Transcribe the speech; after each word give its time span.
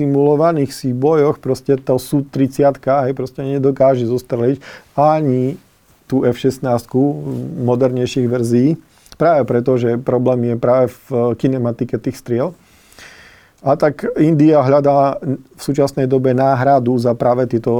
simulovaných 0.00 0.72
si 0.72 0.96
bojoch 0.96 1.36
proste 1.36 1.76
to 1.76 2.00
sú 2.00 2.24
30 2.24 2.80
aj 2.80 3.12
proste 3.12 3.44
nedokáže 3.44 4.08
zostreliť 4.08 4.64
ani 4.96 5.60
tú 6.08 6.24
F-16 6.24 6.64
modernejších 7.60 8.26
verzií. 8.26 8.80
Práve 9.14 9.44
preto, 9.44 9.76
že 9.76 10.00
problém 10.00 10.50
je 10.50 10.54
práve 10.56 10.88
v 10.88 11.36
kinematike 11.36 12.00
tých 12.00 12.16
striel. 12.16 12.56
A 13.60 13.76
tak 13.76 14.08
India 14.16 14.64
hľadá 14.64 15.20
v 15.20 15.60
súčasnej 15.60 16.08
dobe 16.08 16.32
náhradu 16.32 16.96
za 16.96 17.12
práve 17.12 17.44
tieto 17.44 17.76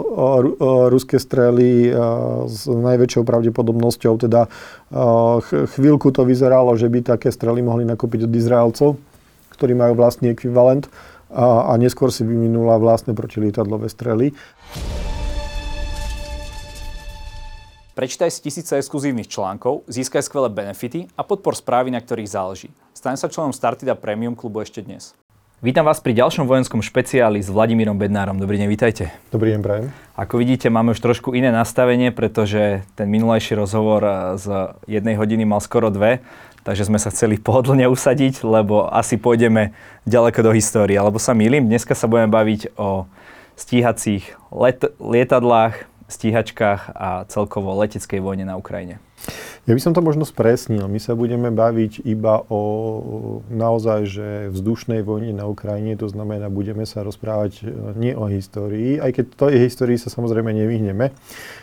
ruské 0.92 1.16
strely 1.16 1.88
s 2.44 2.68
najväčšou 2.68 3.24
pravdepodobnosťou. 3.24 4.20
Teda 4.20 4.52
chvíľku 5.72 6.12
to 6.12 6.28
vyzeralo, 6.28 6.76
že 6.76 6.92
by 6.92 7.16
také 7.16 7.32
strely 7.32 7.64
mohli 7.64 7.88
nakúpiť 7.88 8.28
od 8.28 8.32
Izraelcov, 8.36 9.00
ktorí 9.56 9.72
majú 9.72 9.96
vlastný 9.96 10.36
ekvivalent 10.36 10.92
a, 11.30 11.70
a 11.70 11.78
neskôr 11.78 12.10
si 12.10 12.26
vyminula 12.26 12.76
vlastné 12.82 13.14
protilietadlové 13.14 13.86
strely. 13.88 14.34
Prečítaj 17.94 18.30
si 18.32 18.40
tisíce 18.40 18.80
exkluzívnych 18.80 19.28
článkov, 19.28 19.84
získaj 19.84 20.24
skvelé 20.24 20.48
benefity 20.48 21.10
a 21.14 21.22
podpor 21.26 21.52
správy, 21.52 21.92
na 21.92 22.00
ktorých 22.00 22.32
záleží. 22.32 22.68
Staň 22.96 23.20
sa 23.20 23.28
členom 23.28 23.52
Startida 23.52 23.92
Premium 23.92 24.32
klubu 24.32 24.64
ešte 24.64 24.80
dnes. 24.80 25.12
Vítam 25.60 25.84
vás 25.84 26.00
pri 26.00 26.16
ďalšom 26.16 26.48
vojenskom 26.48 26.80
špeciáli 26.80 27.44
s 27.44 27.52
Vladimírom 27.52 27.92
Bednárom. 28.00 28.40
Dobrý 28.40 28.56
deň, 28.56 28.68
vítajte. 28.72 29.12
Dobrý 29.28 29.52
deň, 29.52 29.60
prajem. 29.60 29.86
Ako 30.16 30.40
vidíte, 30.40 30.72
máme 30.72 30.96
už 30.96 31.04
trošku 31.04 31.36
iné 31.36 31.52
nastavenie, 31.52 32.08
pretože 32.16 32.80
ten 32.96 33.12
minulejší 33.12 33.60
rozhovor 33.60 34.00
z 34.40 34.72
jednej 34.88 35.20
hodiny 35.20 35.44
mal 35.44 35.60
skoro 35.60 35.92
dve, 35.92 36.24
takže 36.62 36.86
sme 36.86 37.02
sa 37.02 37.10
chceli 37.10 37.36
pohodlne 37.36 37.90
usadiť, 37.90 38.46
lebo 38.46 38.86
asi 38.86 39.18
pôjdeme 39.18 39.74
ďaleko 40.06 40.46
do 40.46 40.50
histórie. 40.54 40.94
Alebo 40.94 41.18
sa 41.18 41.34
milím, 41.34 41.66
dneska 41.66 41.98
sa 41.98 42.06
budeme 42.06 42.30
baviť 42.30 42.78
o 42.78 43.10
stíhacích 43.58 44.38
let- 44.54 44.94
lietadlách, 45.02 45.89
stíhačkách 46.10 46.92
a 46.92 47.24
celkovo 47.30 47.72
leteckej 47.78 48.20
vojne 48.20 48.44
na 48.44 48.58
Ukrajine. 48.58 48.98
Ja 49.68 49.76
by 49.76 49.80
som 49.84 49.92
to 49.92 50.00
možno 50.00 50.24
spresnil. 50.24 50.88
My 50.88 50.96
sa 50.96 51.12
budeme 51.12 51.52
baviť 51.52 52.08
iba 52.08 52.40
o 52.48 52.60
naozaj, 53.52 54.00
že 54.08 54.28
vzdušnej 54.48 55.04
vojne 55.04 55.36
na 55.36 55.44
Ukrajine, 55.44 55.92
to 56.00 56.08
znamená, 56.08 56.48
budeme 56.48 56.88
sa 56.88 57.04
rozprávať 57.04 57.60
e, 57.60 57.64
nie 58.00 58.12
o 58.16 58.24
histórii, 58.32 58.96
aj 58.96 59.20
keď 59.20 59.24
to 59.36 59.46
je 59.52 59.60
histórii 59.60 60.00
sa 60.00 60.08
samozrejme 60.08 60.48
nevyhneme. 60.56 61.12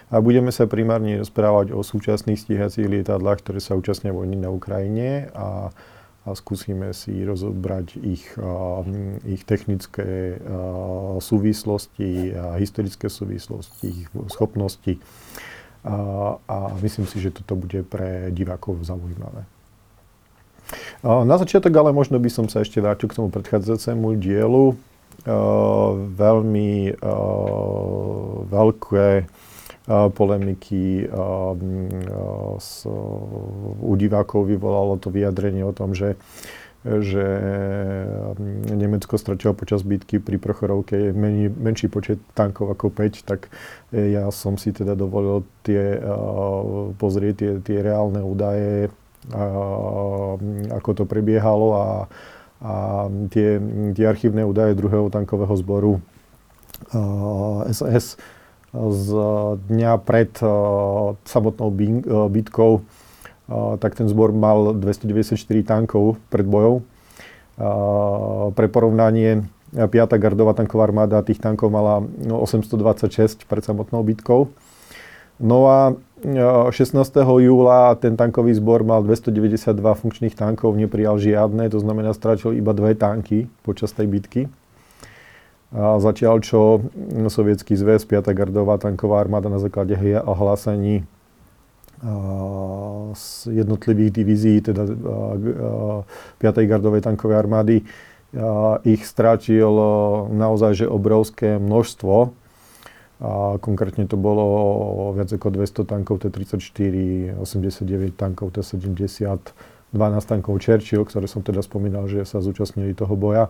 A 0.08 0.16
budeme 0.24 0.54
sa 0.54 0.70
primárne 0.70 1.20
rozprávať 1.20 1.74
o 1.74 1.82
súčasných 1.84 2.40
stíhacích 2.40 2.88
lietadlách, 2.88 3.44
ktoré 3.44 3.60
sa 3.60 3.76
účastnia 3.76 4.14
vojny 4.16 4.40
na 4.40 4.54
Ukrajine 4.54 5.34
a 5.34 5.74
a 6.28 6.36
skúsime 6.36 6.92
si 6.92 7.24
rozobrať 7.24 7.96
ich, 8.04 8.28
ich 9.24 9.42
technické 9.48 10.36
súvislosti 11.24 12.36
historické 12.60 13.08
súvislosti, 13.08 14.04
ich 14.04 14.12
schopnosti. 14.28 15.00
A, 15.88 15.96
a 16.44 16.58
myslím 16.84 17.08
si, 17.08 17.24
že 17.24 17.32
toto 17.32 17.56
bude 17.56 17.80
pre 17.88 18.28
divákov 18.36 18.84
zaujímavé. 18.84 19.48
Na 21.00 21.40
začiatok 21.40 21.72
ale 21.80 21.96
možno 21.96 22.20
by 22.20 22.28
som 22.28 22.52
sa 22.52 22.60
ešte 22.60 22.84
vrátil 22.84 23.08
k 23.08 23.16
tomu 23.16 23.32
predchádzajúcemu 23.32 24.08
dielu. 24.20 24.76
Veľmi 26.20 27.00
veľké 28.52 29.08
polemiky 29.88 31.08
s, 32.60 32.84
u 33.80 33.94
divákov 33.96 34.52
vyvolalo 34.52 35.00
to 35.00 35.08
vyjadrenie 35.08 35.64
o 35.64 35.72
tom, 35.72 35.96
že 35.96 36.20
že 36.88 37.26
Nemecko 38.72 39.20
stratilo 39.20 39.52
počas 39.52 39.84
bitky 39.84 40.24
pri 40.24 40.40
Prochorovke 40.40 41.12
men, 41.12 41.52
menší 41.52 41.92
počet 41.92 42.22
tankov 42.32 42.72
ako 42.72 42.94
5, 42.94 43.28
tak 43.28 43.52
ja 43.92 44.30
som 44.32 44.56
si 44.56 44.72
teda 44.72 44.96
dovolil 44.96 45.44
tie, 45.68 46.00
pozrieť 46.96 47.36
tie, 47.36 47.52
tie 47.60 47.78
reálne 47.84 48.24
údaje, 48.24 48.88
ako 50.72 50.90
to 50.96 51.04
prebiehalo 51.04 51.68
a, 51.76 51.88
a 52.64 52.74
tie, 53.36 53.60
tie 53.92 54.06
archívne 54.08 54.48
údaje 54.48 54.78
druhého 54.78 55.12
tankového 55.12 55.56
zboru 55.60 55.94
SS 57.68 58.16
z 58.76 59.08
dňa 59.70 59.92
pred 60.04 60.32
samotnou 61.24 61.70
bitkou, 62.28 62.84
tak 63.80 63.96
ten 63.96 64.12
zbor 64.12 64.36
mal 64.36 64.76
294 64.76 65.40
tankov 65.64 66.20
pred 66.28 66.44
bojou. 66.44 66.84
Pre 68.54 68.68
porovnanie 68.68 69.48
5. 69.72 69.92
gardová 70.20 70.56
tanková 70.56 70.88
armáda 70.88 71.24
tých 71.24 71.40
tankov 71.44 71.72
mala 71.72 72.04
826 72.28 73.48
pred 73.48 73.64
samotnou 73.64 74.04
bitkou. 74.04 74.52
No 75.38 75.70
a 75.70 75.94
16. 76.26 76.98
júla 77.22 77.94
ten 78.02 78.18
tankový 78.18 78.54
zbor 78.58 78.82
mal 78.82 79.06
292 79.06 79.78
funkčných 79.78 80.34
tankov, 80.34 80.74
neprijal 80.74 81.22
žiadne, 81.22 81.70
to 81.70 81.78
znamená 81.78 82.10
strátil 82.18 82.58
iba 82.58 82.74
dve 82.74 82.98
tanky 82.98 83.46
počas 83.62 83.94
tej 83.94 84.10
bitky. 84.10 84.42
A 85.76 86.00
zatiaľ 86.00 86.40
čo 86.40 86.80
sovietský 87.28 87.76
zväz, 87.76 88.08
5. 88.08 88.32
gardová 88.32 88.80
tanková 88.80 89.20
armáda 89.20 89.52
na 89.52 89.60
základe 89.60 90.00
hlásení 90.24 91.04
z 93.12 93.26
jednotlivých 93.52 94.12
divízií, 94.16 94.58
teda 94.64 94.86
5. 94.86 96.72
gardovej 96.72 97.02
tankovej 97.04 97.38
armády, 97.42 97.76
ich 98.88 99.02
strátil 99.04 99.72
naozaj 100.32 100.84
že 100.84 100.86
obrovské 100.88 101.60
množstvo. 101.60 102.32
A 103.18 103.58
konkrétne 103.58 104.06
to 104.06 104.14
bolo 104.14 104.46
viac 105.18 105.34
ako 105.34 105.50
200 105.50 105.90
tankov 105.90 106.22
T-34, 106.22 106.96
89 107.42 108.14
tankov 108.14 108.54
T-70, 108.54 109.42
12 109.90 109.98
tankov 110.22 110.62
Churchill, 110.62 111.02
ktoré 111.02 111.26
som 111.26 111.42
teda 111.42 111.66
spomínal, 111.66 112.06
že 112.06 112.22
sa 112.30 112.46
zúčastnili 112.46 112.94
toho 112.94 113.18
boja 113.18 113.50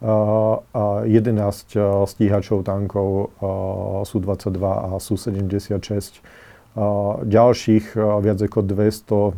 a 0.00 1.04
11 1.04 2.08
stíhačov 2.08 2.64
tankov 2.64 3.36
Sú-22 4.08 4.56
a 4.64 4.96
Sú-76. 4.96 6.24
Ďalších 7.28 7.98
viac 7.98 8.38
ako 8.40 8.58
200 8.64 9.36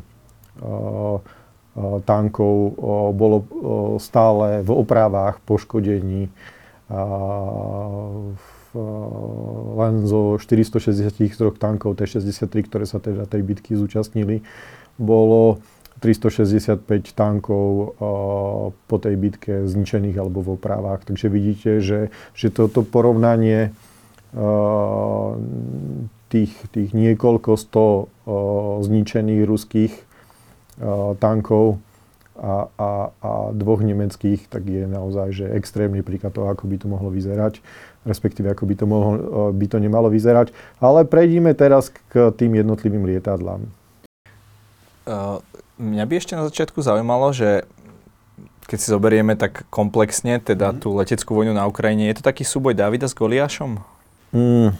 tankov 2.06 2.54
bolo 3.16 3.36
stále 3.98 4.62
v 4.62 4.70
opravách, 4.70 5.42
poškodení. 5.42 6.30
Len 9.72 9.94
zo 10.06 10.36
463 10.38 11.32
tankov 11.58 11.96
T-63, 11.98 12.52
ktoré 12.70 12.84
sa 12.86 13.00
teda 13.00 13.26
tej 13.26 13.42
bitky 13.42 13.74
zúčastnili, 13.74 14.44
bolo 15.00 15.58
365 16.02 16.82
tankov 17.14 17.94
po 18.74 18.96
tej 18.98 19.14
bitke 19.14 19.70
zničených 19.70 20.18
alebo 20.18 20.42
v 20.42 20.58
opravách. 20.58 21.06
Takže 21.06 21.30
vidíte, 21.30 21.70
že, 21.78 22.10
že 22.34 22.50
toto 22.50 22.82
porovnanie 22.82 23.70
tých, 26.32 26.52
tých 26.72 26.90
niekoľko 26.90 27.50
sto 27.54 28.10
zničených 28.82 29.42
ruských 29.46 29.92
tankov 31.20 31.78
a, 32.32 32.66
a, 32.80 32.90
a 33.12 33.30
dvoch 33.52 33.84
nemeckých, 33.84 34.48
tak 34.48 34.64
je 34.64 34.88
naozaj 34.88 35.28
že 35.36 35.46
extrémny 35.52 36.00
príklad 36.00 36.32
toho, 36.32 36.48
ako 36.48 36.64
by 36.64 36.76
to 36.80 36.86
mohlo 36.88 37.12
vyzerať, 37.12 37.60
respektíve 38.08 38.48
ako 38.50 38.64
by 38.64 38.74
to, 38.74 38.84
mohlo, 38.88 39.14
by 39.52 39.66
to 39.68 39.76
nemalo 39.76 40.08
vyzerať. 40.08 40.50
Ale 40.80 41.04
prejdime 41.04 41.52
teraz 41.52 41.92
k 41.92 42.32
tým 42.32 42.56
jednotlivým 42.56 43.04
lietadlám. 43.04 43.68
Uh, 45.02 45.44
mňa 45.82 46.04
by 46.06 46.14
ešte 46.14 46.38
na 46.38 46.46
začiatku 46.46 46.78
zaujímalo, 46.78 47.34
že 47.34 47.66
keď 48.70 48.78
si 48.78 48.88
zoberieme 48.88 49.34
tak 49.34 49.66
komplexne, 49.68 50.38
teda 50.38 50.70
mm. 50.72 50.76
tú 50.78 50.94
leteckú 50.94 51.34
vojnu 51.34 51.52
na 51.52 51.66
Ukrajine, 51.66 52.06
je 52.08 52.22
to 52.22 52.24
taký 52.24 52.46
súboj 52.46 52.78
Davida 52.78 53.10
s 53.10 53.18
Goliášom? 53.18 53.82
Mm. 54.32 54.70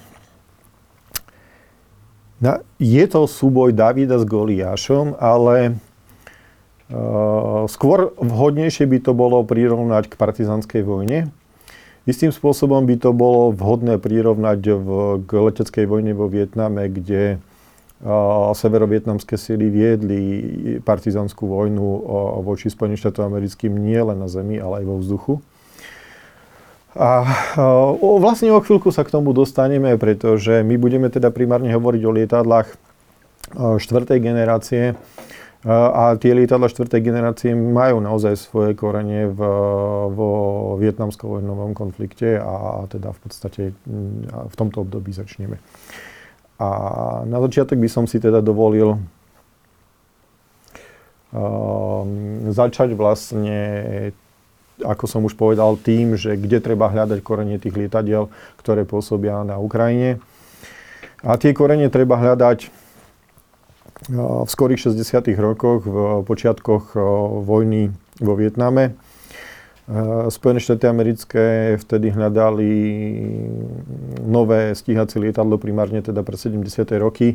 No, 2.43 2.53
je 2.79 3.05
to 3.11 3.27
súboj 3.27 3.75
Davida 3.75 4.19
s 4.19 4.25
Goliášom, 4.27 5.19
ale 5.19 5.79
uh, 6.91 7.67
skôr 7.67 8.15
vhodnejšie 8.19 8.87
by 8.87 8.99
to 9.03 9.13
bolo 9.15 9.43
prirovnať 9.43 10.11
k 10.11 10.19
partizanskej 10.19 10.83
vojne. 10.87 11.31
Istým 12.03 12.35
spôsobom 12.35 12.83
by 12.83 12.99
to 12.99 13.15
bolo 13.15 13.55
vhodné 13.55 13.95
prirovnať 14.03 14.59
v, 14.75 14.89
k 15.23 15.31
leteckej 15.39 15.87
vojne 15.87 16.19
vo 16.19 16.27
Vietname, 16.27 16.91
kde 16.91 17.39
severovietnamské 18.59 19.39
síly 19.39 19.71
viedli 19.71 20.23
partizanskú 20.83 21.47
vojnu 21.47 21.87
voči 22.43 22.67
Spojeným 22.67 22.99
štátom 22.99 23.31
americkým 23.31 23.71
nie 23.79 23.99
na 24.03 24.27
zemi, 24.27 24.59
ale 24.59 24.83
aj 24.83 24.85
vo 24.91 24.97
vzduchu. 24.99 25.35
A 26.93 27.25
o, 28.03 28.21
vlastne 28.21 28.53
o 28.53 28.61
chvíľku 28.61 28.93
sa 28.93 29.07
k 29.07 29.15
tomu 29.15 29.33
dostaneme, 29.33 29.95
pretože 29.97 30.61
my 30.67 30.77
budeme 30.77 31.09
teda 31.09 31.33
primárne 31.33 31.71
hovoriť 31.73 32.03
o 32.05 32.15
lietadlách 32.15 32.69
štvrtej 33.57 34.19
generácie, 34.21 34.99
A 35.63 36.19
tie 36.19 36.35
lietadla 36.35 36.67
štvrtej 36.67 36.99
generácie 36.99 37.55
majú 37.55 38.03
naozaj 38.03 38.35
svoje 38.35 38.75
korene 38.75 39.31
v, 39.31 39.41
vo 40.11 40.31
vietnamsko-vojnovom 40.83 41.71
konflikte 41.71 42.35
a 42.35 42.83
teda 42.91 43.15
v 43.15 43.19
podstate 43.23 43.63
v 44.27 44.55
tomto 44.59 44.83
období 44.83 45.15
začneme. 45.15 45.63
A 46.61 46.69
na 47.25 47.39
začiatok 47.49 47.79
by 47.79 47.89
som 47.89 48.05
si 48.07 48.21
teda 48.21 48.45
dovolil 48.45 49.01
um, 51.33 52.09
začať 52.53 52.93
vlastne 52.95 53.59
ako 54.83 55.05
som 55.07 55.23
už 55.23 55.39
povedal, 55.39 55.79
tým, 55.79 56.19
že 56.19 56.35
kde 56.35 56.59
treba 56.59 56.91
hľadať 56.91 57.23
korene 57.23 57.57
tých 57.61 57.77
lietadiel, 57.77 58.29
ktoré 58.59 58.83
pôsobia 58.83 59.47
na 59.47 59.57
Ukrajine. 59.61 60.19
A 61.23 61.39
tie 61.39 61.55
korene 61.55 61.87
treba 61.87 62.19
hľadať 62.19 62.73
v 64.11 64.49
skorých 64.51 64.91
60. 64.91 65.31
rokoch, 65.39 65.87
v 65.87 66.27
počiatkoch 66.27 66.99
vojny 67.47 67.95
vo 68.19 68.35
Vietname. 68.35 68.99
Spojené 70.31 70.63
štáty 70.63 70.87
americké 70.87 71.75
vtedy 71.75 72.15
hľadali 72.15 72.71
nové 74.23 74.79
stíhacie 74.79 75.19
lietadlo, 75.19 75.59
primárne 75.59 75.99
teda 75.99 76.23
pre 76.23 76.39
70. 76.39 76.87
roky. 77.03 77.35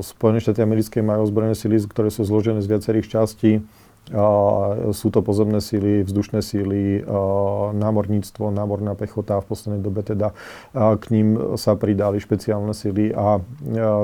Spojené 0.00 0.38
štáty 0.38 0.62
americké 0.62 1.02
majú 1.02 1.26
ozbrojené 1.26 1.58
sily, 1.58 1.82
ktoré 1.90 2.14
sú 2.14 2.22
zložené 2.22 2.62
z 2.62 2.70
viacerých 2.70 3.10
častí 3.10 3.66
sú 4.94 5.10
to 5.10 5.18
pozemné 5.18 5.58
síly, 5.58 6.06
vzdušné 6.06 6.38
síly, 6.38 7.02
námorníctvo, 7.74 8.54
námorná 8.54 8.94
pechota 8.94 9.42
v 9.42 9.48
poslednej 9.50 9.82
dobe 9.82 10.06
teda 10.06 10.30
k 10.74 11.04
ním 11.10 11.58
sa 11.58 11.74
pridali 11.74 12.22
špeciálne 12.22 12.70
síly 12.70 13.10
a 13.10 13.42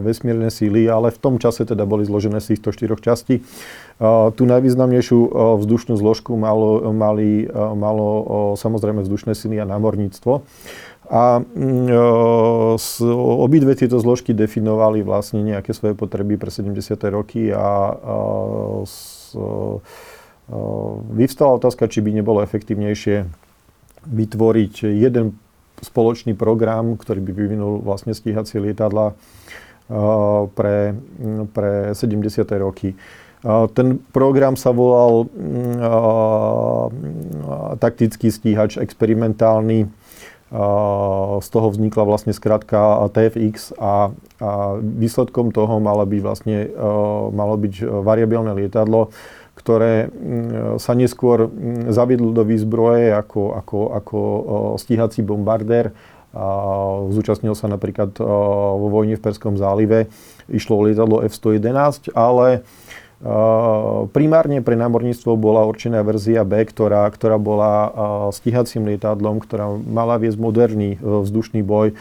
vesmírne 0.03 0.51
síly, 0.51 0.91
ale 0.91 1.15
v 1.15 1.19
tom 1.23 1.39
čase 1.39 1.63
teda 1.63 1.87
boli 1.87 2.03
zložené 2.03 2.43
z 2.43 2.59
týchto 2.59 2.75
štyroch 2.75 2.99
častí. 2.99 3.47
Tú 4.35 4.43
najvýznamnejšiu 4.43 5.19
vzdušnú 5.63 5.95
zložku 5.95 6.35
malo, 6.35 6.83
mali, 6.91 7.47
malo 7.55 8.07
samozrejme 8.59 9.07
vzdušné 9.07 9.39
síly 9.39 9.63
a 9.63 9.71
námorníctvo. 9.71 10.43
A 11.13 11.45
mm, 11.45 11.93
obidve 13.45 13.77
tieto 13.77 14.01
zložky 14.01 14.33
definovali 14.33 15.05
vlastne 15.05 15.45
nejaké 15.45 15.77
svoje 15.77 15.93
potreby 15.93 16.41
pre 16.41 16.49
70. 16.49 16.97
roky 17.13 17.53
a, 17.53 17.59
a 17.59 17.69
vyvstala 21.13 21.57
otázka, 21.57 21.89
či 21.89 22.05
by 22.05 22.11
nebolo 22.13 22.45
efektívnejšie 22.45 23.25
vytvoriť 24.03 24.75
jeden 24.89 25.39
spoločný 25.83 26.39
program, 26.39 26.95
ktorý 26.95 27.19
by 27.23 27.33
vyvinul 27.35 27.83
vlastne 27.83 28.15
stíhacie 28.15 28.63
lietadla 28.63 29.15
pre, 30.55 30.95
pre 31.51 31.95
70. 31.95 32.47
roky. 32.63 32.95
Ten 33.75 33.99
program 34.15 34.55
sa 34.55 34.71
volal 34.71 35.27
taktický 37.83 38.31
stíhač 38.31 38.79
experimentálny. 38.79 39.91
Z 41.41 41.49
toho 41.49 41.73
vznikla 41.73 42.05
vlastne 42.05 42.37
skratka 42.37 43.09
TFX 43.09 43.73
a, 43.81 44.13
a 44.37 44.51
výsledkom 44.77 45.49
toho 45.49 45.81
malo 45.81 46.05
byť 46.05 46.21
vlastne 46.21 46.69
malo 47.33 47.57
byť 47.57 48.05
variabilné 48.05 48.53
lietadlo, 48.53 49.09
ktoré 49.57 50.13
mm, 50.13 50.77
sa 50.77 50.93
neskôr 50.93 51.49
zaviedlo 51.89 52.37
do 52.37 52.45
výzbroje 52.45 53.17
ako, 53.17 53.57
ako, 53.65 53.79
ako 53.97 54.19
stíhací 54.77 55.25
bombardér. 55.25 55.97
Zúčastnil 57.13 57.53
sa 57.53 57.69
napríklad 57.69 58.17
vo 58.77 58.89
vojne 58.89 59.21
v 59.21 59.25
Perskom 59.25 59.61
zálive. 59.61 60.09
Išlo 60.49 60.81
o 60.81 60.85
lietadlo 60.89 61.21
F-111, 61.29 62.13
ale 62.17 62.65
primárne 64.11 64.59
pre 64.67 64.75
námorníctvo 64.75 65.39
bola 65.39 65.63
určená 65.63 66.03
verzia 66.03 66.43
B, 66.43 66.67
ktorá, 66.67 67.07
ktorá 67.07 67.39
bola 67.39 67.73
stíhacím 68.35 68.91
lietadlom, 68.91 69.39
ktorá 69.39 69.79
mala 69.79 70.19
viesť 70.19 70.39
moderný 70.43 70.99
e, 70.99 71.23
vzdušný 71.23 71.63
boj 71.63 71.95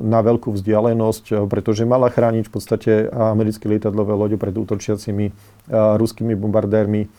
na 0.00 0.20
veľkú 0.22 0.54
vzdialenosť, 0.54 1.50
pretože 1.50 1.84
mala 1.84 2.08
chrániť 2.08 2.46
v 2.46 2.52
podstate 2.52 2.92
americké 3.10 3.68
lietadlové 3.68 4.14
lode 4.16 4.36
pred 4.40 4.54
útočiacimi 4.54 5.34
ruskými 5.68 6.38
bombardérmi, 6.38 7.10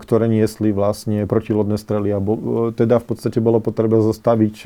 ktoré 0.00 0.26
niesli 0.32 0.72
vlastne 0.72 1.28
protilodné 1.28 1.76
strely. 1.76 2.16
A 2.16 2.18
teda 2.72 2.98
v 2.98 3.04
podstate 3.04 3.38
bolo 3.38 3.60
potreba 3.60 4.00
zastaviť 4.00 4.56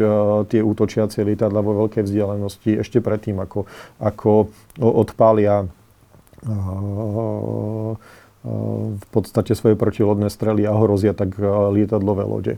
tie 0.47 0.61
útočiacie 0.63 1.27
lietadla 1.27 1.61
vo 1.61 1.85
veľkej 1.85 2.07
vzdialenosti 2.07 2.81
ešte 2.81 3.03
predtým, 3.03 3.43
ako, 3.43 3.67
ako 4.01 4.55
odpália 4.81 5.69
v 8.97 9.07
podstate 9.11 9.59
svoje 9.59 9.75
protilodné 9.75 10.31
strely 10.31 10.67
a 10.67 10.75
hrozia 10.77 11.15
tak 11.17 11.35
lietadlové 11.73 12.25
lode. 12.25 12.55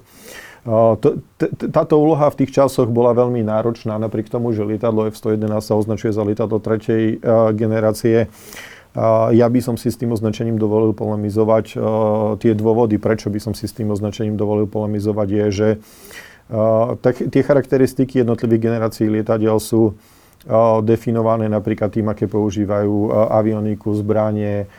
Táto 1.72 1.94
úloha 1.96 2.28
v 2.28 2.44
tých 2.44 2.52
časoch 2.52 2.92
bola 2.92 3.16
veľmi 3.16 3.40
náročná, 3.40 3.96
napriek 3.96 4.28
tomu, 4.28 4.52
že 4.52 4.68
lietadlo 4.68 5.08
F-111 5.08 5.64
sa 5.64 5.78
označuje 5.80 6.12
za 6.12 6.20
lietadlo 6.28 6.60
tretej 6.60 7.24
generácie. 7.56 8.28
Ja 9.32 9.46
by 9.48 9.60
som 9.64 9.80
si 9.80 9.88
s 9.88 9.96
tým 9.96 10.12
označením 10.12 10.60
dovolil 10.60 10.92
polemizovať. 10.92 11.78
Tie 12.42 12.52
dôvody, 12.52 13.00
prečo 13.00 13.32
by 13.32 13.40
som 13.40 13.56
si 13.56 13.64
s 13.64 13.72
tým 13.72 13.88
označením 13.94 14.36
dovolil 14.36 14.68
polemizovať, 14.68 15.28
je, 15.30 15.46
že 15.48 15.68
tie 17.32 17.42
charakteristiky 17.44 18.20
jednotlivých 18.20 18.60
generácií 18.60 19.06
lietadiel 19.08 19.56
sú 19.62 19.96
definované 20.86 21.50
napríklad 21.50 21.90
tým, 21.90 22.08
aké 22.08 22.30
používajú 22.30 23.10
avioniku, 23.10 23.90
zbranie, 23.98 24.70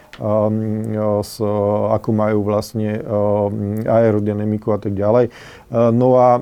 ako 1.94 2.10
majú 2.16 2.40
vlastne 2.48 3.04
aerodynamiku 3.84 4.72
a 4.72 4.80
tak 4.80 4.96
ďalej. 4.96 5.30
No 5.74 6.16
a 6.16 6.42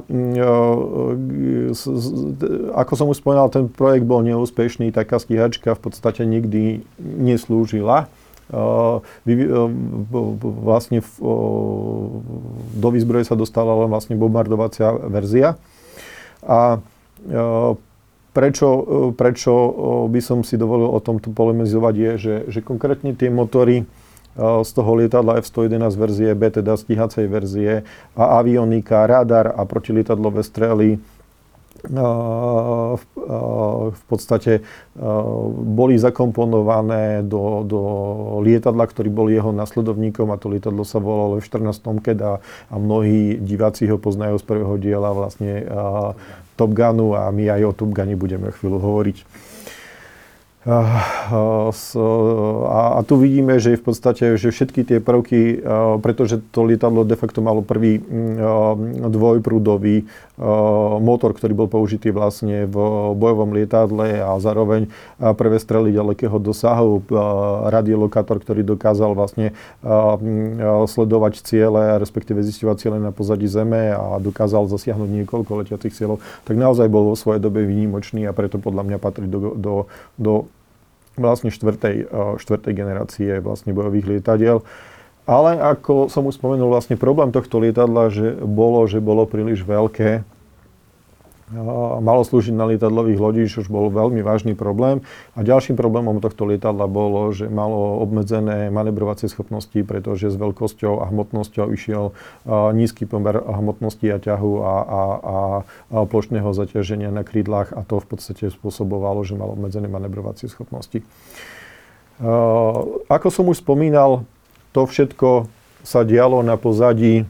ako 2.78 2.94
som 2.94 3.10
už 3.10 3.18
spomínal, 3.20 3.50
ten 3.50 3.68
projekt 3.68 4.06
bol 4.06 4.22
neúspešný, 4.22 4.94
taká 4.94 5.18
stíhačka 5.18 5.74
v 5.74 5.82
podstate 5.82 6.22
nikdy 6.24 6.86
neslúžila 7.02 8.08
vlastne 10.40 11.04
do 12.72 12.88
výzbroje 12.96 13.28
sa 13.28 13.36
dostala 13.36 13.76
len 13.76 13.92
vlastne 13.92 14.16
bombardovacia 14.16 14.96
verzia. 15.12 15.60
A 16.48 16.80
prečo, 18.38 18.70
e, 18.70 18.84
prečo 19.18 19.50
e, 19.50 19.70
by 20.14 20.22
som 20.22 20.46
si 20.46 20.62
dovolil 20.62 20.94
o 20.94 21.02
tomto 21.02 21.34
polemizovať 21.34 21.96
je, 21.98 22.12
že, 22.22 22.36
že 22.54 22.60
konkrétne 22.62 23.18
tie 23.18 23.34
motory 23.34 23.82
e, 23.82 23.86
z 24.38 24.70
toho 24.78 24.92
lietadla 24.94 25.42
F-111 25.42 25.98
verzie 25.98 26.30
B, 26.38 26.54
teda 26.54 26.78
stíhacej 26.78 27.26
verzie 27.26 27.82
a 28.14 28.38
avionika, 28.38 29.10
radar 29.10 29.50
a 29.50 29.66
protilietadlové 29.66 30.46
strely 30.46 31.02
v, 31.78 33.04
v 33.94 34.04
podstate 34.10 34.66
boli 35.62 35.94
zakomponované 36.02 37.22
do, 37.22 37.62
do 37.62 37.82
lietadla, 38.42 38.82
ktorý 38.90 39.14
bol 39.14 39.30
jeho 39.30 39.54
nasledovníkom 39.54 40.34
a 40.34 40.42
to 40.42 40.50
lietadlo 40.50 40.82
sa 40.82 40.98
volalo 40.98 41.38
F-14 41.38 41.78
Tomcat 41.78 42.18
a, 42.26 42.34
a 42.74 42.76
mnohí 42.82 43.38
diváci 43.38 43.86
ho 43.94 44.02
poznajú 44.02 44.42
z 44.42 44.46
prvého 44.50 44.76
diela 44.82 45.14
vlastne 45.14 45.70
Top 46.58 46.74
Gunu 46.74 47.14
a 47.14 47.30
my 47.30 47.54
aj 47.54 47.62
o 47.70 47.72
Top 47.78 47.94
Gune 47.94 48.18
budeme 48.18 48.50
chvíľu 48.50 48.82
hovoriť. 48.82 49.18
A, 50.68 50.84
a 53.00 53.00
tu 53.08 53.16
vidíme, 53.16 53.56
že 53.56 53.80
v 53.80 53.84
podstate 53.88 54.36
že 54.36 54.52
všetky 54.52 54.84
tie 54.84 55.00
prvky, 55.00 55.64
pretože 56.04 56.44
to 56.52 56.68
lietadlo 56.68 57.08
de 57.08 57.16
facto 57.16 57.40
malo 57.40 57.64
prvý 57.64 58.04
dvojprúdový 59.08 60.04
motor, 61.00 61.32
ktorý 61.32 61.54
bol 61.56 61.72
použitý 61.72 62.12
vlastne 62.12 62.68
v 62.68 62.76
bojovom 63.16 63.56
lietadle 63.56 64.20
a 64.20 64.36
zároveň 64.44 64.92
prvé 65.40 65.56
strely 65.64 65.96
ďalekého 65.96 66.36
dosahu, 66.36 67.00
radiolokátor, 67.72 68.44
ktorý 68.44 68.68
dokázal 68.68 69.16
vlastne 69.16 69.56
sledovať 70.84 71.48
ciele, 71.48 71.96
respektíve 71.96 72.44
zisťovať 72.44 72.76
ciele 72.76 72.98
na 73.00 73.16
pozadí 73.16 73.48
Zeme 73.48 73.96
a 73.96 74.20
dokázal 74.20 74.68
zasiahnuť 74.68 75.10
niekoľko 75.24 75.64
letiacich 75.64 75.96
cieľov, 75.96 76.20
tak 76.44 76.60
naozaj 76.60 76.92
bol 76.92 77.08
vo 77.08 77.16
svojej 77.16 77.40
dobe 77.40 77.64
výnimočný 77.64 78.28
a 78.28 78.36
preto 78.36 78.60
podľa 78.60 78.84
mňa 78.84 78.98
patrí 79.00 79.32
do, 79.32 79.56
do, 79.56 79.88
do 80.20 80.34
vlastne 81.18 81.50
štvrtej, 81.50 82.08
štvrtej 82.38 82.74
generácie 82.74 83.32
vlastne 83.42 83.74
bojových 83.74 84.18
lietadiel. 84.18 84.62
Ale 85.28 85.60
ako 85.60 86.08
som 86.08 86.24
už 86.24 86.40
spomenul, 86.40 86.72
vlastne 86.72 86.96
problém 86.96 87.36
tohto 87.36 87.60
lietadla 87.60 88.08
že 88.08 88.40
bolo, 88.40 88.88
že 88.88 89.04
bolo 89.04 89.28
príliš 89.28 89.68
veľké 89.68 90.24
malo 92.04 92.28
slúžiť 92.28 92.52
na 92.52 92.68
lietadlových 92.68 93.24
lodí, 93.24 93.48
čo 93.48 93.64
už 93.64 93.72
bol 93.72 93.88
veľmi 93.88 94.20
vážny 94.20 94.52
problém. 94.52 95.00
A 95.32 95.48
ďalším 95.48 95.80
problémom 95.80 96.20
tohto 96.20 96.44
lietadla 96.44 96.92
bolo, 96.92 97.32
že 97.32 97.48
malo 97.48 98.04
obmedzené 98.04 98.68
manevrovacie 98.68 99.32
schopnosti, 99.32 99.80
pretože 99.88 100.28
s 100.28 100.36
veľkosťou 100.36 101.00
a 101.00 101.08
hmotnosťou 101.08 101.72
išiel 101.72 102.12
nízky 102.76 103.08
pomer 103.08 103.40
hmotnosti 103.40 104.08
a 104.12 104.20
ťahu 104.20 104.52
a, 104.60 104.76
a, 104.76 104.76
a, 104.76 105.04
plošného 106.04 106.52
zaťaženia 106.52 107.16
na 107.16 107.24
krídlach 107.24 107.72
a 107.72 107.80
to 107.88 108.04
v 108.04 108.08
podstate 108.12 108.52
spôsobovalo, 108.52 109.24
že 109.24 109.40
malo 109.40 109.56
obmedzené 109.56 109.88
manevrovacie 109.88 110.52
schopnosti. 110.52 111.00
Ako 113.08 113.28
som 113.32 113.48
už 113.48 113.64
spomínal, 113.64 114.28
to 114.76 114.84
všetko 114.84 115.48
sa 115.88 116.04
dialo 116.04 116.44
na 116.44 116.60
pozadí 116.60 117.24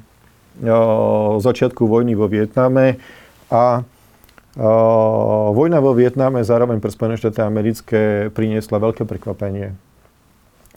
začiatku 1.37 1.85
vojny 1.85 2.17
vo 2.17 2.25
Vietname 2.25 2.97
a 3.53 3.85
vojna 5.53 5.77
vo 5.77 5.93
Vietname 5.93 6.41
zároveň 6.41 6.81
pre 6.81 6.89
Spojené 6.89 7.21
štáty 7.21 7.45
americké 7.45 8.33
priniesla 8.33 8.81
veľké 8.81 9.05
prekvapenie. 9.05 9.77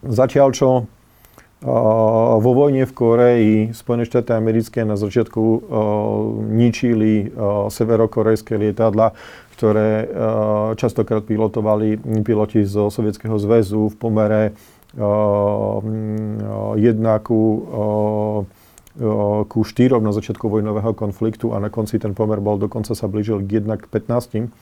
Zatiaľ 0.04 0.48
čo 0.52 0.68
vo 2.40 2.50
vojne 2.56 2.88
v 2.88 2.92
Koreji 2.92 3.56
Spojené 3.76 4.08
štáty 4.08 4.32
americké 4.32 4.80
na 4.84 4.96
začiatku 4.96 5.68
ničili 6.48 7.32
severokorejské 7.68 8.56
lietadla, 8.56 9.12
ktoré 9.56 10.08
častokrát 10.80 11.20
pilotovali 11.24 12.00
piloti 12.24 12.64
zo 12.64 12.88
Sovietskeho 12.88 13.36
zväzu 13.36 13.92
v 13.92 13.96
pomere 13.96 14.42
jedna 16.80 17.20
ku, 17.20 17.40
ku 19.48 19.64
štyrom 19.64 20.04
na 20.04 20.12
začiatku 20.12 20.44
vojnového 20.44 20.92
konfliktu 20.92 21.56
a 21.56 21.58
na 21.58 21.72
konci 21.72 21.96
ten 21.96 22.12
pomer 22.12 22.36
bol 22.36 22.60
dokonca 22.60 22.92
sa 22.92 23.08
blížil 23.08 23.40
k 23.40 23.64
1 23.64 23.80
k 23.80 23.84
15. 23.88 24.52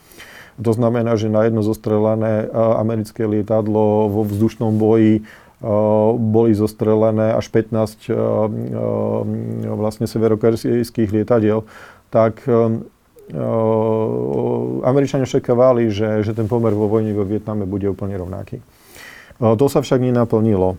To 0.59 0.73
znamená, 0.75 1.19
že 1.19 1.31
na 1.31 1.47
jedno 1.47 1.63
zostrelené 1.63 2.51
americké 2.55 3.27
lietadlo 3.27 4.11
vo 4.11 4.23
vzdušnom 4.23 4.79
boji 4.79 5.27
boli 6.19 6.55
zostrelené 6.55 7.35
až 7.35 7.51
15 7.51 8.11
vlastne 9.75 10.07
severokorejských 10.07 11.11
lietadiel, 11.11 11.67
tak 12.15 12.47
Američania 14.87 15.27
očakávali, 15.27 15.91
že, 15.91 16.23
že 16.23 16.33
ten 16.33 16.47
pomer 16.47 16.71
vo 16.73 16.87
vojne 16.87 17.11
vo 17.11 17.27
Vietname 17.27 17.67
bude 17.67 17.91
úplne 17.91 18.15
rovnaký. 18.15 18.63
To 19.39 19.67
sa 19.67 19.83
však 19.83 20.01
nenaplnilo. 20.01 20.79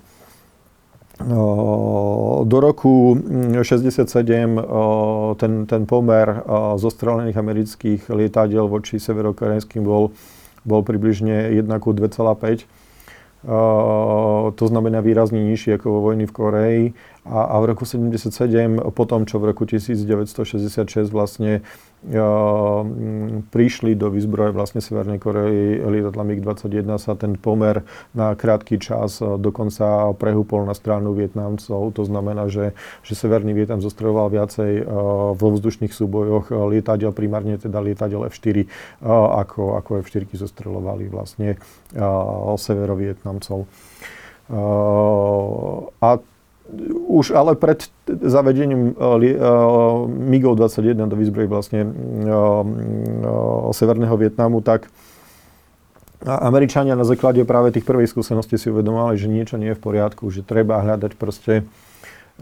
Do 1.20 2.58
roku 2.64 3.20
67 3.62 4.08
ten, 5.36 5.52
ten 5.68 5.82
pomer 5.84 6.44
zostrelených 6.80 7.36
amerických 7.36 8.02
lietadiel 8.08 8.72
voči 8.72 9.04
severokorejským 9.04 9.84
bol, 9.84 10.16
bol 10.64 10.82
približne 10.84 11.52
1 11.60 11.68
2,5 11.68 12.68
to 14.56 14.64
znamená 14.68 15.00
výrazne 15.00 15.40
nižšie 15.40 15.80
ako 15.80 15.88
vo 15.88 16.00
vojny 16.12 16.28
v 16.28 16.34
Koreji. 16.36 16.84
A, 17.24 17.56
a 17.56 17.56
v 17.64 17.72
roku 17.72 17.88
77, 17.88 18.36
potom 18.92 19.24
čo 19.24 19.40
v 19.40 19.56
roku 19.56 19.64
1966 19.64 21.08
vlastne 21.08 21.64
prišli 23.52 23.92
do 23.92 24.08
výzbroje 24.08 24.56
vlastne 24.56 24.80
Severnej 24.80 25.20
Korei 25.20 25.84
lietadla 25.84 26.24
MiG-21 26.24 26.96
sa 26.96 27.14
ten 27.20 27.36
pomer 27.36 27.84
na 28.16 28.32
krátky 28.40 28.80
čas 28.80 29.20
dokonca 29.20 30.16
prehúpol 30.16 30.64
na 30.64 30.72
stranu 30.72 31.12
Vietnamcov. 31.12 31.92
To 32.00 32.04
znamená, 32.08 32.48
že, 32.48 32.72
že 33.04 33.20
Severný 33.20 33.52
Vietnam 33.52 33.84
zostrojoval 33.84 34.32
viacej 34.32 34.72
uh, 34.80 34.88
vo 35.36 35.48
vzdušných 35.52 35.92
súbojoch 35.92 36.56
lietadiel, 36.72 37.12
primárne 37.12 37.60
teda 37.60 37.84
lietadiel 37.84 38.24
F-4, 38.32 38.64
uh, 38.64 39.44
ako, 39.44 39.76
ako 39.76 40.00
F-4 40.08 40.24
zostrelovali 40.40 41.12
vlastne 41.12 41.60
severovietnamcov. 42.60 43.66
A 46.00 46.10
už 47.10 47.34
ale 47.34 47.58
pred 47.58 47.90
zavedením 48.08 48.94
uh, 48.94 49.18
uh, 49.18 50.06
MiGov-21 50.08 51.10
do 51.10 51.16
výzbroji 51.18 51.48
vlastne 51.50 51.82
Severného 53.74 54.16
Vietnamu, 54.18 54.62
tak 54.62 54.90
Američania 56.26 57.00
na 57.00 57.08
základe 57.08 57.48
práve 57.48 57.72
tých 57.72 57.88
prvých 57.88 58.12
skúseností 58.12 58.60
si 58.60 58.68
uvedomovali, 58.68 59.16
že 59.16 59.32
niečo 59.32 59.56
nie 59.56 59.72
je 59.72 59.80
v 59.80 59.84
poriadku, 59.84 60.28
že 60.28 60.44
treba 60.44 60.84
hľadať 60.84 61.16
proste 61.16 61.64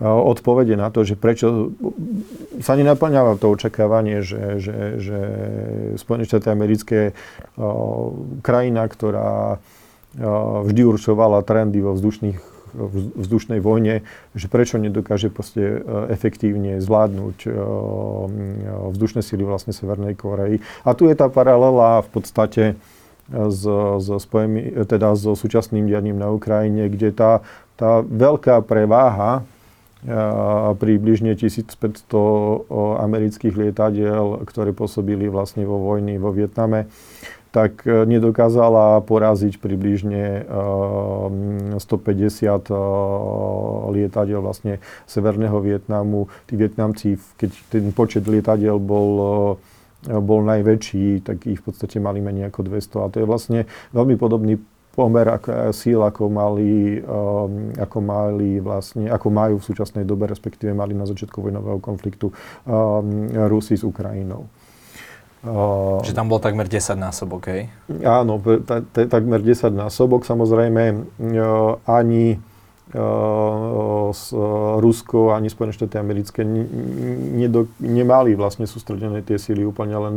odpovede 0.01 0.77
na 0.77 0.89
to, 0.93 1.05
že 1.05 1.17
prečo 1.17 1.73
sa 2.61 2.77
nenaplňava 2.77 3.37
to 3.41 3.49
očakávanie, 3.49 4.21
že, 4.21 4.61
že, 4.61 4.77
že 5.01 5.19
Spojené 5.97 6.25
štáty 6.25 6.53
americké 6.53 6.99
krajina, 8.45 8.85
ktorá 8.85 9.61
vždy 10.65 10.81
určovala 10.85 11.45
trendy 11.45 11.81
vo 11.81 11.93
vzdušných 11.97 12.56
vzdušnej 13.17 13.59
vojne, 13.59 14.05
že 14.37 14.47
prečo 14.47 14.77
nedokáže 14.77 15.33
proste 15.33 15.61
e, 15.61 15.77
efektívne 16.13 16.77
zvládnuť 16.77 17.37
e, 17.43 17.49
vzdušné 18.93 19.25
síly 19.25 19.43
vlastne 19.43 19.73
Severnej 19.73 20.13
Koreji. 20.13 20.61
A 20.85 20.93
tu 20.93 21.09
je 21.09 21.15
tá 21.17 21.27
paralela 21.27 22.05
v 22.05 22.09
podstate 22.13 22.63
s, 23.27 23.63
s 23.99 24.07
spojemi, 24.07 24.87
teda 24.87 25.17
so 25.19 25.35
súčasným 25.35 25.89
dianím 25.89 26.15
na 26.15 26.31
Ukrajine, 26.31 26.87
kde 26.87 27.11
tá, 27.11 27.43
tá 27.75 27.99
veľká 27.99 28.63
preváha 28.63 29.43
e, 30.05 30.13
približne 30.79 31.35
1500 31.35 32.07
amerických 33.03 33.53
lietadiel, 33.57 34.47
ktoré 34.47 34.71
pôsobili 34.71 35.27
vlastne 35.27 35.67
vo 35.67 35.81
vojni 35.81 36.15
vo 36.15 36.31
Vietname, 36.31 36.87
tak 37.57 37.89
e, 37.89 38.05
nedokázala 38.05 39.01
poraziť 39.01 39.57
približne 39.57 40.45
150 40.45 41.81
e, 41.81 42.45
e, 42.45 42.77
lietadiel 43.97 44.45
vlastne 44.45 44.77
Severného 45.09 45.57
Vietnamu. 45.57 46.29
Tí 46.45 46.53
Vietnamci, 46.53 47.17
keď 47.33 47.51
ten 47.73 47.89
počet 47.97 48.29
lietadiel 48.29 48.77
bol 48.77 49.09
bol 50.07 50.45
najväčší, 50.45 51.25
tak 51.25 51.49
ich 51.49 51.57
v 51.57 51.73
podstate 51.73 51.97
mali 51.97 52.21
menej 52.21 52.53
ako 52.53 52.69
200. 52.69 53.01
A 53.01 53.07
to 53.09 53.17
je 53.17 53.27
vlastne 53.27 53.65
veľmi 53.91 54.13
podobný 54.13 54.61
pomer 54.93 55.25
ako, 55.29 55.73
síl, 55.73 56.01
ako 56.01 56.29
mali, 56.29 57.01
um, 57.01 57.69
ako 57.77 57.97
mali 58.01 58.57
vlastne, 58.57 59.09
ako 59.09 59.27
majú 59.29 59.55
v 59.61 59.67
súčasnej 59.67 60.05
dobe, 60.05 60.29
respektíve 60.29 60.73
mali 60.73 60.97
na 60.97 61.05
začiatku 61.05 61.37
vojnového 61.37 61.77
konfliktu 61.77 62.29
um, 62.29 63.29
Rusi 63.49 63.77
s 63.77 63.85
Ukrajinou. 63.85 64.49
Uh, 65.45 66.01
Že 66.01 66.17
tam 66.17 66.27
bol 66.33 66.41
takmer 66.41 66.65
10 66.65 66.97
násobok, 66.97 67.53
hej? 67.53 67.69
Áno, 68.01 68.41
takmer 68.93 69.39
10 69.41 69.69
násobok. 69.69 70.25
Samozrejme, 70.25 70.83
uh, 70.97 71.77
ani 71.85 72.41
uh, 72.97 74.09
Rusko, 74.81 75.35
ani 75.35 75.51
Spojené 75.51 75.73
štáty 75.75 75.99
americké 76.01 76.41
nemali 77.83 78.31
vlastne 78.33 78.65
sústredené 78.65 79.21
tie 79.21 79.37
síly 79.37 79.67
úplne 79.67 79.97
len 79.99 80.15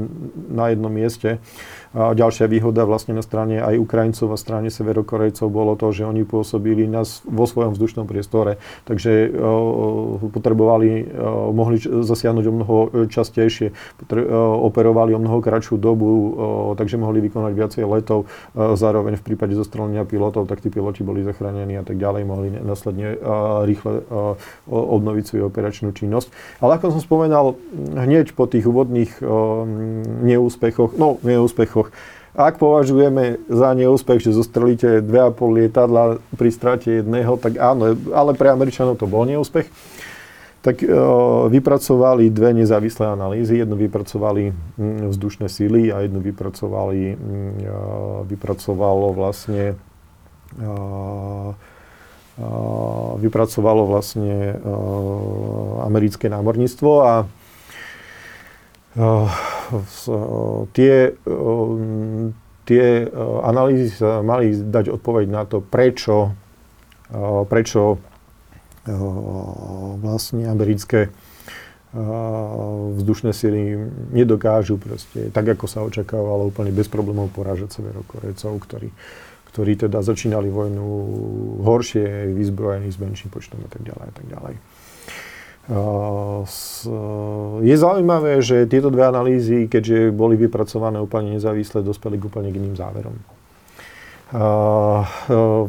na 0.48 0.70
jednom 0.70 0.92
mieste. 0.92 1.42
A 1.90 2.14
ďalšia 2.14 2.46
výhoda 2.46 2.86
vlastne 2.86 3.18
na 3.18 3.22
strane 3.24 3.58
aj 3.58 3.74
Ukrajincov 3.74 4.30
a 4.30 4.38
strane 4.38 4.70
Severokorejcov 4.70 5.50
bolo 5.50 5.74
to, 5.74 5.90
že 5.90 6.06
oni 6.06 6.22
pôsobili 6.22 6.86
nás 6.86 7.26
vo 7.26 7.50
svojom 7.50 7.74
vzdušnom 7.74 8.06
priestore, 8.06 8.62
takže 8.86 9.26
uh, 9.26 10.22
potrebovali, 10.30 11.02
uh, 11.02 11.50
mohli 11.50 11.82
zasiahnuť 11.82 12.44
o 12.46 12.52
mnoho 12.54 12.76
častejšie, 13.10 13.74
operovali 14.60 15.14
o 15.14 15.20
mnoho 15.22 15.42
kratšiu 15.42 15.80
dobu, 15.80 16.08
takže 16.76 17.00
mohli 17.00 17.24
vykonať 17.24 17.52
viacej 17.54 17.82
letov. 17.86 18.30
Zároveň 18.54 19.16
v 19.16 19.24
prípade 19.26 19.54
zostrelenia 19.56 20.04
pilotov, 20.04 20.46
tak 20.46 20.60
tí 20.60 20.68
piloti 20.68 21.02
boli 21.06 21.24
zachránení 21.24 21.80
a 21.80 21.84
tak 21.86 21.96
ďalej, 21.96 22.22
mohli 22.26 22.48
následne 22.54 23.16
rýchle 23.64 24.04
obnoviť 24.68 25.24
svoju 25.26 25.44
operačnú 25.48 25.90
činnosť. 25.96 26.28
Ale 26.60 26.76
ako 26.76 26.98
som 26.98 27.02
spomenal, 27.02 27.56
hneď 27.74 28.36
po 28.36 28.44
tých 28.50 28.66
úvodných 28.66 29.22
neúspechoch, 30.22 30.94
no 30.94 31.16
neúspechoch, 31.24 31.79
úspechoch. 31.80 32.18
Ak 32.30 32.62
považujeme 32.62 33.42
za 33.50 33.74
neúspech, 33.74 34.22
že 34.22 34.30
zostrelíte 34.30 35.02
2,5 35.02 35.34
lietadla 35.50 36.22
pri 36.38 36.50
strate 36.54 37.02
jedného, 37.02 37.34
tak 37.34 37.58
áno, 37.58 37.98
ale 38.14 38.38
pre 38.38 38.54
Američanov 38.54 39.02
to 39.02 39.10
bol 39.10 39.26
neúspech. 39.26 39.66
Tak 40.62 40.78
e, 40.78 40.86
vypracovali 41.50 42.30
dve 42.30 42.54
nezávislé 42.54 43.10
analýzy. 43.10 43.58
Jednu 43.58 43.74
vypracovali 43.74 44.54
mm, 44.54 45.10
vzdušné 45.10 45.50
síly 45.50 45.90
a 45.90 46.06
jednu 46.06 46.22
vypracovali, 46.22 47.18
mm, 47.18 47.52
e, 47.66 47.76
vypracovalo 48.30 49.10
vlastne 49.10 49.74
e, 50.54 50.64
e 50.64 52.48
vypracovalo 53.20 53.84
vlastne 53.84 54.56
americké 55.84 56.32
námorníctvo 56.32 56.90
a 57.04 57.28
tie, 60.74 60.94
tie 62.66 62.84
analýzy 63.46 63.88
sa 63.94 64.22
mali 64.26 64.54
dať 64.54 64.90
odpoveď 64.98 65.26
na 65.30 65.46
to, 65.46 65.62
prečo, 65.62 66.34
prečo 67.46 68.02
vlastne 70.00 70.50
americké 70.50 71.14
vzdušné 72.96 73.34
sily 73.34 73.78
nedokážu 74.14 74.78
proste, 74.78 75.34
tak 75.34 75.58
ako 75.58 75.66
sa 75.66 75.82
očakávalo, 75.82 76.54
úplne 76.54 76.70
bez 76.70 76.86
problémov 76.86 77.34
porážať 77.34 77.82
severokorejcov, 77.82 78.62
ktorí, 78.62 78.94
ktorí 79.50 79.72
teda 79.74 79.98
začínali 79.98 80.54
vojnu 80.54 80.86
horšie, 81.66 82.30
vyzbrojení 82.30 82.94
s 82.94 82.98
menším 83.02 83.34
počtom 83.34 83.58
a 83.66 83.68
tak 83.70 83.82
ďalej 83.82 84.06
a 84.06 84.14
tak 84.14 84.26
ďalej. 84.30 84.54
Je 87.62 87.76
zaujímavé, 87.78 88.42
že 88.42 88.66
tieto 88.66 88.90
dve 88.90 89.06
analýzy, 89.06 89.70
keďže 89.70 90.10
boli 90.10 90.34
vypracované 90.34 90.98
úplne 90.98 91.38
nezávisle, 91.38 91.86
dospeli 91.86 92.18
k 92.18 92.26
úplne 92.26 92.50
iným 92.50 92.74
záverom. 92.74 93.14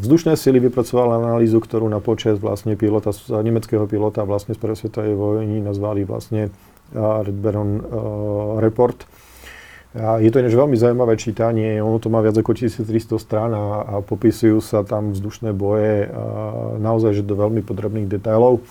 Vzdušné 0.01 0.37
sily 0.37 0.61
vypracovala 0.69 1.17
analýzu, 1.21 1.61
ktorú 1.61 1.89
na 1.89 1.97
počet 1.97 2.37
vlastne 2.37 2.77
pilota, 2.77 3.13
nemeckého 3.29 3.85
pilota 3.85 4.21
vlastne 4.25 4.53
z 4.53 4.61
prvej 4.61 4.77
svetovej 4.85 5.13
vojny 5.17 5.61
nazvali 5.61 6.05
vlastne 6.05 6.53
Red 6.93 7.37
Baron 7.37 7.81
Report. 8.61 9.05
A 9.91 10.23
je 10.23 10.31
to 10.31 10.39
ináč 10.39 10.55
veľmi 10.55 10.77
zaujímavé 10.79 11.19
čítanie, 11.19 11.83
ono 11.83 11.99
to 11.99 12.07
má 12.07 12.23
viac 12.23 12.37
ako 12.39 12.55
1300 12.55 13.17
strán 13.19 13.51
a, 13.51 13.83
a 13.83 13.93
popisujú 13.99 14.63
sa 14.63 14.87
tam 14.87 15.11
vzdušné 15.11 15.51
boje 15.51 16.07
naozaj 16.79 17.21
že 17.21 17.27
do 17.27 17.35
veľmi 17.35 17.59
podrobných 17.65 18.07
detailov. 18.07 18.63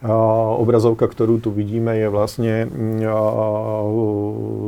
Obrazovka, 0.00 1.04
ktorú 1.04 1.44
tu 1.44 1.52
vidíme, 1.52 1.92
je 1.92 2.08
vlastne 2.08 2.64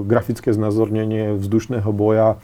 grafické 0.05 0.53
znázornenie 0.53 1.41
vzdušného 1.41 1.89
boja, 1.89 2.37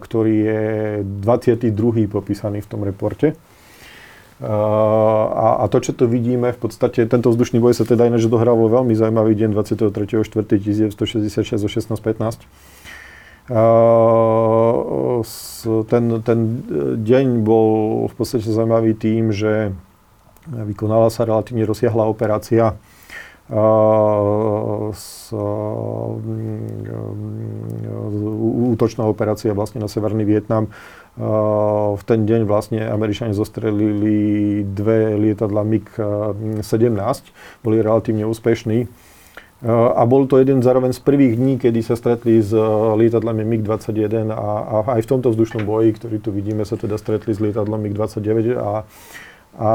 ktorý 0.00 0.36
je 0.40 0.64
22. 1.04 2.08
popísaný 2.08 2.64
v 2.64 2.70
tom 2.72 2.88
reporte. 2.88 3.36
A, 4.40 5.60
a 5.60 5.68
to, 5.68 5.84
čo 5.84 5.92
tu 5.92 6.08
vidíme, 6.08 6.56
v 6.56 6.60
podstate 6.64 7.04
tento 7.04 7.28
vzdušný 7.28 7.60
boj 7.60 7.76
sa 7.76 7.84
teda 7.84 8.08
ináč 8.08 8.24
dohral 8.24 8.56
vo 8.56 8.72
veľmi 8.72 8.96
zaujímavý 8.96 9.36
deň 9.36 9.52
23.4.1966 9.52 11.60
o 11.60 11.68
16.15. 11.68 12.40
Ten, 15.92 16.04
ten 16.24 16.38
deň 17.04 17.26
bol 17.44 17.68
v 18.08 18.14
podstate 18.16 18.48
zaujímavý 18.48 18.96
tým, 18.96 19.28
že 19.28 19.76
Vykonala 20.50 21.06
sa 21.12 21.22
relatívne 21.22 21.62
rozsiahla 21.62 22.08
operácia 22.10 22.74
s, 24.92 25.28
útočná 28.72 29.04
operácia 29.04 29.52
vlastne 29.52 29.82
na 29.82 29.90
Severný 29.90 30.24
Vietnam. 30.24 30.72
V 31.92 32.02
ten 32.08 32.24
deň 32.24 32.48
vlastne 32.48 32.80
Američania 32.86 33.36
zostrelili 33.36 34.62
dve 34.64 35.20
lietadla 35.20 35.68
MiG-17, 35.68 36.64
boli 37.60 37.84
relatívne 37.84 38.24
úspešní. 38.24 38.88
A 39.68 40.02
bol 40.10 40.26
to 40.26 40.42
jeden 40.42 40.58
zároveň 40.58 40.90
z 40.90 41.02
prvých 41.06 41.38
dní, 41.38 41.54
kedy 41.60 41.86
sa 41.86 41.94
stretli 41.94 42.42
s 42.42 42.50
lietadlami 42.98 43.46
MiG-21 43.46 44.34
a, 44.34 44.48
a 44.58 44.76
aj 44.98 45.06
v 45.06 45.10
tomto 45.12 45.30
vzdušnom 45.30 45.62
boji, 45.62 45.94
ktorý 45.94 46.18
tu 46.18 46.34
vidíme, 46.34 46.66
sa 46.66 46.74
teda 46.74 46.98
stretli 46.98 47.30
s 47.30 47.38
lietadlom 47.38 47.78
MiG-29 47.78 48.58
a, 48.58 48.82
a 49.54 49.70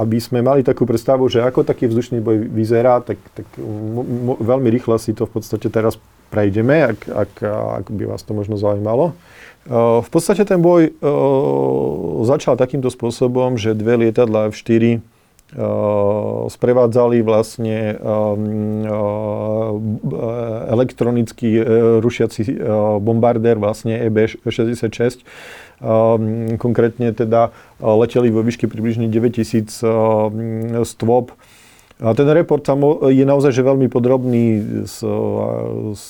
aby 0.00 0.16
sme 0.16 0.40
mali 0.40 0.64
takú 0.64 0.88
predstavu, 0.88 1.28
že 1.28 1.44
ako 1.44 1.60
taký 1.60 1.86
vzdušný 1.92 2.24
boj 2.24 2.48
vyzerá, 2.48 3.04
tak, 3.04 3.20
tak 3.36 3.44
m- 3.60 4.32
m- 4.32 4.40
veľmi 4.40 4.68
rýchlo 4.72 4.96
si 4.96 5.12
to 5.12 5.28
v 5.28 5.36
podstate 5.36 5.68
teraz 5.68 6.00
prejdeme, 6.32 6.96
ak, 6.96 7.00
ak, 7.10 7.32
ak 7.84 7.86
by 7.90 8.04
vás 8.08 8.22
to 8.24 8.32
možno 8.32 8.56
zaujímalo. 8.56 9.12
V 10.00 10.08
podstate 10.08 10.48
ten 10.48 10.62
boj 10.62 10.94
začal 12.24 12.56
takýmto 12.56 12.88
spôsobom, 12.88 13.60
že 13.60 13.76
dve 13.76 14.08
lietadla 14.08 14.48
F-4 14.48 15.04
sprevádzali 16.48 17.26
vlastne 17.26 17.98
elektronický 20.70 21.60
rušiaci 22.00 22.62
bombardér 23.02 23.58
vlastne 23.58 23.98
EB-66 24.06 25.20
Ehm, 25.20 25.26
konkrétne 26.60 27.12
teda 27.16 27.50
eh, 27.50 27.84
leteli 27.84 28.28
vo 28.28 28.44
výške 28.44 28.68
približne 28.68 29.08
9000 29.08 29.80
ehm, 29.80 30.84
stôp. 30.84 31.32
A 32.00 32.16
ten 32.16 32.24
report 32.32 32.64
je 33.12 33.24
naozaj 33.28 33.52
že 33.52 33.60
veľmi 33.60 33.92
podrobný, 33.92 34.44
s, 34.88 35.04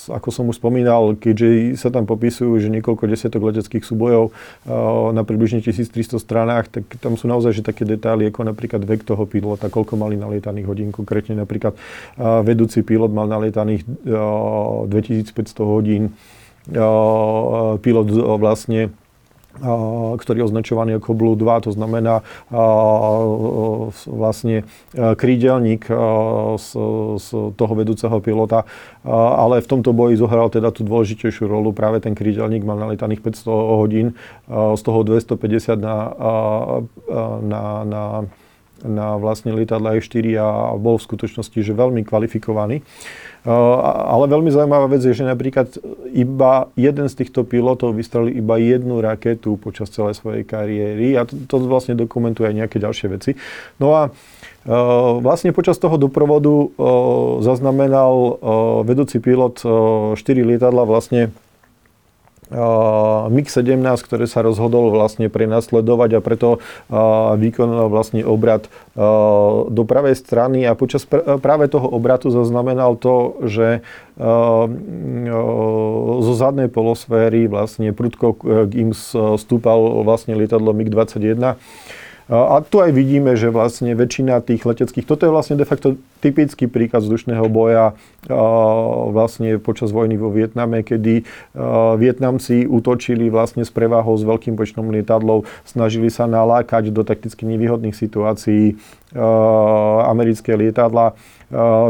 ako 0.06 0.28
som 0.30 0.46
už 0.46 0.62
spomínal, 0.62 1.18
keďže 1.18 1.74
sa 1.82 1.90
tam 1.90 2.06
popisujú, 2.06 2.62
že 2.62 2.70
niekoľko 2.70 3.10
desiatok 3.10 3.50
leteckých 3.50 3.82
súbojov 3.82 4.30
na 5.10 5.26
približne 5.26 5.58
1300 5.58 6.22
stranách, 6.22 6.70
tak 6.70 6.86
tam 7.02 7.18
sú 7.18 7.26
naozaj 7.26 7.58
že 7.58 7.66
také 7.66 7.82
detaily, 7.82 8.30
ako 8.30 8.46
napríklad 8.46 8.86
vek 8.86 9.02
toho 9.02 9.26
pilota, 9.26 9.66
koľko 9.66 9.98
mali 9.98 10.14
nalietaných 10.14 10.70
hodín. 10.70 10.94
Konkrétne 10.94 11.34
napríklad 11.34 11.74
vedúci 12.46 12.86
pilot 12.86 13.10
mal 13.10 13.26
nalietaných 13.26 13.82
2500 13.82 15.34
hodín. 15.66 16.14
Pilot 17.83 18.09
vlastne 18.38 18.94
ktorý 20.16 20.42
je 20.42 20.49
označovaný 20.49 20.90
ako 20.96 21.12
Blue 21.12 21.37
2, 21.37 21.68
to 21.68 21.70
znamená 21.77 22.25
vlastne 24.09 24.64
krídelník 24.96 25.87
z, 26.57 26.68
z 27.20 27.29
toho 27.55 27.73
vedúceho 27.77 28.16
pilota, 28.25 28.64
ale 29.05 29.61
v 29.61 29.70
tomto 29.70 29.92
boji 29.92 30.16
zohral 30.18 30.49
teda 30.51 30.73
tú 30.73 30.83
dôležitejšiu 30.83 31.46
rolu. 31.46 31.70
Práve 31.77 32.01
ten 32.01 32.16
krídelník 32.16 32.64
mal 32.64 32.81
nalietaných 32.81 33.20
500 33.20 33.81
hodín, 33.81 34.18
z 34.51 34.83
toho 34.83 35.01
250 35.05 35.77
na, 35.77 35.96
na, 37.44 37.62
na 37.85 38.03
na 38.85 39.16
vlastne 39.21 39.53
lietadla 39.53 39.99
E4 39.99 40.25
a 40.40 40.49
bol 40.77 40.97
v 40.97 41.07
skutočnosti 41.07 41.59
že 41.61 41.73
veľmi 41.73 42.05
kvalifikovaný. 42.07 42.83
Ale 43.45 44.25
veľmi 44.29 44.53
zaujímavá 44.53 44.85
vec 44.93 45.01
je, 45.01 45.16
že 45.16 45.25
napríklad 45.25 45.81
iba 46.12 46.69
jeden 46.77 47.09
z 47.09 47.14
týchto 47.25 47.49
pilotov 47.49 47.97
vystrelil 47.97 48.37
iba 48.37 48.61
jednu 48.61 49.01
raketu 49.01 49.57
počas 49.57 49.88
celej 49.88 50.21
svojej 50.21 50.45
kariéry 50.45 51.16
a 51.16 51.25
to, 51.25 51.40
to 51.49 51.57
vlastne 51.64 51.97
dokumentuje 51.97 52.53
aj 52.53 52.57
nejaké 52.64 52.77
ďalšie 52.77 53.07
veci. 53.09 53.33
No 53.81 53.97
a 53.97 54.12
Vlastne 55.25 55.57
počas 55.57 55.81
toho 55.81 55.97
doprovodu 55.97 56.69
zaznamenal 57.40 58.37
vedúci 58.85 59.16
pilot 59.16 59.64
4 59.64 60.21
lietadla 60.21 60.85
vlastne 60.85 61.33
MiG-17, 63.30 63.82
ktoré 64.02 64.26
sa 64.26 64.42
rozhodol 64.42 64.90
vlastne 64.90 65.30
prenasledovať 65.30 66.18
a 66.18 66.20
preto 66.20 66.58
vykonal 67.38 67.86
vlastne 67.86 68.26
obrad 68.26 68.66
do 69.70 69.82
pravej 69.86 70.18
strany 70.18 70.66
a 70.66 70.74
počas 70.74 71.06
práve 71.40 71.70
toho 71.70 71.86
obratu 71.86 72.34
zaznamenal 72.34 72.98
to, 72.98 73.38
že 73.46 73.86
zo 76.20 76.32
zadnej 76.34 76.66
polosféry 76.66 77.46
vlastne 77.46 77.94
prudko 77.94 78.34
k 78.66 78.72
im 78.74 78.90
stúpal 79.38 80.02
vlastne 80.02 80.34
lietadlo 80.34 80.74
MiG-21 80.74 81.56
a 82.31 82.62
tu 82.62 82.79
aj 82.79 82.95
vidíme, 82.95 83.35
že 83.35 83.51
vlastne 83.51 83.90
väčšina 83.99 84.38
tých 84.47 84.62
leteckých, 84.62 85.03
toto 85.03 85.27
je 85.27 85.35
vlastne 85.35 85.59
de 85.59 85.66
facto 85.66 85.99
typický 86.23 86.71
príkaz 86.71 87.03
vzdušného 87.03 87.43
boja 87.51 87.99
vlastne 89.11 89.59
počas 89.59 89.90
vojny 89.90 90.14
vo 90.14 90.31
Vietname, 90.31 90.87
kedy 90.87 91.27
Vietnamci 91.99 92.71
útočili 92.71 93.35
vlastne 93.35 93.66
s 93.66 93.75
prevahou 93.75 94.14
s 94.14 94.23
veľkým 94.23 94.55
počtom 94.55 94.95
lietadlov, 94.95 95.51
snažili 95.66 96.07
sa 96.07 96.31
nalákať 96.31 96.95
do 96.95 97.03
takticky 97.03 97.43
nevýhodných 97.51 97.99
situácií 97.99 98.79
americké 100.07 100.55
lietadla 100.55 101.19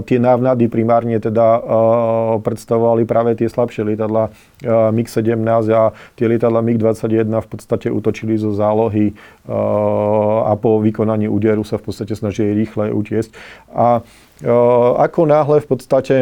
tie 0.09 0.17
návnady 0.17 0.73
primárne 0.73 1.21
teda 1.21 1.61
uh, 1.61 1.63
predstavovali 2.41 3.05
práve 3.05 3.37
tie 3.37 3.45
slabšie 3.45 3.93
lietadla 3.93 4.33
uh, 4.33 4.89
MiG-17 4.89 5.45
a 5.77 5.93
tie 6.17 6.27
lietadla 6.33 6.65
MiG-21 6.65 7.29
v 7.29 7.49
podstate 7.49 7.93
útočili 7.93 8.41
zo 8.41 8.57
zálohy 8.57 9.13
a 9.51 10.55
po 10.55 10.79
vykonaní 10.79 11.27
úderu 11.27 11.67
sa 11.67 11.75
v 11.77 11.91
podstate 11.91 12.15
snažili 12.15 12.55
rýchle 12.55 12.95
utiesť. 12.95 13.35
A 13.75 13.99
ako 15.01 15.21
náhle 15.27 15.59
v 15.59 15.67
podstate 15.67 16.17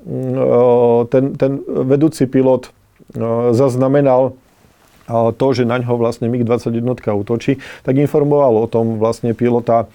mm, 0.00 1.12
ten, 1.12 1.36
ten 1.36 1.60
vedúci 1.68 2.24
pilot 2.24 2.72
zaznamenal 3.52 4.32
to, 5.10 5.46
že 5.52 5.66
na 5.66 5.76
ňo 5.82 5.98
vlastne 5.98 6.30
MiG-21 6.30 6.86
útočí, 7.10 7.58
tak 7.82 7.98
informoval 7.98 8.64
o 8.64 8.66
tom 8.70 8.96
vlastne 9.02 9.34
pilota 9.34 9.90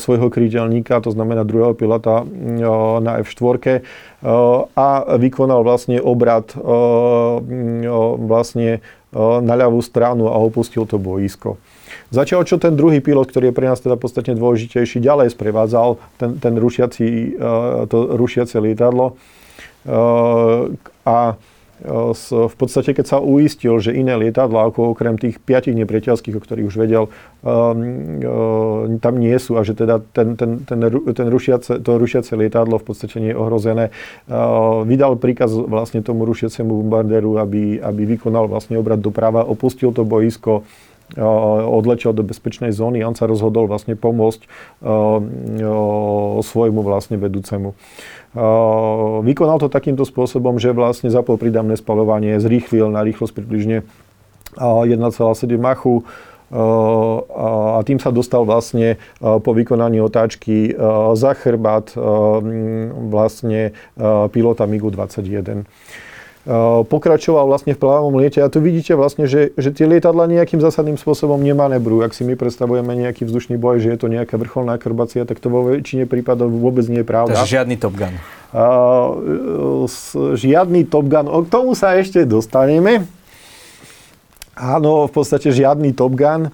svojho 0.00 0.32
krídelníka, 0.32 1.04
to 1.04 1.12
znamená 1.12 1.44
druhého 1.44 1.76
pilota 1.76 2.24
na 3.04 3.20
F4 3.20 3.84
a 4.72 4.88
vykonal 5.20 5.60
vlastne 5.60 6.00
obrad 6.00 6.56
vlastne 8.16 8.80
na 9.20 9.54
ľavú 9.54 9.84
stranu 9.84 10.32
a 10.32 10.40
opustil 10.40 10.88
to 10.88 10.96
boisko. 10.96 11.60
Začal, 12.08 12.48
čo 12.48 12.56
ten 12.56 12.72
druhý 12.72 13.04
pilot, 13.04 13.28
ktorý 13.28 13.52
je 13.52 13.56
pre 13.56 13.68
nás 13.68 13.80
teda 13.84 14.00
podstatne 14.00 14.32
dôležitejší, 14.32 15.04
ďalej 15.04 15.36
sprevádzal 15.36 16.00
ten, 16.16 16.40
ten 16.40 16.56
rušiaci, 16.56 17.36
to 17.92 18.16
rušiace 18.16 18.56
lietadlo 18.56 19.20
a 21.04 21.36
v 21.82 22.54
podstate, 22.54 22.94
keď 22.94 23.06
sa 23.06 23.18
uistil, 23.18 23.82
že 23.82 23.90
iné 23.90 24.14
lietadla, 24.14 24.70
ako 24.70 24.94
okrem 24.94 25.18
tých 25.18 25.42
piatich 25.42 25.74
nepriateľských, 25.74 26.38
o 26.38 26.42
ktorých 26.42 26.68
už 26.70 26.76
vedel, 26.78 27.10
um, 27.42 28.98
tam 29.02 29.14
nie 29.18 29.34
sú 29.42 29.58
a 29.58 29.66
že 29.66 29.74
teda 29.74 29.98
ten, 30.14 30.38
ten, 30.38 30.62
ten, 30.62 30.78
ten 30.88 31.26
rušiace, 31.26 31.82
to 31.82 31.90
rušiace 31.98 32.38
lietadlo 32.38 32.78
v 32.78 32.86
podstate 32.86 33.18
nie 33.18 33.34
je 33.34 33.38
ohrozené, 33.38 33.90
vydal 34.86 35.18
príkaz 35.18 35.50
vlastne 35.52 36.06
tomu 36.06 36.22
rušiacemu 36.22 36.70
bombardéru, 36.86 37.42
aby, 37.42 37.82
aby 37.82 38.02
vykonal 38.14 38.46
vlastne 38.46 38.78
obrad 38.78 39.02
doprava, 39.02 39.42
opustil 39.42 39.90
to 39.90 40.06
boisko, 40.06 40.62
odletel 41.16 42.16
do 42.16 42.24
bezpečnej 42.24 42.72
zóny. 42.72 43.04
On 43.04 43.12
sa 43.12 43.28
rozhodol 43.28 43.68
vlastne 43.68 43.96
pomôcť 43.96 44.48
svojmu 46.40 46.80
vlastne 46.80 47.20
vedúcemu. 47.20 47.76
Vykonal 49.22 49.60
to 49.60 49.68
takýmto 49.68 50.08
spôsobom, 50.08 50.56
že 50.56 50.72
vlastne 50.72 51.12
zapol 51.12 51.36
prídavné 51.36 51.76
spalovanie, 51.76 52.40
zrýchlil 52.40 52.88
na 52.88 53.04
rýchlosť 53.04 53.32
približne 53.36 53.84
1,7 54.56 54.96
machu 55.60 56.04
a 56.52 57.80
tým 57.88 57.96
sa 57.96 58.12
dostal 58.12 58.44
vlastne 58.44 59.00
po 59.20 59.56
vykonaní 59.56 60.04
otáčky 60.04 60.76
za 61.16 61.32
chrbát 61.32 61.96
vlastne 63.08 63.72
pilota 64.32 64.68
MIGu 64.68 64.92
21 64.92 65.64
pokračoval 66.90 67.46
vlastne 67.46 67.78
v 67.78 67.78
plavom 67.78 68.18
liete 68.18 68.42
a 68.42 68.50
tu 68.50 68.58
vidíte 68.58 68.98
vlastne, 68.98 69.30
že, 69.30 69.54
že 69.54 69.70
tie 69.70 69.86
lietadla 69.86 70.26
nejakým 70.26 70.58
zásadným 70.58 70.98
spôsobom 70.98 71.38
nemanebrujú. 71.38 72.02
Ak 72.02 72.18
si 72.18 72.26
my 72.26 72.34
predstavujeme 72.34 72.98
nejaký 72.98 73.22
vzdušný 73.30 73.54
boj, 73.62 73.78
že 73.78 73.94
je 73.94 73.98
to 74.02 74.10
nejaká 74.10 74.34
vrcholná 74.34 74.74
akrobácia, 74.74 75.22
tak 75.22 75.38
to 75.38 75.46
vo 75.46 75.62
väčšine 75.70 76.10
prípadov 76.10 76.50
vôbec 76.50 76.82
nie 76.90 77.02
je 77.02 77.06
pravda. 77.06 77.38
Takže 77.38 77.62
žiadny 77.62 77.78
Top 77.78 77.94
Gun. 77.94 78.14
Uh, 78.50 79.86
žiadny 80.34 80.82
Top 80.90 81.06
Gun. 81.06 81.30
O, 81.30 81.46
k 81.46 81.48
tomu 81.48 81.78
sa 81.78 81.94
ešte 81.94 82.26
dostaneme. 82.26 83.06
Áno, 84.58 85.06
v 85.06 85.12
podstate 85.14 85.54
žiadny 85.54 85.94
Top 85.94 86.18
Gun. 86.18 86.50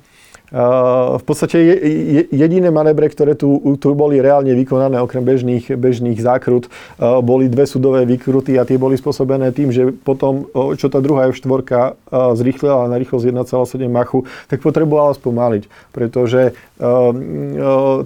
Uh, 0.48 1.20
v 1.20 1.24
podstate 1.28 1.60
je, 1.60 1.76
je, 1.92 2.22
jediné 2.32 2.72
manébre, 2.72 3.04
ktoré 3.12 3.36
tu, 3.36 3.60
tu 3.76 3.92
boli 3.92 4.16
reálne 4.16 4.48
vykonané, 4.56 4.96
okrem 4.96 5.20
bežných, 5.20 5.76
bežných 5.76 6.16
zákrut, 6.16 6.72
uh, 6.72 7.20
boli 7.20 7.52
dve 7.52 7.68
sudové 7.68 8.08
vykruty 8.08 8.56
a 8.56 8.64
tie 8.64 8.80
boli 8.80 8.96
spôsobené 8.96 9.52
tým, 9.52 9.68
že 9.68 9.92
potom, 9.92 10.48
uh, 10.56 10.72
čo 10.72 10.88
tá 10.88 11.04
druhá 11.04 11.28
F4 11.28 12.00
zrýchlila 12.08 12.88
na 12.88 12.96
rýchlosť 12.96 13.28
1,7 13.28 13.84
machu, 13.92 14.24
tak 14.48 14.64
potrebovala 14.64 15.12
spomaliť, 15.12 15.68
pretože 15.92 16.56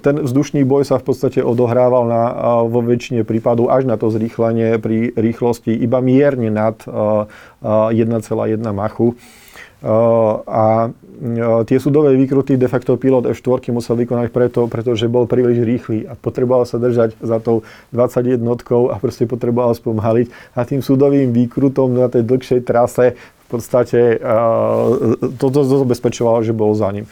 ten 0.02 0.16
vzdušný 0.24 0.64
boj 0.64 0.88
sa 0.88 0.96
v 0.98 1.04
podstate 1.04 1.40
odohrával 1.44 2.08
na, 2.08 2.22
vo 2.66 2.80
väčšine 2.80 3.22
prípadov 3.22 3.68
až 3.68 3.84
na 3.84 4.00
to 4.00 4.08
zrýchlenie 4.08 4.80
pri 4.80 5.12
rýchlosti 5.12 5.70
iba 5.76 6.00
mierne 6.00 6.48
nad 6.48 6.80
1,1 6.82 7.62
machu. 8.72 9.14
A 9.82 10.94
tie 11.66 11.78
súdové 11.78 12.18
výkruty 12.18 12.58
de 12.58 12.66
facto 12.66 12.98
pilot 12.98 13.30
F4 13.30 13.70
musel 13.70 13.94
vykonať 13.94 14.34
preto, 14.34 14.66
pretože 14.66 15.06
bol 15.06 15.30
príliš 15.30 15.62
rýchly 15.62 16.06
a 16.06 16.18
potreboval 16.18 16.66
sa 16.66 16.82
držať 16.82 17.14
za 17.22 17.38
tou 17.38 17.62
21 17.94 18.42
a 18.90 18.96
proste 18.98 19.26
potreboval 19.30 19.74
spomaliť. 19.74 20.58
A 20.58 20.66
tým 20.66 20.82
súdovým 20.82 21.30
výkrutom 21.30 21.94
na 21.94 22.10
tej 22.10 22.26
dlhšej 22.26 22.66
trase 22.66 23.14
v 23.18 23.46
podstate 23.46 24.18
toto 25.38 25.58
zabezpečovalo, 25.62 26.42
že 26.42 26.54
bol 26.54 26.74
za 26.74 26.90
ním. 26.90 27.06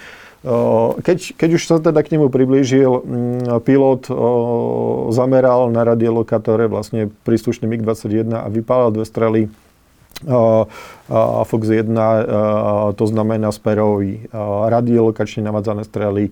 Keď, 1.04 1.36
keď 1.36 1.50
už 1.52 1.62
sa 1.68 1.76
teda 1.84 2.00
k 2.00 2.16
nemu 2.16 2.32
priblížil, 2.32 2.90
pilot 3.60 4.08
zameral 5.12 5.68
na 5.68 5.84
radiolokátore 5.84 6.64
vlastne 6.64 7.12
príslušný 7.28 7.68
MiG-21 7.68 8.32
a 8.32 8.48
vypálil 8.48 8.90
dve 8.96 9.04
strely 9.04 9.52
Fox 10.20 11.62
1, 11.64 12.94
to 12.94 13.04
znamená 13.08 13.48
sperový, 13.56 14.28
radiolokačne 14.68 15.48
navádzané 15.48 15.88
strely, 15.88 16.28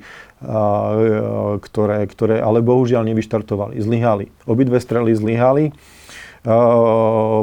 ktoré, 1.65 2.05
ktoré 2.05 2.37
ale 2.45 2.61
bohužiaľ 2.61 3.09
nevyštartovali, 3.09 3.81
zlyhali. 3.81 4.29
Obidve 4.45 4.77
strely 4.77 5.17
zlyhali, 5.17 5.73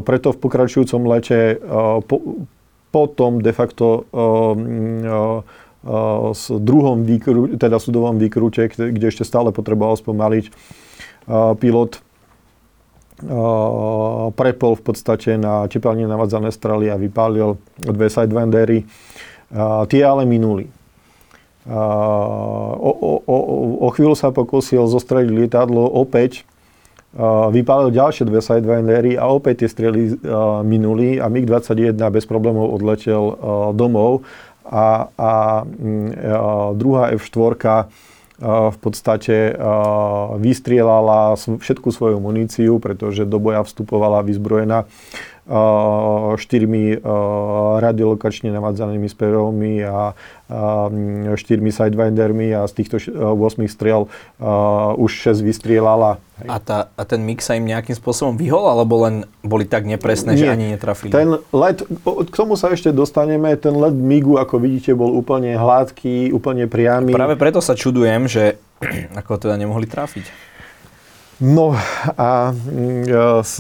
preto 0.05 0.27
v 0.31 0.37
pokračujúcom 0.37 1.01
lete 1.09 1.57
po, 2.05 2.45
potom 2.93 3.41
de 3.41 3.51
facto 3.51 4.05
s 6.31 6.43
druhom 6.49 7.05
výkru, 7.05 7.57
teda 7.57 7.81
súdovom 7.81 8.21
výkrute, 8.21 8.69
kde 8.69 9.05
ešte 9.09 9.25
stále 9.25 9.49
potreboval 9.49 9.97
spomaliť 9.97 10.49
pilot 11.57 12.04
prepol 14.35 14.75
v 14.75 14.83
podstate 14.83 15.39
na 15.39 15.63
tepelne 15.71 16.03
navádzané 16.03 16.51
strely 16.51 16.91
a 16.91 16.99
vypálil 16.99 17.55
dve 17.79 18.07
sidewandery. 18.11 18.83
Tie 19.87 20.01
ale 20.03 20.23
minuli. 20.27 20.67
O, 21.65 22.91
o, 22.93 23.11
o, 23.25 23.37
o 23.81 23.87
chvíľu 23.89 24.13
sa 24.13 24.29
pokusil 24.29 24.85
zostreliť 24.85 25.29
lietadlo 25.31 25.81
opäť, 25.81 26.45
vypálil 27.49 27.95
ďalšie 27.95 28.27
dve 28.27 28.43
sidewandery 28.43 29.15
a 29.15 29.31
opäť 29.31 29.63
tie 29.63 29.69
strely 29.71 30.01
minuli 30.67 31.15
a 31.17 31.31
MiG-21 31.31 31.95
bez 32.11 32.27
problémov 32.27 32.75
odletel 32.75 33.39
domov 33.71 34.27
a, 34.67 35.07
a, 35.15 35.15
a 35.17 35.31
druhá 36.75 37.15
F4 37.15 37.87
v 38.41 38.77
podstate 38.83 39.55
vystrielala 40.39 41.39
všetku 41.39 41.87
svoju 41.91 42.19
muníciu, 42.19 42.83
pretože 42.83 43.23
do 43.23 43.39
boja 43.39 43.63
vstupovala 43.63 44.27
vyzbrojená 44.27 44.83
štyrmi 46.35 47.05
radiolokačne 47.77 48.49
navádzenými 48.49 49.05
sperovmi 49.05 49.85
a 49.85 50.17
štyrmi 51.37 51.69
sidewindermi 51.69 52.53
a 52.53 52.65
z 52.65 52.73
týchto 52.81 52.95
8 52.97 53.37
strel 53.69 54.09
už 54.97 55.11
6 55.33 55.45
vystrielala. 55.45 56.17
A, 56.49 56.59
tá, 56.59 56.91
a 56.99 57.03
ten 57.07 57.23
mix 57.23 57.47
sa 57.47 57.55
im 57.55 57.63
nejakým 57.63 57.95
spôsobom 57.95 58.35
vyhol, 58.35 58.67
alebo 58.67 59.07
len 59.07 59.23
boli 59.39 59.63
tak 59.63 59.87
nepresné, 59.87 60.35
Nie. 60.35 60.39
že 60.43 60.47
ani 60.51 60.65
netrafili? 60.75 61.07
Ten 61.07 61.39
let, 61.55 61.79
k 62.03 62.35
tomu 62.35 62.59
sa 62.59 62.75
ešte 62.75 62.91
dostaneme, 62.91 63.55
ten 63.55 63.71
let 63.71 63.95
MIGu, 63.95 64.35
ako 64.35 64.59
vidíte, 64.59 64.91
bol 64.97 65.15
úplne 65.15 65.55
hladký, 65.55 66.35
úplne 66.35 66.67
priamy. 66.67 67.15
Práve 67.15 67.39
preto 67.39 67.63
sa 67.63 67.71
čudujem, 67.71 68.27
že 68.27 68.59
ako 69.23 69.39
teda 69.39 69.55
nemohli 69.55 69.87
trafiť. 69.87 70.54
No 71.35 71.75
a 72.15 72.55
mm, 72.55 73.11
s, 73.43 73.59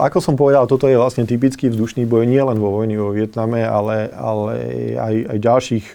ako 0.00 0.18
som 0.24 0.32
povedal, 0.32 0.64
toto 0.64 0.88
je 0.88 0.96
vlastne 0.96 1.28
typický 1.28 1.68
vzdušný 1.68 2.08
boj 2.08 2.24
nie 2.24 2.40
len 2.40 2.56
vo 2.56 2.72
vojni 2.72 2.96
vo 2.96 3.12
Vietname, 3.12 3.60
ale, 3.68 4.08
ale 4.16 4.54
aj, 4.96 5.14
aj 5.28 5.38
ďalších, 5.38 5.86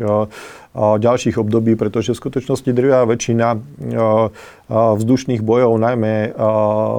ďalších 0.77 1.41
období, 1.41 1.73
pretože 1.73 2.13
v 2.13 2.21
skutočnosti 2.21 2.69
drvia 2.69 3.09
väčšina 3.09 3.57
vzdušných 4.69 5.41
bojov, 5.41 5.73
najmä 5.81 6.37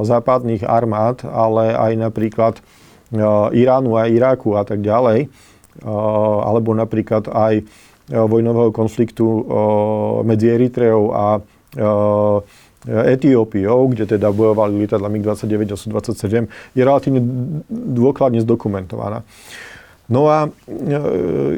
západných 0.02 0.66
armád, 0.66 1.22
ale 1.22 1.70
aj 1.70 1.92
napríklad 1.94 2.54
Iránu 3.54 4.02
a 4.02 4.10
Iráku 4.10 4.58
a 4.58 4.66
tak 4.66 4.82
ďalej, 4.82 5.30
alebo 6.42 6.74
napríklad 6.74 7.30
aj 7.30 7.62
vojnového 8.10 8.74
konfliktu 8.74 9.24
medzi 10.26 10.50
Eritreou 10.50 11.14
a 11.14 11.38
Etiópiou, 12.88 13.95
kde 13.95 14.18
teda 14.18 14.35
bojovali 14.35 14.83
lietadla 14.83 15.07
MiG-29 15.07 15.55
a 15.71 15.77
Su-27, 15.79 16.51
je 16.75 16.83
relatívne 16.83 17.23
dôkladne 17.71 18.42
zdokumentovaná. 18.42 19.23
No 20.11 20.27
a 20.27 20.51
e, 20.66 21.01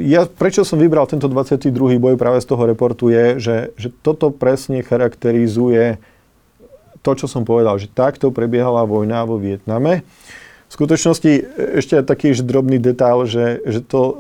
ja, 0.05 0.29
prečo 0.29 0.69
som 0.69 0.77
vybral 0.77 1.09
tento 1.09 1.27
22. 1.33 1.73
boj 1.97 2.21
práve 2.21 2.45
z 2.45 2.47
toho 2.47 2.69
reportu 2.69 3.09
je, 3.09 3.41
že, 3.41 3.57
že 3.81 3.89
toto 4.05 4.29
presne 4.29 4.85
charakterizuje 4.85 5.97
to, 7.01 7.11
čo 7.17 7.27
som 7.29 7.49
povedal, 7.49 7.81
že 7.81 7.89
takto 7.89 8.29
prebiehala 8.29 8.85
vojna 8.85 9.25
vo 9.25 9.41
Vietname. 9.41 10.05
V 10.69 10.73
skutočnosti 10.73 11.33
ešte 11.81 12.05
taký 12.05 12.37
drobný 12.41 12.77
detail, 12.81 13.25
že, 13.29 13.65
že, 13.65 13.81
to, 13.85 14.17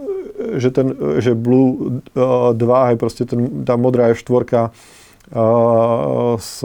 že, 0.57 0.69
ten, 0.73 0.93
že 1.21 1.33
Blue 1.33 2.01
2, 2.13 2.57
aj 2.61 2.95
proste 3.01 3.25
ten, 3.25 3.65
tá 3.65 3.77
modrá 3.81 4.13
F4 4.13 4.73
s, 6.41 6.61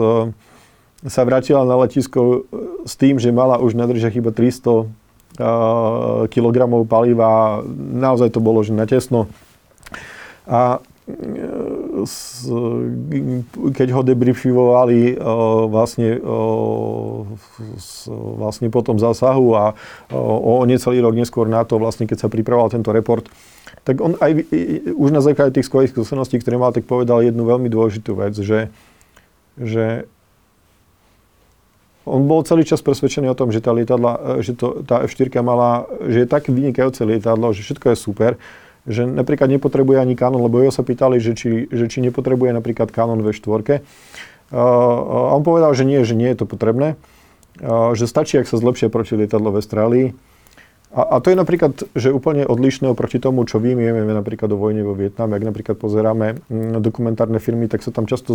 sa 1.00 1.22
vrátila 1.24 1.64
na 1.64 1.76
letisko 1.80 2.44
s 2.84 2.92
tým, 3.00 3.16
že 3.16 3.32
mala 3.32 3.56
už 3.56 3.72
na 3.78 3.88
držiach 3.88 4.16
iba 4.20 4.32
300 4.34 6.28
kg 6.28 6.56
paliva. 6.84 7.64
Naozaj 7.78 8.36
to 8.36 8.44
bolo 8.44 8.60
že 8.60 8.76
natesno. 8.76 9.30
A 10.44 10.84
keď 13.74 13.88
ho 13.98 14.06
debriefovali 14.06 15.18
vlastne, 15.66 16.22
vlastne 18.14 18.70
po 18.70 18.80
tom 18.86 18.94
zásahu 19.00 19.58
a 19.58 19.74
o 20.14 20.62
necelý 20.70 21.02
rok 21.02 21.18
neskôr 21.18 21.50
na 21.50 21.66
to, 21.66 21.82
vlastne 21.82 22.06
keď 22.06 22.26
sa 22.26 22.28
pripravoval 22.30 22.70
tento 22.70 22.94
report, 22.94 23.26
tak 23.84 24.00
on 24.04 24.16
aj 24.20 24.44
už 24.92 25.08
na 25.10 25.24
základe 25.24 25.56
tých 25.56 25.66
skvelých 25.66 25.96
skúseností, 25.96 26.36
ktoré 26.38 26.60
mal, 26.60 26.72
tak 26.76 26.84
povedal 26.84 27.24
jednu 27.24 27.48
veľmi 27.48 27.72
dôležitú 27.72 28.12
vec, 28.12 28.36
že, 28.36 28.68
že 29.56 30.04
on 32.04 32.28
bol 32.28 32.44
celý 32.44 32.64
čas 32.64 32.84
presvedčený 32.84 33.32
o 33.32 33.38
tom, 33.38 33.52
že 33.52 33.64
tá 33.64 33.72
lietadla, 33.72 34.42
že 34.44 34.56
to, 34.56 34.84
tá 34.84 35.04
F4 35.04 35.30
mala, 35.40 35.88
že 36.04 36.24
je 36.24 36.28
tak 36.28 36.48
vynikajúce 36.48 37.04
lietadlo, 37.04 37.52
že 37.56 37.64
všetko 37.64 37.92
je 37.92 37.96
super, 37.96 38.32
že 38.88 39.04
napríklad 39.04 39.48
nepotrebuje 39.52 40.00
ani 40.00 40.14
Canon, 40.16 40.40
lebo 40.40 40.60
jeho 40.60 40.72
sa 40.72 40.84
pýtali, 40.84 41.20
že 41.20 41.36
či, 41.36 41.68
že 41.68 41.86
či 41.88 42.00
nepotrebuje 42.00 42.56
napríklad 42.56 42.88
Canon 42.90 43.20
V4. 43.20 43.84
Uh, 44.50 45.36
on 45.36 45.46
povedal, 45.46 45.70
že 45.76 45.86
nie, 45.86 46.02
že 46.02 46.18
nie 46.18 46.32
je 46.32 46.42
to 46.42 46.46
potrebné, 46.48 46.98
že 47.94 48.08
stačí, 48.08 48.40
ak 48.40 48.48
sa 48.48 48.56
zlepšia 48.56 48.88
proti 48.88 49.14
lietadlo 49.14 49.52
v 49.52 49.58
Austrálii 49.60 50.06
A, 50.90 51.06
a 51.06 51.16
to 51.22 51.30
je 51.30 51.38
napríklad, 51.38 51.86
že 51.94 52.10
úplne 52.10 52.42
odlišné 52.42 52.90
oproti 52.90 53.22
tomu, 53.22 53.46
čo 53.46 53.62
vymieme 53.62 54.02
napríklad 54.10 54.50
o 54.50 54.58
vojne 54.58 54.82
vo 54.82 54.98
Vietname. 54.98 55.38
Ak 55.38 55.46
napríklad 55.46 55.78
pozeráme 55.78 56.42
mm, 56.50 56.82
dokumentárne 56.82 57.38
filmy, 57.38 57.70
tak 57.70 57.86
sa 57.86 57.94
tam 57.94 58.10
často 58.10 58.34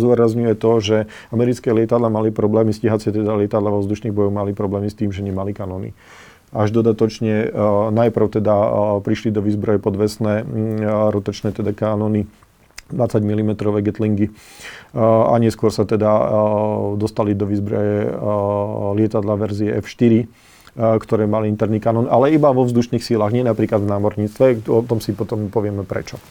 zdôrazňuje 0.00 0.56
to, 0.56 0.72
že 0.80 0.96
americké 1.28 1.68
lietadla 1.76 2.08
mali 2.08 2.32
problémy, 2.32 2.72
stíhacie 2.72 3.12
teda 3.12 3.36
lietadla 3.36 3.68
vo 3.68 3.84
vzdušných 3.84 4.16
bojoch 4.16 4.32
mali 4.32 4.56
problémy 4.56 4.88
s 4.88 4.96
tým, 4.96 5.12
že 5.12 5.20
nemali 5.20 5.52
kanóny 5.52 5.92
až 6.50 6.74
dodatočne 6.74 7.46
uh, 7.46 7.94
najprv 7.94 8.42
teda 8.42 8.50
uh, 8.50 8.98
prišli 8.98 9.30
do 9.30 9.38
výzbroje 9.38 9.78
podvesné 9.78 10.42
uh, 10.42 11.14
rotačné 11.14 11.54
teda 11.54 11.70
kanóny 11.70 12.26
20 12.90 13.22
mm 13.22 13.50
Gatlingy 13.86 14.34
a 14.98 15.30
neskôr 15.38 15.70
sa 15.70 15.86
teda 15.86 16.10
dostali 16.98 17.38
do 17.38 17.46
výzbroje 17.46 18.10
lietadla 18.98 19.38
verzie 19.38 19.78
F4 19.78 20.26
ktoré 20.76 21.26
mali 21.26 21.50
interný 21.50 21.82
kanón, 21.82 22.06
ale 22.06 22.30
iba 22.34 22.54
vo 22.54 22.62
vzdušných 22.62 23.02
sílach, 23.02 23.34
nie 23.34 23.42
napríklad 23.42 23.82
v 23.82 23.90
námorníctve. 23.90 24.70
O 24.70 24.86
tom 24.86 25.02
si 25.02 25.10
potom 25.16 25.50
povieme 25.50 25.82
prečo. 25.82 26.22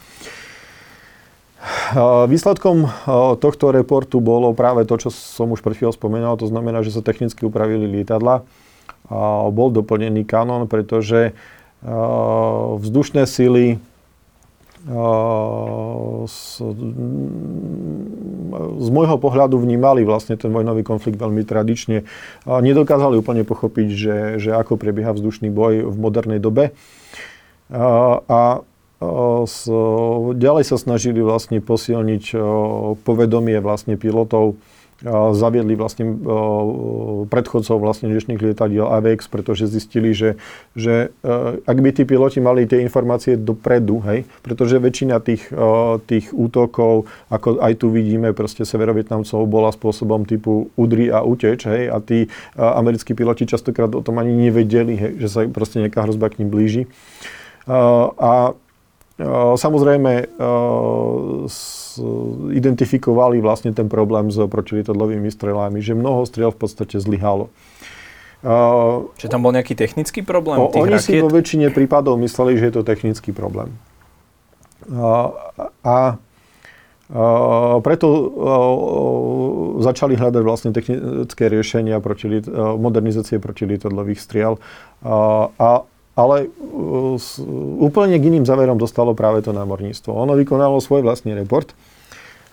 Výsledkom 2.30 2.88
tohto 3.36 3.68
reportu 3.68 4.22
bolo 4.22 4.56
práve 4.56 4.88
to, 4.88 4.96
čo 4.96 5.12
som 5.12 5.52
už 5.52 5.60
pred 5.60 5.76
chvíľou 5.76 5.92
spomenul, 5.92 6.40
to 6.40 6.48
znamená, 6.48 6.80
že 6.80 6.94
sa 6.94 7.04
technicky 7.04 7.44
upravili 7.44 7.84
lietadla. 8.00 8.46
Bol 9.52 9.68
doplnený 9.74 10.24
kanón, 10.24 10.70
pretože 10.70 11.36
vzdušné 12.80 13.28
síly 13.28 13.82
z, 16.24 16.36
z 18.80 18.88
môjho 18.88 19.16
pohľadu 19.20 19.60
vnímali 19.60 20.08
vlastne 20.08 20.40
ten 20.40 20.48
vojnový 20.48 20.80
konflikt 20.80 21.20
veľmi 21.20 21.44
tradične. 21.44 22.08
Nedokázali 22.48 23.20
úplne 23.20 23.44
pochopiť, 23.44 23.88
že, 23.92 24.16
že 24.40 24.50
ako 24.56 24.80
prebieha 24.80 25.12
vzdušný 25.12 25.52
boj 25.52 25.84
v 25.84 25.96
modernej 26.00 26.40
dobe. 26.40 26.72
A, 27.70 28.64
s, 29.44 29.64
ďalej 30.36 30.64
sa 30.64 30.76
snažili 30.76 31.24
vlastne 31.24 31.60
posilniť 31.60 32.36
povedomie 33.00 33.60
vlastne 33.60 33.96
pilotov 33.96 34.60
zaviedli 35.08 35.74
vlastne 35.76 36.04
predchodcov 37.28 37.76
vlastne 37.80 38.12
dnešných 38.12 38.40
lietadiel 38.40 38.84
AVX, 38.84 39.32
pretože 39.32 39.64
zistili, 39.64 40.12
že, 40.12 40.36
že 40.76 41.14
e, 41.24 41.60
ak 41.64 41.78
by 41.80 41.90
tí 41.96 42.04
piloti 42.04 42.38
mali 42.44 42.68
tie 42.68 42.84
informácie 42.84 43.40
dopredu, 43.40 44.04
hej, 44.04 44.28
pretože 44.44 44.76
väčšina 44.76 45.24
tých, 45.24 45.48
tých 46.04 46.32
útokov, 46.36 47.08
ako 47.32 47.64
aj 47.64 47.72
tu 47.80 47.88
vidíme, 47.88 48.36
proste 48.36 48.68
severovietnamcov 48.68 49.40
bola 49.48 49.72
spôsobom 49.72 50.28
typu 50.28 50.68
udri 50.76 51.08
a 51.08 51.24
uteč, 51.24 51.64
hej, 51.64 51.88
a 51.88 51.96
tí 52.04 52.28
americkí 52.56 53.16
piloti 53.16 53.48
častokrát 53.48 53.92
o 53.96 54.04
tom 54.04 54.20
ani 54.20 54.36
nevedeli, 54.48 54.94
hej, 54.96 55.12
že 55.16 55.28
sa 55.32 55.40
proste 55.48 55.80
nejaká 55.80 56.04
hrozba 56.04 56.28
k 56.28 56.44
ním 56.44 56.52
blíži. 56.52 56.82
A 57.66 58.52
Samozrejme, 59.56 60.32
identifikovali 62.56 63.44
vlastne 63.44 63.76
ten 63.76 63.92
problém 63.92 64.32
s 64.32 64.40
protilietadlovými 64.40 65.28
strelami, 65.28 65.84
že 65.84 65.92
mnoho 65.92 66.24
striel 66.24 66.48
v 66.54 66.58
podstate 66.64 66.96
zlyhalo. 66.96 67.52
Čiže 69.20 69.28
tam 69.28 69.44
bol 69.44 69.52
nejaký 69.52 69.76
technický 69.76 70.24
problém? 70.24 70.56
O, 70.56 70.72
oni 70.72 70.96
rakiet? 70.96 71.04
si 71.04 71.20
vo 71.20 71.28
väčšine 71.28 71.68
prípadov 71.76 72.16
mysleli, 72.16 72.56
že 72.56 72.72
je 72.72 72.74
to 72.80 72.82
technický 72.88 73.36
problém. 73.36 73.76
A 75.84 76.16
uh, 76.16 77.76
preto 77.84 78.06
začali 79.84 80.16
hľadať 80.16 80.42
vlastne 80.46 80.70
technické 80.72 81.52
riešenia 81.52 82.00
proti, 82.00 82.40
modernizácie 82.80 83.36
protilietadlových 83.36 84.24
striel. 84.24 84.56
A 85.04 85.84
ale 86.18 86.50
uh, 86.50 87.14
s, 87.16 87.38
úplne 87.78 88.18
k 88.18 88.28
iným 88.30 88.44
záverom 88.46 88.76
dostalo 88.76 89.14
práve 89.14 89.42
to 89.44 89.54
námorníctvo. 89.54 90.10
Ono 90.10 90.34
vykonalo 90.34 90.82
svoj 90.82 91.06
vlastný 91.06 91.34
report 91.34 91.74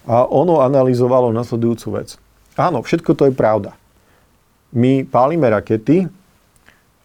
a 0.07 0.23
ono 0.23 0.63
analyzovalo 0.63 1.35
nasledujúcu 1.35 1.87
vec. 1.99 2.15
Áno, 2.57 2.81
všetko 2.81 3.11
to 3.13 3.29
je 3.29 3.33
pravda. 3.35 3.75
My 4.73 5.05
pálime 5.05 5.47
rakety 5.51 6.09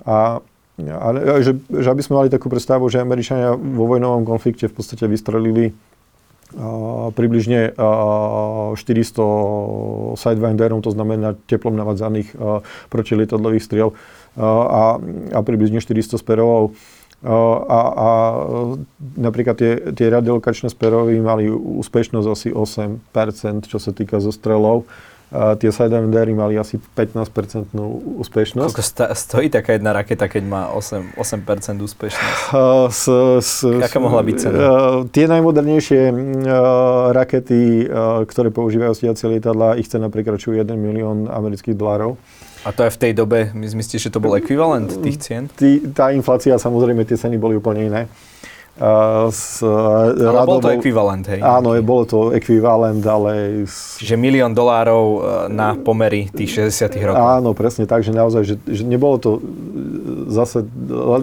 a, 0.03 0.41
a 0.79 1.07
že, 1.45 1.59
že 1.69 1.89
aby 1.91 2.03
sme 2.03 2.25
mali 2.25 2.29
takú 2.33 2.49
predstavu, 2.49 2.89
že 2.89 3.03
Američania 3.03 3.55
vo 3.55 3.85
vojnovom 3.87 4.25
konflikte 4.27 4.67
v 4.67 4.75
podstate 4.75 5.07
vystrelili 5.07 5.77
približne 7.13 7.73
a, 7.75 8.73
400 8.77 10.21
sidewinderov, 10.21 10.85
to 10.85 10.91
znamená 10.93 11.37
teplom 11.49 11.77
navádzaných 11.77 12.37
protilietadlových 12.89 13.65
striel 13.65 13.97
a, 14.37 14.97
a 15.33 15.39
približne 15.45 15.81
400 15.81 16.17
sperovov. 16.17 16.73
A, 17.23 17.79
a 17.79 18.09
napríklad 19.15 19.55
tie, 19.55 19.73
tie 19.95 20.11
radiolokačné 20.11 20.75
sperovy 20.75 21.23
mali 21.23 21.47
úspešnosť 21.53 22.27
asi 22.27 22.49
8%, 22.51 23.71
čo 23.71 23.79
sa 23.79 23.95
týka 23.95 24.19
zostrelov. 24.19 24.91
A 25.33 25.57
tie 25.57 25.73
Sidewinder 25.73 26.29
mali 26.37 26.61
asi 26.61 26.77
15% 26.77 27.73
úspešnosť. 28.21 28.69
Koľko 28.69 28.85
sta- 28.85 29.17
stojí 29.17 29.49
taká 29.49 29.81
jedna 29.81 29.97
raketa, 29.97 30.29
keď 30.29 30.45
má 30.45 30.63
8, 30.77 31.17
8% 31.17 31.81
úspešnosť? 31.81 32.41
Uh, 32.53 32.93
s, 32.93 33.09
s, 33.41 33.65
Aká 33.65 33.97
mohla 33.97 34.21
byť 34.21 34.37
cena? 34.37 34.57
Uh, 34.61 34.69
tie 35.09 35.25
najmodernejšie 35.25 36.13
uh, 36.13 37.17
rakety, 37.17 37.89
uh, 37.89 38.29
ktoré 38.29 38.53
používajú 38.53 38.93
stiacie 38.93 39.33
lietadla, 39.33 39.81
ich 39.81 39.89
cena 39.89 40.13
prekračuje 40.13 40.61
1 40.61 40.69
milión 40.77 41.25
amerických 41.33 41.81
dolárov. 41.81 42.21
A 42.63 42.71
to 42.71 42.85
aj 42.85 42.95
v 42.95 43.01
tej 43.09 43.13
dobe, 43.17 43.51
my 43.57 43.67
myslíte, 43.67 43.99
že 43.99 44.13
to 44.13 44.23
bol 44.23 44.37
ekvivalent 44.37 45.01
tých 45.01 45.19
cien? 45.19 45.49
Tí, 45.51 45.83
tá 45.97 46.15
inflácia, 46.15 46.55
samozrejme, 46.61 47.03
tie 47.09 47.17
ceny 47.17 47.41
boli 47.41 47.59
úplne 47.59 47.89
iné. 47.89 48.03
S, 48.73 49.61
ale 49.61 50.49
bol 50.49 50.65
to 50.65 50.73
ekvivalent, 50.73 51.29
hej? 51.29 51.45
Áno, 51.45 51.77
okay. 51.77 51.85
bolo 51.85 52.03
to 52.09 52.19
ekvivalent, 52.33 53.05
ale... 53.05 53.63
S... 53.69 54.01
Čiže 54.01 54.17
milión 54.17 54.57
dolárov 54.57 55.05
na 55.53 55.77
pomery 55.77 56.33
tých 56.33 56.73
60 56.73 57.13
rokov. 57.13 57.21
Áno, 57.21 57.53
presne 57.53 57.85
tak, 57.85 58.01
že 58.01 58.17
naozaj, 58.17 58.43
že, 58.49 58.57
že 58.65 58.83
nebolo 58.89 59.21
to 59.21 59.31
zase 60.33 60.65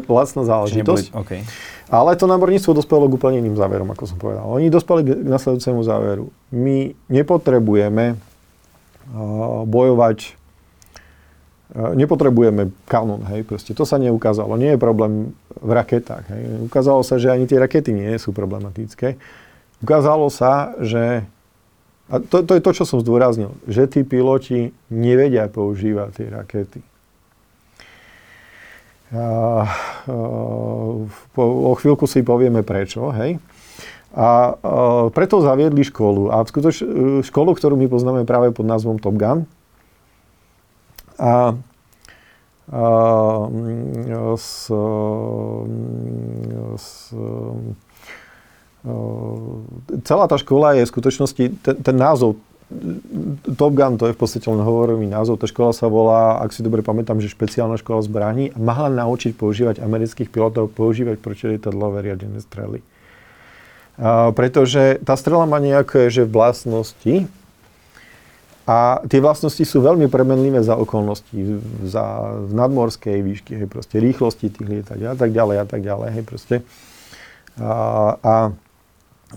lacná 0.05 0.45
záležitosť. 0.45 1.05
Neboli, 1.09 1.21
okay. 1.25 1.41
Ale 1.89 2.13
to 2.13 2.29
námorníctvo 2.29 2.77
dospelo 2.77 3.09
k 3.09 3.17
úplne 3.17 3.41
iným 3.41 3.57
záverom, 3.57 3.89
ako 3.89 4.03
som 4.05 4.17
povedal. 4.21 4.45
Oni 4.45 4.69
dospeli 4.69 5.01
k 5.01 5.09
nasledujúcemu 5.25 5.81
záveru. 5.81 6.25
My 6.53 6.93
nepotrebujeme 7.09 8.13
uh, 8.13 9.65
bojovať 9.65 10.38
nepotrebujeme 11.75 12.73
kanón, 12.89 13.21
hej, 13.29 13.45
proste 13.45 13.77
to 13.77 13.85
sa 13.85 14.01
neukázalo. 14.01 14.57
Nie 14.57 14.73
je 14.73 14.81
problém 14.81 15.37
v 15.61 15.71
raketách, 15.73 16.25
hej. 16.33 16.41
Ukázalo 16.65 17.05
sa, 17.05 17.21
že 17.21 17.29
ani 17.29 17.45
tie 17.45 17.61
rakety 17.61 17.93
nie 17.93 18.09
sú 18.17 18.33
problematické. 18.33 19.21
Ukázalo 19.85 20.33
sa, 20.33 20.73
že 20.81 21.23
a 22.09 22.17
to, 22.17 22.41
to 22.41 22.57
je 22.57 22.65
to, 22.65 22.71
čo 22.73 22.83
som 22.89 22.97
zdôraznil, 23.05 23.53
že 23.69 23.85
tí 23.85 24.01
piloti 24.01 24.73
nevedia 24.89 25.45
používať 25.45 26.09
tie 26.17 26.27
rakety. 26.33 26.81
A, 29.13 29.21
a, 29.21 29.25
po, 31.37 31.43
o 31.45 31.77
chvíľku 31.77 32.09
si 32.09 32.25
povieme 32.25 32.65
prečo, 32.65 33.13
hej. 33.13 33.37
A, 34.09 34.25
a 34.25 34.29
preto 35.13 35.37
zaviedli 35.37 35.85
školu. 35.85 36.33
A 36.33 36.41
skutoč, 36.41 36.81
školu, 37.29 37.53
ktorú 37.53 37.77
my 37.77 37.85
poznáme 37.85 38.25
práve 38.25 38.49
pod 38.49 38.65
názvom 38.65 38.97
Top 38.97 39.13
Gun, 39.13 39.45
a, 41.19 41.53
a 42.71 42.85
s, 44.39 44.71
s, 46.79 47.13
celá 50.07 50.25
tá 50.31 50.37
škola 50.39 50.79
je 50.79 50.87
v 50.87 50.91
skutočnosti, 50.95 51.43
ten, 51.59 51.75
ten 51.83 51.95
názov 51.99 52.39
Top 53.57 53.73
Gun, 53.73 53.97
to 53.97 54.05
je 54.05 54.13
v 54.13 54.19
podstate 54.21 54.45
len 54.45 54.61
hovorový 54.61 55.09
názov. 55.09 55.41
Tá 55.41 55.49
škola 55.49 55.73
sa 55.73 55.89
volá, 55.89 56.37
ak 56.37 56.53
si 56.53 56.61
dobre 56.61 56.85
pamätám, 56.85 57.17
že 57.17 57.33
špeciálna 57.33 57.81
škola 57.81 58.05
zbraní 58.05 58.53
a 58.53 58.61
mala 58.61 58.93
naučiť 58.93 59.33
používať 59.33 59.81
amerických 59.81 60.29
pilotov, 60.29 60.69
používať 60.77 61.17
protilietadlové 61.17 62.05
riadené 62.05 62.37
strely. 62.45 62.85
A, 63.97 64.29
pretože 64.37 65.01
tá 65.01 65.17
strela 65.17 65.49
má 65.49 65.57
nejaké 65.57 66.13
že 66.13 66.29
vlastnosti, 66.29 67.25
a 68.69 69.01
tie 69.09 69.17
vlastnosti 69.17 69.65
sú 69.65 69.81
veľmi 69.81 70.05
premenlivé 70.13 70.61
za 70.61 70.77
okolností, 70.77 71.57
za 71.89 72.37
nadmorskej 72.53 73.17
výšky, 73.25 73.51
hej, 73.57 73.65
proste 73.65 73.97
rýchlosti 73.97 74.53
tých 74.53 74.67
lietadiel 74.69 75.09
a 75.09 75.17
tak 75.17 75.33
ďalej 75.33 75.57
a 75.57 75.65
tak 75.65 75.81
ďalej, 75.81 76.09
hej, 76.13 76.23
proste. 76.29 76.55
A, 77.57 77.73
a 78.21 78.33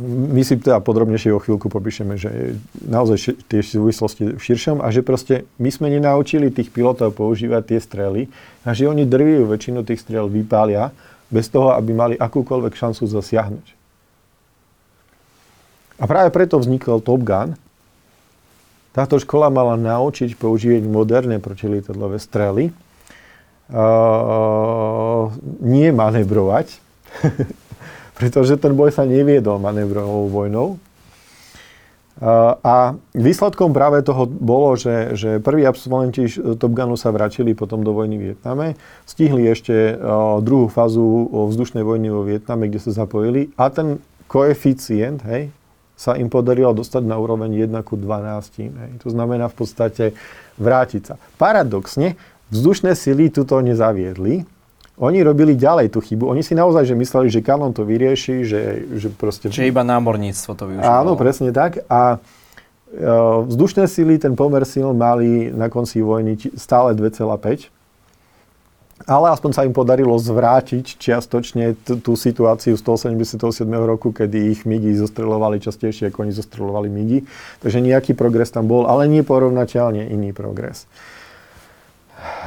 my 0.05 0.41
si 0.45 0.61
teda 0.61 0.85
podrobnejšie 0.85 1.33
o 1.33 1.41
chvíľku 1.41 1.73
popíšeme, 1.73 2.21
že 2.21 2.61
naozaj 2.77 3.41
tie 3.49 3.65
súvislosti 3.65 4.37
v 4.37 4.41
širšom 4.41 4.85
a 4.85 4.93
že 4.93 5.01
proste 5.01 5.49
my 5.57 5.73
sme 5.73 5.89
nenaučili 5.89 6.53
tých 6.53 6.69
pilotov 6.69 7.17
používať 7.17 7.73
tie 7.73 7.81
strely 7.81 8.23
a 8.69 8.77
že 8.77 8.85
oni 8.89 9.09
drvivú 9.09 9.49
väčšinu 9.49 9.81
tých 9.85 10.05
strel 10.05 10.29
vypália 10.29 10.93
bez 11.33 11.49
toho, 11.49 11.73
aby 11.73 11.97
mali 11.97 12.15
akúkoľvek 12.21 12.73
šancu 12.77 13.09
zasiahnuť. 13.09 13.67
A 16.01 16.05
práve 16.05 16.29
preto 16.33 16.61
vznikol 16.61 17.01
Top 17.01 17.25
Gun, 17.25 17.57
táto 18.93 19.17
škola 19.17 19.49
mala 19.49 19.81
naučiť 19.81 20.37
používať 20.37 20.85
moderné 20.85 21.41
protilietadlové 21.41 22.21
strely 22.21 22.73
uh, 23.73 25.33
nie 25.65 25.89
manevrovať, 25.91 26.77
pretože 28.21 28.61
ten 28.61 28.77
boj 28.77 28.93
sa 28.93 29.09
neviedol 29.09 29.57
manevrovou 29.57 30.29
vojnou. 30.29 30.69
Uh, 32.23 32.55
a 32.63 32.95
výsledkom 33.17 33.73
práve 33.73 34.05
toho 34.05 34.29
bolo, 34.29 34.77
že, 34.77 35.17
že 35.17 35.31
prví 35.41 35.65
absolventi 35.65 36.29
Top 36.61 36.71
Gunu 36.77 36.95
sa 36.95 37.11
vrátili 37.11 37.57
potom 37.57 37.81
do 37.81 37.97
vojny 37.97 38.21
v 38.21 38.23
Vietname, 38.31 38.77
stihli 39.09 39.49
ešte 39.49 39.97
uh, 39.97 40.39
druhú 40.45 40.69
fázu 40.69 41.27
vzdušnej 41.33 41.83
vojny 41.83 42.13
vo 42.13 42.23
Vietname, 42.23 42.69
kde 42.69 42.79
sa 42.79 42.93
zapojili 42.93 43.51
a 43.57 43.73
ten 43.73 43.99
koeficient, 44.29 45.25
hej, 45.25 45.51
sa 45.97 46.19
im 46.19 46.27
podarilo 46.27 46.73
dostať 46.75 47.03
na 47.05 47.17
úroveň 47.21 47.69
1 47.69 47.73
ku 47.87 47.95
12. 47.95 48.59
Hej. 48.59 48.93
To 49.05 49.09
znamená 49.13 49.47
v 49.47 49.57
podstate 49.57 50.05
vrátiť 50.59 51.03
sa. 51.03 51.15
Paradoxne, 51.39 52.19
vzdušné 52.51 52.97
sily 52.97 53.31
tuto 53.31 53.61
nezaviedli. 53.63 54.45
Oni 55.01 55.19
robili 55.25 55.57
ďalej 55.57 55.97
tú 55.97 56.05
chybu. 56.05 56.29
Oni 56.29 56.45
si 56.45 56.53
naozaj 56.53 56.85
že 56.85 56.95
mysleli, 56.95 57.33
že 57.33 57.41
kanon 57.41 57.73
to 57.73 57.83
vyrieši, 57.83 58.45
že, 58.45 58.63
že 59.01 59.09
proste... 59.09 59.49
Čiže 59.49 59.73
iba 59.73 59.81
námorníctvo 59.83 60.53
to 60.53 60.65
využívalo. 60.69 61.01
Áno, 61.01 61.13
presne 61.17 61.49
tak. 61.49 61.81
A 61.89 62.21
e, 62.93 63.09
vzdušné 63.49 63.89
sily, 63.89 64.21
ten 64.21 64.37
pomer 64.37 64.63
sil 64.69 64.93
mali 64.93 65.49
na 65.49 65.73
konci 65.73 66.05
vojny 66.05 66.37
stále 66.61 66.93
2,5 66.93 67.82
ale 69.07 69.33
aspoň 69.35 69.51
sa 69.51 69.67
im 69.67 69.75
podarilo 69.75 70.15
zvrátiť 70.19 70.99
čiastočne 70.99 71.75
t- 71.75 71.99
tú 71.99 72.15
situáciu 72.15 72.77
z 72.77 72.83
187. 72.83 73.67
roku, 73.83 74.15
kedy 74.15 74.55
ich 74.55 74.61
MIGI 74.63 74.99
zostrelovali 75.01 75.59
častejšie, 75.59 76.11
ako 76.11 76.29
oni 76.29 76.33
zostrelovali 76.33 76.89
MIGI. 76.91 77.19
Takže 77.63 77.79
nejaký 77.83 78.13
progres 78.15 78.55
tam 78.55 78.71
bol, 78.71 78.87
ale 78.87 79.11
neporovnateľne 79.11 80.09
iný 80.11 80.31
progres. 80.31 80.87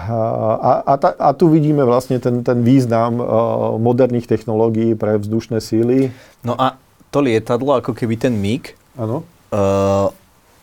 A, 0.07 0.87
a, 0.87 0.93
ta, 0.95 1.11
a 1.19 1.35
tu 1.35 1.51
vidíme 1.51 1.83
vlastne 1.83 2.15
ten, 2.23 2.47
ten 2.47 2.63
význam 2.63 3.19
uh, 3.19 3.25
moderných 3.75 4.23
technológií 4.23 4.95
pre 4.95 5.19
vzdušné 5.19 5.59
síly. 5.59 6.15
No 6.47 6.55
a 6.55 6.79
to 7.11 7.19
lietadlo, 7.19 7.83
ako 7.83 7.91
keby 7.91 8.15
ten 8.15 8.39
MIG, 8.39 8.71
Áno. 8.95 9.27
Uh, 9.51 10.07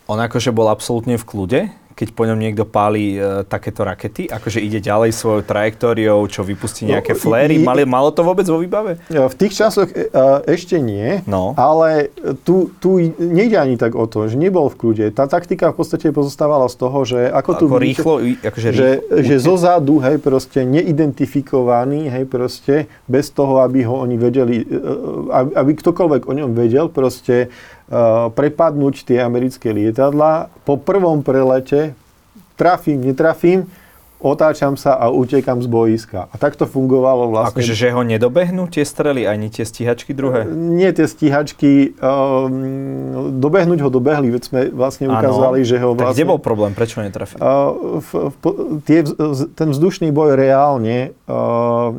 on 0.09 0.19
akože 0.19 0.51
bol 0.53 0.69
absolútne 0.73 1.21
v 1.21 1.25
kľude, 1.25 1.61
keď 1.93 2.09
po 2.17 2.25
ňom 2.25 2.39
niekto 2.41 2.65
páli 2.65 3.17
e, 3.17 3.47
takéto 3.47 3.85
rakety? 3.85 4.27
Akože 4.29 4.59
ide 4.59 4.81
ďalej 4.81 5.15
svojou 5.15 5.43
trajektóriou, 5.45 6.25
čo 6.27 6.43
vypustí 6.43 6.89
nejaké 6.89 7.15
no, 7.15 7.21
fléry? 7.21 7.57
Mali, 7.61 7.85
malo 7.85 8.11
to 8.11 8.25
vôbec 8.25 8.45
vo 8.49 8.59
výbave? 8.59 8.99
V 9.09 9.35
tých 9.37 9.55
časoch 9.55 9.89
e, 9.93 10.09
ešte 10.49 10.81
nie, 10.81 11.21
no. 11.29 11.53
ale 11.57 12.11
tu, 12.43 12.73
tu 12.81 12.99
nejde 13.17 13.57
ani 13.61 13.77
tak 13.77 13.95
o 13.95 14.09
to, 14.09 14.27
že 14.27 14.37
nebol 14.41 14.73
v 14.73 14.77
kľude. 14.77 15.05
Tá 15.13 15.29
taktika 15.29 15.71
v 15.71 15.77
podstate 15.79 16.09
pozostávala 16.11 16.67
z 16.67 16.77
toho, 16.81 16.99
že 17.05 17.21
ako, 17.29 17.51
ako 17.55 17.61
tu 17.61 17.67
rýchlo, 17.77 18.15
akože 18.43 18.69
že, 18.73 18.89
rýchlo, 19.01 19.25
že 19.25 19.35
zozadu, 19.39 19.95
hej, 20.01 20.17
proste 20.19 20.65
neidentifikovaný, 20.65 22.09
hej, 22.09 22.25
proste, 22.27 22.91
bez 23.07 23.31
toho, 23.31 23.61
aby 23.61 23.85
ho 23.85 24.03
oni 24.03 24.17
vedeli, 24.17 24.65
e, 24.65 24.79
aby, 25.31 25.51
aby 25.53 25.71
ktokoľvek 25.77 26.23
o 26.29 26.33
ňom 26.33 26.51
vedel, 26.57 26.89
proste 26.89 27.53
prepadnúť 28.33 29.05
tie 29.05 29.21
americké 29.21 29.69
lietadla. 29.69 30.49
Po 30.65 30.81
prvom 30.81 31.21
prelete 31.21 31.93
trafím, 32.57 33.05
netrafím, 33.05 33.69
otáčam 34.23 34.79
sa 34.79 34.95
a 34.95 35.11
utekam 35.11 35.59
z 35.59 35.67
boiska. 35.67 36.31
A 36.31 36.35
tak 36.39 36.55
to 36.55 36.65
fungovalo 36.65 37.35
vlastne. 37.35 37.59
Akože, 37.59 37.75
že 37.75 37.91
ho 37.91 38.07
nedobehnú 38.07 38.71
tie 38.71 38.87
strely, 38.87 39.27
ani 39.27 39.51
tie 39.51 39.67
stíhačky 39.67 40.15
druhé? 40.15 40.47
Nie 40.47 40.95
tie 40.95 41.11
stíhačky. 41.11 41.99
Um, 41.99 43.43
dobehnúť 43.43 43.83
ho 43.83 43.91
dobehli, 43.91 44.31
veď 44.31 44.43
sme 44.47 44.61
vlastne 44.71 45.11
ukázali, 45.11 45.67
ano. 45.67 45.69
že 45.69 45.77
ho 45.83 45.89
vlastne... 45.99 46.15
Tak 46.15 46.17
kde 46.23 46.31
bol 46.31 46.39
problém? 46.39 46.71
Prečo 46.71 47.03
netrafil? 47.03 47.43
Uh, 47.43 47.99
v, 47.99 48.11
v, 48.31 48.35
tie, 48.87 49.03
ten 49.59 49.69
vzdušný 49.75 50.15
boj 50.15 50.39
reálne 50.39 51.11
uh, 51.27 51.91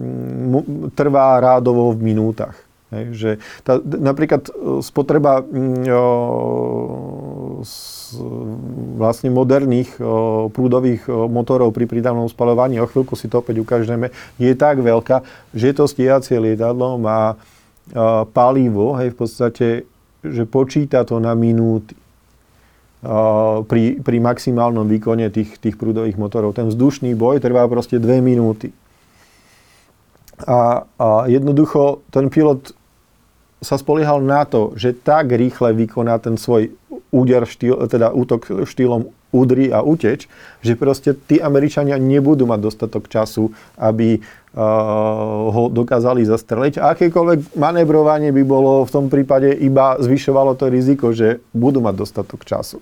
trvá 0.96 1.44
rádovo 1.44 1.92
v 1.92 2.08
minútach. 2.08 2.56
Hej, 2.94 3.06
že 3.18 3.32
tá, 3.66 3.82
napríklad 3.82 4.48
e, 4.48 4.52
spotreba 4.86 5.42
mm, 5.42 5.90
o, 5.90 6.06
z 7.66 7.76
vlastne 9.02 9.34
moderných 9.34 9.98
o, 9.98 10.54
prúdových 10.54 11.10
motorov 11.10 11.74
pri 11.74 11.90
prídavnom 11.90 12.30
spalovaní, 12.30 12.78
o 12.78 12.86
chvíľku 12.86 13.18
si 13.18 13.26
to 13.26 13.42
opäť 13.42 13.60
ukážeme, 13.66 14.14
je 14.38 14.54
tak 14.54 14.78
veľká, 14.78 15.26
že 15.58 15.74
to 15.74 15.90
stíhacie 15.90 16.38
lietadlo 16.38 17.02
má 17.02 17.34
o, 17.34 17.36
palivo, 18.30 18.94
hej, 19.02 19.12
v 19.12 19.18
podstate, 19.18 19.68
že 20.22 20.46
počíta 20.46 21.02
to 21.04 21.18
na 21.18 21.34
minúty 21.34 21.98
pri, 23.68 24.00
pri 24.00 24.18
maximálnom 24.24 24.88
výkone 24.88 25.28
tých, 25.28 25.60
tých 25.60 25.76
prúdových 25.76 26.16
motorov. 26.16 26.56
Ten 26.56 26.72
vzdušný 26.72 27.12
boj 27.20 27.44
trvá 27.44 27.68
proste 27.68 28.00
dve 28.00 28.24
minúty. 28.24 28.72
A, 30.48 30.88
a 30.88 31.08
jednoducho 31.28 32.00
ten 32.10 32.32
pilot 32.32 32.72
sa 33.64 33.80
spoliehal 33.80 34.22
na 34.22 34.46
to, 34.46 34.76
že 34.78 34.94
tak 34.94 35.32
rýchle 35.34 35.74
vykoná 35.74 36.20
ten 36.20 36.38
svoj 36.38 36.76
úder, 37.10 37.48
štýl, 37.48 37.88
teda 37.90 38.14
útok 38.14 38.68
štýlom 38.68 39.10
údry 39.34 39.74
a 39.74 39.82
uteč, 39.82 40.30
že 40.62 40.78
proste 40.78 41.18
tí 41.18 41.42
Američania 41.42 41.98
nebudú 41.98 42.46
mať 42.46 42.60
dostatok 42.62 43.10
času, 43.10 43.50
aby 43.82 44.22
uh, 44.22 45.50
ho 45.50 45.74
dokázali 45.74 46.22
zastreliť. 46.22 46.78
A 46.78 46.94
akékoľvek 46.94 47.58
manevrovanie 47.58 48.30
by 48.30 48.44
bolo 48.46 48.86
v 48.86 48.94
tom 48.94 49.10
prípade 49.10 49.50
iba 49.58 49.98
zvyšovalo 49.98 50.54
to 50.54 50.70
riziko, 50.70 51.10
že 51.10 51.42
budú 51.50 51.82
mať 51.82 51.96
dostatok 51.98 52.46
času. 52.46 52.78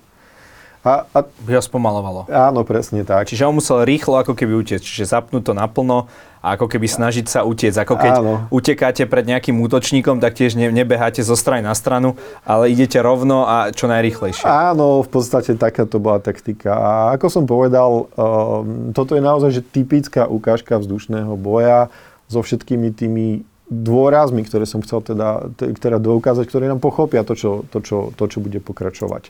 A, 0.81 1.05
a, 1.13 1.19
by 1.45 1.61
ho 1.61 1.61
spomalovalo. 1.61 2.25
Áno, 2.25 2.65
presne 2.65 3.05
tak. 3.05 3.29
Čiže 3.29 3.45
on 3.45 3.61
musel 3.61 3.85
rýchlo 3.85 4.17
ako 4.17 4.33
keby 4.33 4.65
utiecť, 4.65 4.81
čiže 4.81 5.13
zapnúť 5.13 5.45
to 5.45 5.53
naplno 5.53 6.09
a 6.41 6.57
ako 6.57 6.65
keby 6.65 6.89
snažiť 6.89 7.29
sa 7.29 7.45
utiecť. 7.45 7.85
Ako 7.85 7.95
keď 8.01 8.13
Áno. 8.17 8.33
utekáte 8.49 9.05
pred 9.05 9.29
nejakým 9.29 9.61
útočníkom, 9.61 10.17
tak 10.17 10.33
tiež 10.33 10.57
ne, 10.57 10.73
nebeháte 10.73 11.21
zo 11.21 11.37
strany 11.37 11.61
na 11.61 11.77
stranu, 11.77 12.17
ale 12.41 12.73
idete 12.73 12.97
rovno 12.97 13.45
a 13.45 13.69
čo 13.69 13.85
najrýchlejšie. 13.85 14.49
Áno, 14.49 15.05
v 15.05 15.09
podstate 15.13 15.53
taká 15.53 15.85
to 15.85 16.01
bola 16.01 16.17
taktika. 16.17 16.73
A 16.73 16.91
ako 17.13 17.29
som 17.29 17.43
povedal, 17.45 18.09
um, 18.17 18.89
toto 18.89 19.13
je 19.13 19.21
naozaj 19.21 19.53
že 19.53 19.61
typická 19.61 20.25
ukážka 20.25 20.81
vzdušného 20.81 21.37
boja 21.37 21.93
so 22.25 22.41
všetkými 22.41 22.89
tými 22.97 23.45
dôrazmi, 23.69 24.43
ktoré 24.43 24.65
som 24.65 24.81
chcel 24.81 24.99
teda, 25.05 25.47
teda 25.55 26.01
doukázať, 26.01 26.43
ktoré 26.49 26.65
nám 26.67 26.83
pochopia 26.83 27.21
to, 27.21 27.37
čo, 27.37 27.63
to, 27.69 27.79
čo, 27.79 28.11
to, 28.17 28.23
čo 28.27 28.43
bude 28.43 28.59
pokračovať. 28.59 29.29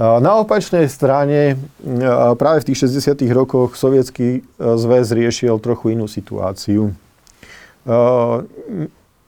Na 0.00 0.40
opačnej 0.40 0.88
strane 0.88 1.60
práve 2.40 2.64
v 2.64 2.72
tých 2.72 2.88
60. 2.88 3.20
rokoch 3.36 3.76
sovietský 3.76 4.40
e, 4.40 4.56
zväz 4.56 5.12
riešil 5.12 5.60
trochu 5.60 5.92
inú 5.92 6.08
situáciu. 6.08 6.96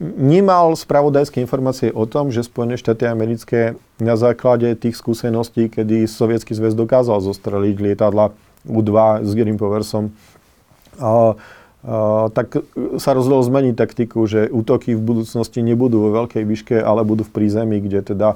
Nemal 0.00 0.66
spravodajské 0.72 1.44
informácie 1.44 1.92
o 1.92 2.08
tom, 2.08 2.32
že 2.32 2.48
Spojené 2.48 2.80
štáty 2.80 3.04
americké 3.04 3.76
na 4.00 4.16
základe 4.16 4.72
tých 4.80 4.96
skúseností, 4.96 5.68
kedy 5.68 6.08
sovietský 6.08 6.56
zväz 6.56 6.72
dokázal 6.72 7.20
zostreliť 7.20 7.76
lietadla 7.76 8.32
U-2 8.64 9.22
s 9.28 9.30
Gerim 9.36 9.60
Powersom, 9.60 10.10
tak 12.34 12.46
sa 12.98 13.10
rozhodol 13.14 13.46
zmeniť 13.46 13.74
taktiku, 13.78 14.26
že 14.26 14.50
útoky 14.50 14.98
v 14.98 15.02
budúcnosti 15.06 15.62
nebudú 15.62 16.02
vo 16.02 16.10
veľkej 16.24 16.44
výške, 16.50 16.76
ale 16.82 17.06
budú 17.06 17.22
v 17.22 17.34
prízemí, 17.38 17.78
kde 17.78 18.02
teda 18.02 18.28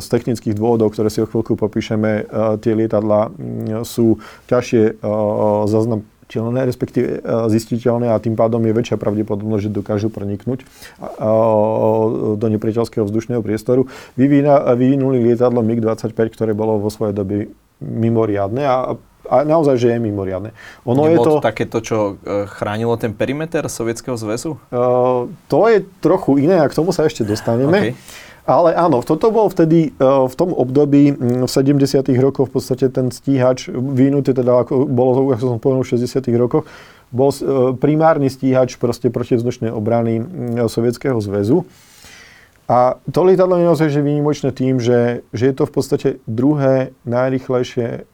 z 0.00 0.06
technických 0.10 0.58
dôvodov, 0.58 0.90
ktoré 0.90 1.08
si 1.10 1.22
o 1.22 1.30
chvíľku 1.30 1.54
popíšeme, 1.54 2.10
e, 2.10 2.22
tie 2.58 2.74
lietadla 2.74 3.30
sú 3.86 4.18
ťažšie 4.50 4.82
e, 4.82 4.92
zaznamiteľné, 5.70 6.60
respektíve 6.66 7.06
e, 7.06 7.18
zistiteľné 7.54 8.10
a 8.10 8.18
tým 8.18 8.34
pádom 8.34 8.58
je 8.66 8.74
väčšia 8.74 8.98
pravdepodobnosť, 8.98 9.62
že 9.62 9.70
dokážu 9.70 10.08
preniknúť 10.10 10.66
do 12.34 12.46
nepriateľského 12.50 13.06
vzdušného 13.06 13.42
priestoru. 13.46 13.86
Vyvinuli 14.18 15.22
lietadlo 15.22 15.62
MiG-25, 15.62 16.18
ktoré 16.34 16.50
bolo 16.50 16.82
vo 16.82 16.90
svojej 16.90 17.14
dobe 17.14 17.54
mimoriadne 17.78 18.62
a 18.66 18.76
a 19.28 19.44
naozaj, 19.44 19.76
že 19.80 19.88
je 19.94 19.98
mimoriadne. 20.00 20.50
Ono 20.84 21.08
je 21.08 21.18
to, 21.18 21.38
to 21.38 21.44
takéto, 21.44 21.78
čo 21.80 22.20
chránilo 22.58 22.96
ten 23.00 23.16
perimeter 23.16 23.66
Sovietskeho 23.68 24.16
zväzu? 24.20 24.60
Uh, 24.68 25.30
to 25.48 25.68
je 25.68 25.84
trochu 26.04 26.44
iné 26.44 26.60
a 26.60 26.66
k 26.68 26.76
tomu 26.76 26.92
sa 26.92 27.08
ešte 27.08 27.24
dostaneme. 27.24 27.94
Okay. 27.94 27.94
Ale 28.44 28.76
áno, 28.76 29.00
toto 29.00 29.32
bol 29.32 29.48
vtedy 29.48 29.88
e, 29.88 29.90
v 30.04 30.34
tom 30.36 30.52
období 30.52 31.16
v 31.16 31.48
70. 31.48 32.04
rokoch 32.20 32.52
v 32.52 32.60
podstate 32.60 32.92
ten 32.92 33.08
stíhač 33.08 33.72
vyvinutý, 33.72 34.36
teda 34.36 34.68
ako 34.68 34.84
bolo, 34.84 35.32
ako 35.32 35.56
som 35.56 35.60
povedal, 35.60 35.80
v 35.80 35.96
60. 35.96 36.28
rokoch, 36.36 36.68
bol 37.08 37.32
e, 37.32 37.72
primárny 37.80 38.28
stíhač 38.28 38.76
proste 38.76 39.08
protivzdušnej 39.08 39.72
obrany 39.72 40.20
Sovietskeho 40.68 41.16
zväzu. 41.24 41.64
A 42.68 43.00
to 43.08 43.24
lietadlo 43.24 43.60
je 43.60 43.64
naozaj 43.64 43.88
že 43.88 44.04
výnimočné 44.04 44.52
tým, 44.52 44.76
že, 44.76 45.24
že 45.32 45.52
je 45.52 45.54
to 45.56 45.64
v 45.64 45.72
podstate 45.72 46.08
druhé 46.28 46.92
najrychlejšie 47.08 48.04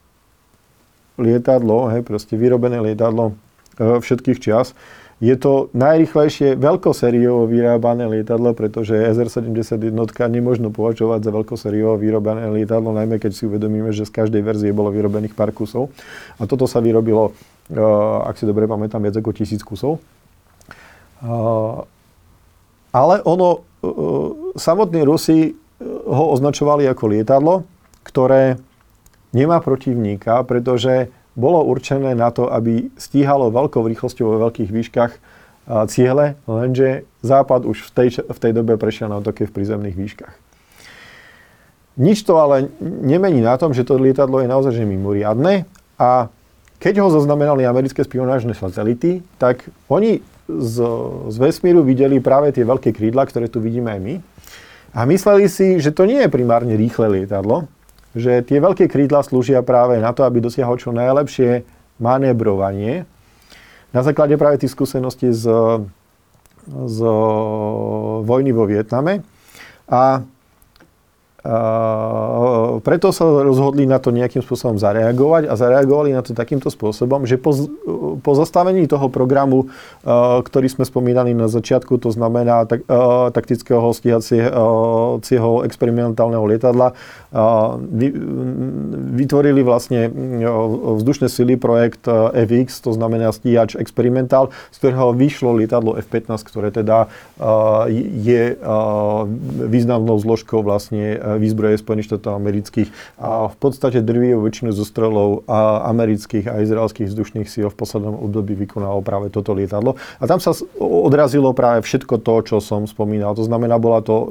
lietadlo, 1.21 1.93
hej, 1.93 2.03
proste 2.03 2.35
vyrobené 2.35 2.81
lietadlo 2.81 3.37
e, 3.77 4.01
všetkých 4.01 4.41
čias. 4.41 4.73
Je 5.21 5.37
to 5.37 5.69
najrychlejšie 5.77 6.57
veľkosériovo 6.57 7.45
vyrábané 7.45 8.09
lietadlo, 8.09 8.57
pretože 8.57 8.97
SR-71 8.97 9.93
nemôžno 10.33 10.73
považovať 10.73 11.29
za 11.29 11.31
veľkosériovo 11.37 12.01
vyrobené 12.01 12.49
lietadlo, 12.49 12.97
najmä 12.97 13.21
keď 13.21 13.37
si 13.37 13.45
uvedomíme, 13.45 13.93
že 13.93 14.09
z 14.09 14.17
každej 14.17 14.41
verzie 14.41 14.73
bolo 14.73 14.89
vyrobených 14.89 15.37
pár 15.37 15.53
kusov. 15.53 15.93
A 16.41 16.49
toto 16.49 16.65
sa 16.65 16.81
vyrobilo 16.81 17.37
ak 18.27 18.35
si 18.35 18.45
dobre 18.47 18.67
pamätám, 18.67 18.99
viac 19.03 19.15
ako 19.15 19.31
tisíc 19.31 19.63
kusov. 19.63 20.03
Ale 22.91 23.15
ono, 23.23 23.63
samotní 24.59 25.07
Rusi 25.07 25.55
ho 26.11 26.25
označovali 26.35 26.91
ako 26.91 27.05
lietadlo, 27.07 27.55
ktoré 28.03 28.59
nemá 29.33 29.63
protivníka, 29.63 30.43
pretože 30.43 31.09
bolo 31.39 31.63
určené 31.63 32.13
na 32.19 32.35
to, 32.35 32.51
aby 32.51 32.91
stíhalo 32.99 33.55
veľkou 33.55 33.87
rýchlosťou 33.87 34.27
vo 34.27 34.37
veľkých 34.51 34.71
výškach 34.71 35.13
ciele, 35.87 36.35
lenže 36.51 37.07
Západ 37.23 37.69
už 37.69 37.87
v 37.87 37.91
tej, 37.95 38.09
v 38.27 38.39
tej 38.41 38.53
dobe 38.57 38.75
prešiel 38.81 39.07
na 39.07 39.23
útoky 39.23 39.47
v 39.47 39.55
prízemných 39.55 39.95
výškach. 39.95 40.35
Nič 42.01 42.25
to 42.25 42.41
ale 42.41 42.73
nemení 42.81 43.45
na 43.45 43.61
tom, 43.61 43.77
že 43.77 43.85
to 43.85 44.01
lietadlo 44.01 44.41
je 44.41 44.49
naozaj 44.49 44.73
že 44.73 44.89
mimoriadne 44.89 45.69
a 46.01 46.33
keď 46.81 47.05
ho 47.05 47.13
zaznamenali 47.13 47.69
americké 47.69 48.01
spionážne 48.01 48.57
satelity, 48.57 49.21
tak 49.37 49.69
oni 49.93 50.25
z, 50.49 50.77
z 51.29 51.37
vesmíru 51.37 51.85
videli 51.85 52.19
práve 52.25 52.57
tie 52.57 52.65
veľké 52.65 52.97
krídla, 52.97 53.29
ktoré 53.29 53.53
tu 53.53 53.61
vidíme 53.61 53.93
aj 53.93 54.01
my. 54.01 54.15
A 54.97 55.05
mysleli 55.07 55.47
si, 55.47 55.77
že 55.77 55.93
to 55.93 56.09
nie 56.09 56.25
je 56.25 56.33
primárne 56.33 56.73
rýchle 56.75 57.21
lietadlo, 57.21 57.69
že 58.15 58.43
tie 58.43 58.59
veľké 58.59 58.91
krídla 58.91 59.23
slúžia 59.23 59.63
práve 59.63 59.99
na 60.03 60.11
to, 60.11 60.27
aby 60.27 60.43
dosiahol 60.43 60.75
čo 60.77 60.91
najlepšie 60.91 61.63
manebrovanie. 62.03 63.07
Na 63.91 64.03
základe 64.03 64.35
práve 64.39 64.63
tých 64.63 64.75
skúseností 64.75 65.31
z, 65.35 65.47
z 66.67 66.99
vojny 68.23 68.51
vo 68.55 68.67
Vietname. 68.67 69.23
A 69.91 70.23
preto 72.85 73.17
sa 73.17 73.25
rozhodli 73.25 73.89
na 73.89 73.97
to 73.97 74.13
nejakým 74.13 74.45
spôsobom 74.45 74.77
zareagovať 74.77 75.49
a 75.49 75.57
zareagovali 75.57 76.13
na 76.13 76.21
to 76.21 76.37
takýmto 76.37 76.69
spôsobom, 76.69 77.25
že 77.25 77.41
po, 77.41 77.57
po 78.21 78.33
zastavení 78.37 78.85
toho 78.85 79.09
programu, 79.09 79.73
ktorý 80.45 80.69
sme 80.69 80.85
spomínali 80.85 81.33
na 81.33 81.49
začiatku, 81.49 81.97
to 81.97 82.13
znamená 82.13 82.69
tak, 82.69 82.85
taktického 83.33 83.89
stíhacieho 83.97 85.53
experimentálneho 85.65 86.45
lietadla, 86.45 86.93
vytvorili 89.17 89.65
vlastne 89.65 90.13
vzdušné 91.01 91.33
sily 91.33 91.57
projekt 91.57 92.05
FX, 92.37 92.85
to 92.85 92.93
znamená 92.93 93.33
stíhač 93.33 93.81
experimentál, 93.81 94.53
z 94.75 94.77
ktorého 94.77 95.17
vyšlo 95.17 95.57
lietadlo 95.57 95.97
F-15, 95.97 96.37
ktoré 96.45 96.69
teda 96.69 97.09
je 97.97 98.61
významnou 99.73 100.21
zložkou 100.21 100.61
vlastne 100.61 101.30
výzbroje 101.37 101.79
Spojených 101.79 102.09
štátov 102.11 102.33
amerických 102.41 102.89
a 103.21 103.53
v 103.53 103.57
podstate 103.61 104.01
drvivú 104.01 104.43
väčšinu 104.47 104.73
zostrelov 104.73 105.45
amerických 105.87 106.51
a 106.51 106.65
izraelských 106.65 107.11
vzdušných 107.13 107.47
síl 107.47 107.69
v 107.69 107.77
poslednom 107.77 108.17
období 108.19 108.57
vykonalo 108.57 109.05
práve 109.05 109.29
toto 109.29 109.53
lietadlo. 109.53 110.01
A 110.19 110.25
tam 110.25 110.41
sa 110.43 110.57
odrazilo 110.81 111.53
práve 111.53 111.85
všetko 111.85 112.23
to, 112.25 112.35
čo 112.47 112.57
som 112.59 112.89
spomínal. 112.89 113.37
To 113.37 113.45
znamená, 113.45 113.77
bola 113.77 114.01
to 114.01 114.15
e, 114.17 114.27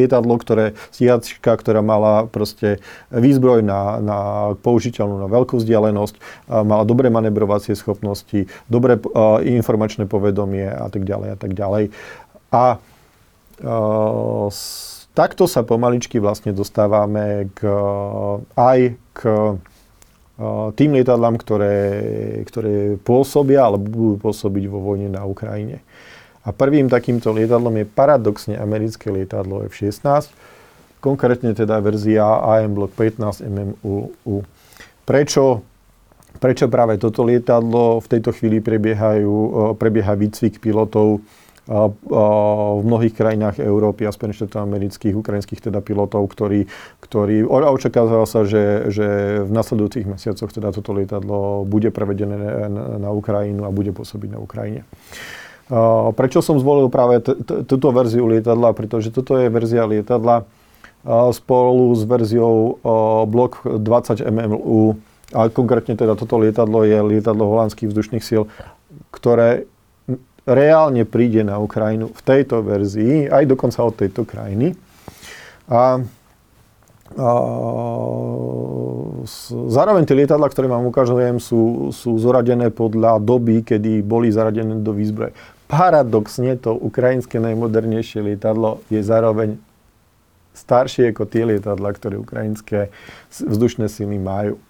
lietadlo, 0.00 0.34
ktoré, 0.40 0.74
stíhačka, 0.90 1.54
ktorá 1.54 1.84
mala 1.84 2.26
proste 2.26 2.80
výzbroj 3.12 3.60
na, 3.62 4.00
na 4.00 4.18
použiteľnú 4.58 5.20
na 5.20 5.28
veľkú 5.28 5.60
vzdialenosť, 5.60 6.14
mala 6.48 6.84
dobré 6.86 7.10
manebrovacie 7.10 7.74
schopnosti, 7.74 8.46
dobré 8.70 8.96
informačné 9.44 10.06
povedomie 10.08 10.66
a 10.66 10.88
tak 10.88 11.04
ďalej 11.04 11.28
a 11.34 11.36
tak 11.36 11.52
ďalej. 11.52 11.84
A 12.54 12.64
uh, 12.78 14.48
takto 15.14 15.46
sa 15.46 15.62
pomaličky 15.62 16.18
vlastne 16.18 16.50
dostávame 16.50 17.48
k, 17.54 17.62
aj 18.58 18.98
k 19.14 19.20
tým 20.74 20.90
lietadlám, 20.98 21.38
ktoré, 21.38 21.78
ktoré 22.50 22.98
pôsobia 22.98 23.70
alebo 23.70 23.86
budú 23.86 24.14
pôsobiť 24.28 24.64
vo 24.66 24.82
vojne 24.82 25.14
na 25.14 25.22
Ukrajine. 25.22 25.86
A 26.44 26.50
prvým 26.50 26.90
takýmto 26.90 27.30
lietadlom 27.30 27.72
je 27.80 27.86
paradoxne 27.86 28.54
americké 28.58 29.08
lietadlo 29.08 29.64
F-16, 29.70 30.34
konkrétne 30.98 31.54
teda 31.54 31.78
verzia 31.78 32.26
AM 32.42 32.74
Block 32.74 32.92
15 32.98 33.46
MMU. 33.46 34.10
Prečo, 35.06 35.62
prečo 36.42 36.66
práve 36.66 36.98
toto 36.98 37.22
lietadlo? 37.22 38.02
V 38.02 38.10
tejto 38.10 38.34
chvíli 38.34 38.58
prebiehajú, 38.58 39.72
prebieha 39.78 40.18
výcvik 40.18 40.58
pilotov 40.58 41.22
v 41.64 42.82
mnohých 42.84 43.16
krajinách 43.16 43.56
Európy 43.56 44.04
a 44.04 44.12
Spojených 44.12 44.44
štátov 44.44 44.68
amerických, 44.68 45.16
ukrajinských 45.16 45.64
teda 45.64 45.80
pilotov, 45.80 46.28
ktorí, 46.28 46.68
ktorí 47.00 47.48
očakávalo 47.48 48.28
sa, 48.28 48.44
že, 48.44 48.92
že 48.92 49.40
v 49.48 49.50
nasledujúcich 49.50 50.04
mesiacoch 50.04 50.52
teda 50.52 50.76
toto 50.76 50.92
lietadlo 50.92 51.64
bude 51.64 51.88
prevedené 51.88 52.68
na, 52.68 53.10
Ukrajinu 53.16 53.64
a 53.64 53.72
bude 53.72 53.96
pôsobiť 53.96 54.36
na 54.36 54.38
Ukrajine. 54.44 54.84
Prečo 56.12 56.44
som 56.44 56.60
zvolil 56.60 56.92
práve 56.92 57.24
túto 57.64 57.88
verziu 57.88 58.28
lietadla? 58.28 58.76
Pretože 58.76 59.08
toto 59.08 59.40
je 59.40 59.48
verzia 59.48 59.88
lietadla 59.88 60.44
spolu 61.32 61.96
s 61.96 62.04
verziou 62.04 62.76
Block 63.24 63.64
20 63.64 64.20
MMU 64.20 65.00
a 65.32 65.48
konkrétne 65.48 65.96
teda 65.96 66.12
toto 66.12 66.36
lietadlo 66.36 66.84
je 66.84 67.00
lietadlo 67.00 67.48
holandských 67.48 67.88
vzdušných 67.88 68.20
síl, 68.20 68.44
ktoré 69.08 69.64
reálne 70.44 71.08
príde 71.08 71.40
na 71.40 71.56
Ukrajinu 71.56 72.12
v 72.12 72.20
tejto 72.20 72.60
verzii, 72.60 73.28
aj 73.32 73.44
dokonca 73.48 73.80
od 73.80 73.94
tejto 73.96 74.28
krajiny. 74.28 74.76
A, 75.72 76.04
a 77.16 77.30
zároveň 79.72 80.04
tie 80.04 80.16
lietadla, 80.20 80.52
ktoré 80.52 80.68
vám 80.68 80.84
ukážujem, 80.84 81.40
sú, 81.40 81.88
sú 81.96 82.20
zoradené 82.20 82.68
podľa 82.68 83.16
doby, 83.24 83.64
kedy 83.64 84.04
boli 84.04 84.28
zaradené 84.28 84.84
do 84.84 84.92
výzbroje. 84.92 85.32
Paradoxne 85.64 86.60
to 86.60 86.76
ukrajinské 86.76 87.40
najmodernejšie 87.40 88.20
lietadlo 88.20 88.84
je 88.92 89.00
zároveň 89.00 89.56
staršie 90.52 91.10
ako 91.10 91.24
tie 91.24 91.48
lietadla, 91.48 91.88
ktoré 91.96 92.20
ukrajinské 92.20 92.92
vzdušné 93.32 93.88
sily 93.88 94.20
majú. 94.20 94.60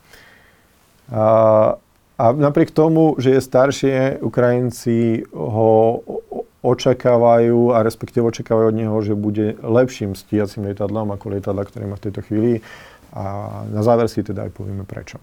A, 1.10 1.76
a 2.14 2.30
napriek 2.30 2.70
tomu, 2.70 3.18
že 3.18 3.34
je 3.34 3.40
staršie, 3.42 3.96
Ukrajinci 4.22 5.26
ho 5.34 5.98
očakávajú 6.64 7.74
a 7.76 7.84
respektíve 7.84 8.24
očakávajú 8.24 8.66
od 8.70 8.78
neho, 8.78 8.96
že 9.04 9.18
bude 9.18 9.58
lepším 9.60 10.16
stíhacím 10.16 10.70
lietadlom 10.70 11.12
ako 11.12 11.36
lietadla, 11.36 11.66
ktoré 11.66 11.84
má 11.84 12.00
v 12.00 12.04
tejto 12.08 12.24
chvíli. 12.24 12.64
A 13.12 13.22
na 13.68 13.82
záver 13.84 14.08
si 14.08 14.24
teda 14.24 14.48
aj 14.48 14.54
povieme 14.54 14.86
prečo. 14.86 15.20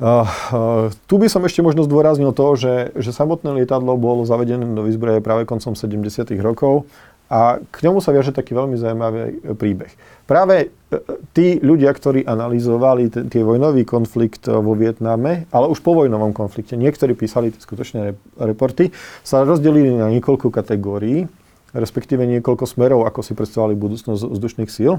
Uh, 0.00 0.24
uh, 0.24 0.88
tu 1.04 1.20
by 1.20 1.28
som 1.28 1.44
ešte 1.44 1.60
možno 1.60 1.84
zdôraznil 1.84 2.32
to, 2.32 2.56
že, 2.56 2.96
že 2.96 3.12
samotné 3.12 3.52
lietadlo 3.60 4.00
bolo 4.00 4.24
zavedené 4.24 4.64
do 4.64 4.88
výzbroje 4.88 5.20
práve 5.20 5.44
koncom 5.44 5.76
70. 5.76 6.24
rokov 6.40 6.88
a 7.30 7.62
k 7.62 7.76
ňomu 7.86 8.02
sa 8.02 8.10
viaže 8.10 8.34
taký 8.34 8.58
veľmi 8.58 8.74
zaujímavý 8.74 9.54
príbeh. 9.54 9.94
Práve 10.26 10.66
e, 10.66 10.98
tí 11.30 11.62
ľudia, 11.62 11.94
ktorí 11.94 12.26
analyzovali 12.26 13.06
t- 13.06 13.22
tie 13.30 13.46
vojnový 13.46 13.86
konflikt 13.86 14.50
e, 14.50 14.58
vo 14.58 14.74
Vietname, 14.74 15.46
ale 15.54 15.70
už 15.70 15.78
po 15.78 15.94
vojnovom 15.94 16.34
konflikte, 16.34 16.74
niektorí 16.74 17.14
písali 17.14 17.54
skutočné 17.54 18.18
reporty, 18.34 18.90
sa 19.22 19.46
rozdelili 19.46 19.94
na 19.94 20.10
niekoľko 20.10 20.50
kategórií, 20.50 21.30
respektíve 21.70 22.26
niekoľko 22.26 22.66
smerov, 22.66 23.06
ako 23.06 23.22
si 23.22 23.38
predstavovali 23.38 23.78
budúcnosť 23.78 24.26
vzdušných 24.26 24.70
síl. 24.74 24.98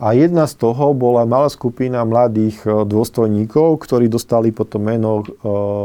A 0.00 0.12
jedna 0.16 0.48
z 0.48 0.56
toho 0.56 0.96
bola 0.96 1.28
malá 1.28 1.52
skupina 1.52 2.00
mladých 2.08 2.64
e, 2.64 2.80
dôstojníkov, 2.88 3.76
ktorí 3.84 4.08
dostali 4.08 4.56
potom 4.56 4.88
meno 4.88 5.20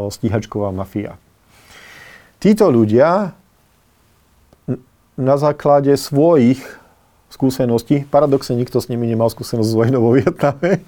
stíhačková 0.08 0.72
mafia. 0.72 1.20
Títo 2.40 2.72
ľudia 2.72 3.36
na 5.22 5.38
základe 5.38 5.94
svojich 5.94 6.60
skúseností, 7.32 8.04
paradoxne 8.10 8.60
nikto 8.60 8.84
s 8.84 8.92
nimi 8.92 9.08
nemal 9.08 9.32
skúsenosť 9.32 9.70
s 9.70 9.78
vojnou 9.78 10.02
vo 10.04 10.12
Vietname, 10.18 10.84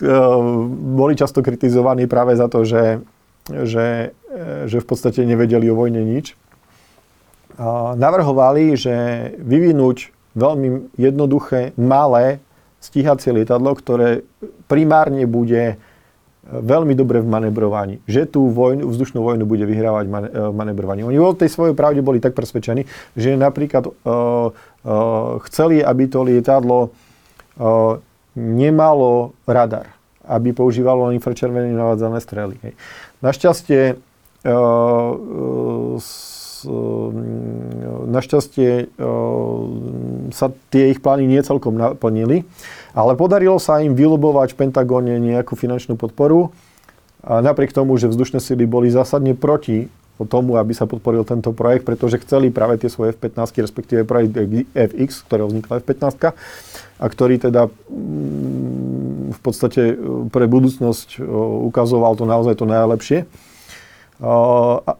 boli 0.98 1.14
často 1.14 1.44
kritizovaní 1.44 2.10
práve 2.10 2.34
za 2.34 2.50
to, 2.50 2.66
že, 2.66 3.04
že, 3.46 4.16
že 4.66 4.76
v 4.82 4.86
podstate 4.86 5.22
nevedeli 5.22 5.70
o 5.70 5.78
vojne 5.78 6.02
nič. 6.02 6.34
Navrhovali, 7.94 8.74
že 8.74 8.94
vyvinúť 9.38 10.10
veľmi 10.34 10.96
jednoduché, 10.98 11.76
malé 11.78 12.42
stíhacie 12.82 13.30
lietadlo, 13.30 13.78
ktoré 13.78 14.26
primárne 14.66 15.28
bude 15.30 15.78
veľmi 16.42 16.98
dobre 16.98 17.22
v 17.22 17.28
manebrovaní. 17.30 17.94
Že 18.10 18.22
tú 18.26 18.50
vojnu, 18.50 18.90
vzdušnú 18.90 19.22
vojnu 19.22 19.46
bude 19.46 19.62
vyhrávať 19.62 20.06
man, 20.10 20.24
uh, 20.26 20.50
manebrovaní. 20.50 21.06
Oni 21.06 21.18
o 21.18 21.34
tej 21.34 21.50
svojej 21.50 21.78
pravde 21.78 22.02
boli 22.02 22.18
tak 22.18 22.34
presvedčení, 22.34 22.86
že 23.14 23.38
napríklad 23.38 23.86
uh, 23.86 23.92
uh, 24.02 25.38
chceli, 25.46 25.78
aby 25.82 26.10
to 26.10 26.26
lietadlo 26.26 26.90
uh, 26.90 27.98
nemalo 28.34 29.36
radar, 29.46 29.94
aby 30.26 30.50
používalo 30.50 31.14
infračervené 31.14 31.70
navádzané 31.70 32.18
strely. 32.18 32.56
Hej. 32.62 32.74
Našťastie 33.22 34.00
našťastie 38.10 38.70
sa 40.34 40.46
tie 40.70 40.84
ich 40.90 40.98
plány 40.98 41.30
nie 41.30 41.42
celkom 41.42 41.78
naplnili 41.78 42.42
ale 42.92 43.16
podarilo 43.16 43.56
sa 43.56 43.80
im 43.80 43.96
vylobovať 43.96 44.52
v 44.52 44.58
Pentagóne 44.68 45.16
nejakú 45.20 45.56
finančnú 45.56 45.96
podporu 45.96 46.52
napriek 47.22 47.70
tomu, 47.70 47.94
že 47.98 48.10
vzdušné 48.10 48.42
sily 48.42 48.66
boli 48.66 48.90
zásadne 48.90 49.38
proti 49.38 49.86
tomu, 50.22 50.54
aby 50.54 50.70
sa 50.70 50.86
podporil 50.86 51.26
tento 51.26 51.50
projekt, 51.50 51.82
pretože 51.82 52.22
chceli 52.22 52.54
práve 52.54 52.78
tie 52.78 52.86
svoje 52.86 53.10
F-15, 53.18 53.58
respektíve 53.58 54.06
projekt 54.06 54.38
FX, 54.70 55.26
ktorého 55.26 55.50
vznikla 55.50 55.82
F-15, 55.82 56.30
a 57.02 57.06
ktorý 57.10 57.42
teda 57.42 57.66
mm, 57.66 59.34
v 59.34 59.40
podstate 59.42 59.98
pre 60.30 60.46
budúcnosť 60.46 61.18
ukazoval 61.66 62.14
to 62.14 62.22
naozaj 62.22 62.54
to 62.54 62.70
najlepšie. 62.70 63.26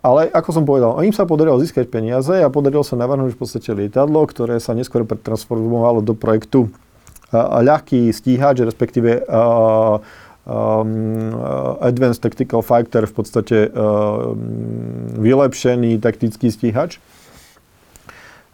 Ale 0.02 0.26
ako 0.34 0.50
som 0.50 0.66
povedal, 0.66 0.98
im 1.06 1.14
sa 1.14 1.22
podarilo 1.22 1.62
získať 1.62 1.86
peniaze 1.86 2.42
a 2.42 2.50
podarilo 2.50 2.82
sa 2.82 2.98
navrhnúť 2.98 3.38
v 3.38 3.40
podstate 3.46 3.70
lietadlo, 3.70 4.26
ktoré 4.26 4.58
sa 4.58 4.74
neskôr 4.74 5.06
pretransformovalo 5.06 6.02
do 6.02 6.18
projektu 6.18 6.66
ľahký 7.32 8.12
stíhač, 8.12 8.60
respektíve 8.62 9.24
um, 9.24 9.98
Advanced 11.80 12.20
Tactical 12.20 12.60
Fighter, 12.60 13.08
v 13.08 13.14
podstate 13.16 13.72
um, 13.72 14.36
vylepšený 15.16 15.98
taktický 15.98 16.52
stíhač. 16.52 17.00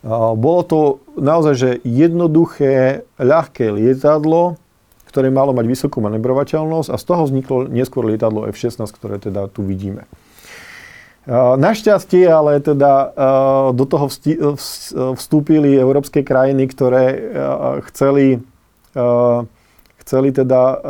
Bolo 0.06 0.62
to 0.62 0.80
naozaj 1.18 1.54
že 1.58 1.70
jednoduché, 1.82 3.02
ľahké 3.18 3.74
lietadlo, 3.74 4.54
ktoré 5.10 5.26
malo 5.26 5.50
mať 5.50 5.66
vysokú 5.66 5.98
manevrovateľnosť 5.98 6.94
a 6.94 6.96
z 6.96 7.04
toho 7.04 7.26
vzniklo 7.26 7.66
neskôr 7.66 8.06
lietadlo 8.06 8.46
F-16, 8.46 8.86
ktoré 8.94 9.18
teda 9.18 9.50
tu 9.50 9.66
vidíme. 9.66 10.06
Našťastie 11.28 12.30
ale 12.30 12.62
teda 12.62 13.10
do 13.74 13.84
toho 13.84 14.06
vstúpili 15.18 15.74
európske 15.76 16.22
krajiny, 16.22 16.70
ktoré 16.70 17.04
chceli 17.90 18.40
chceli 20.08 20.32
teda, 20.32 20.80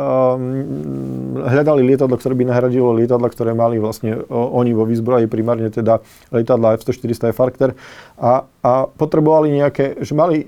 hľadali 1.43 1.83
lietadlo, 1.83 2.15
ktoré 2.15 2.39
by 2.39 2.45
nahradilo 2.47 2.95
lietadla, 2.95 3.27
ktoré 3.27 3.51
mali 3.51 3.75
vlastne 3.75 4.15
oni 4.31 4.71
vo 4.71 4.87
výzbroji, 4.87 5.27
primárne 5.27 5.67
teda 5.67 5.99
lietadla 6.31 6.79
F-140 6.79 7.35
Farkter 7.35 7.75
a, 8.15 8.47
a 8.63 8.71
potrebovali 8.87 9.51
nejaké, 9.59 9.99
že 9.99 10.15
mali 10.15 10.47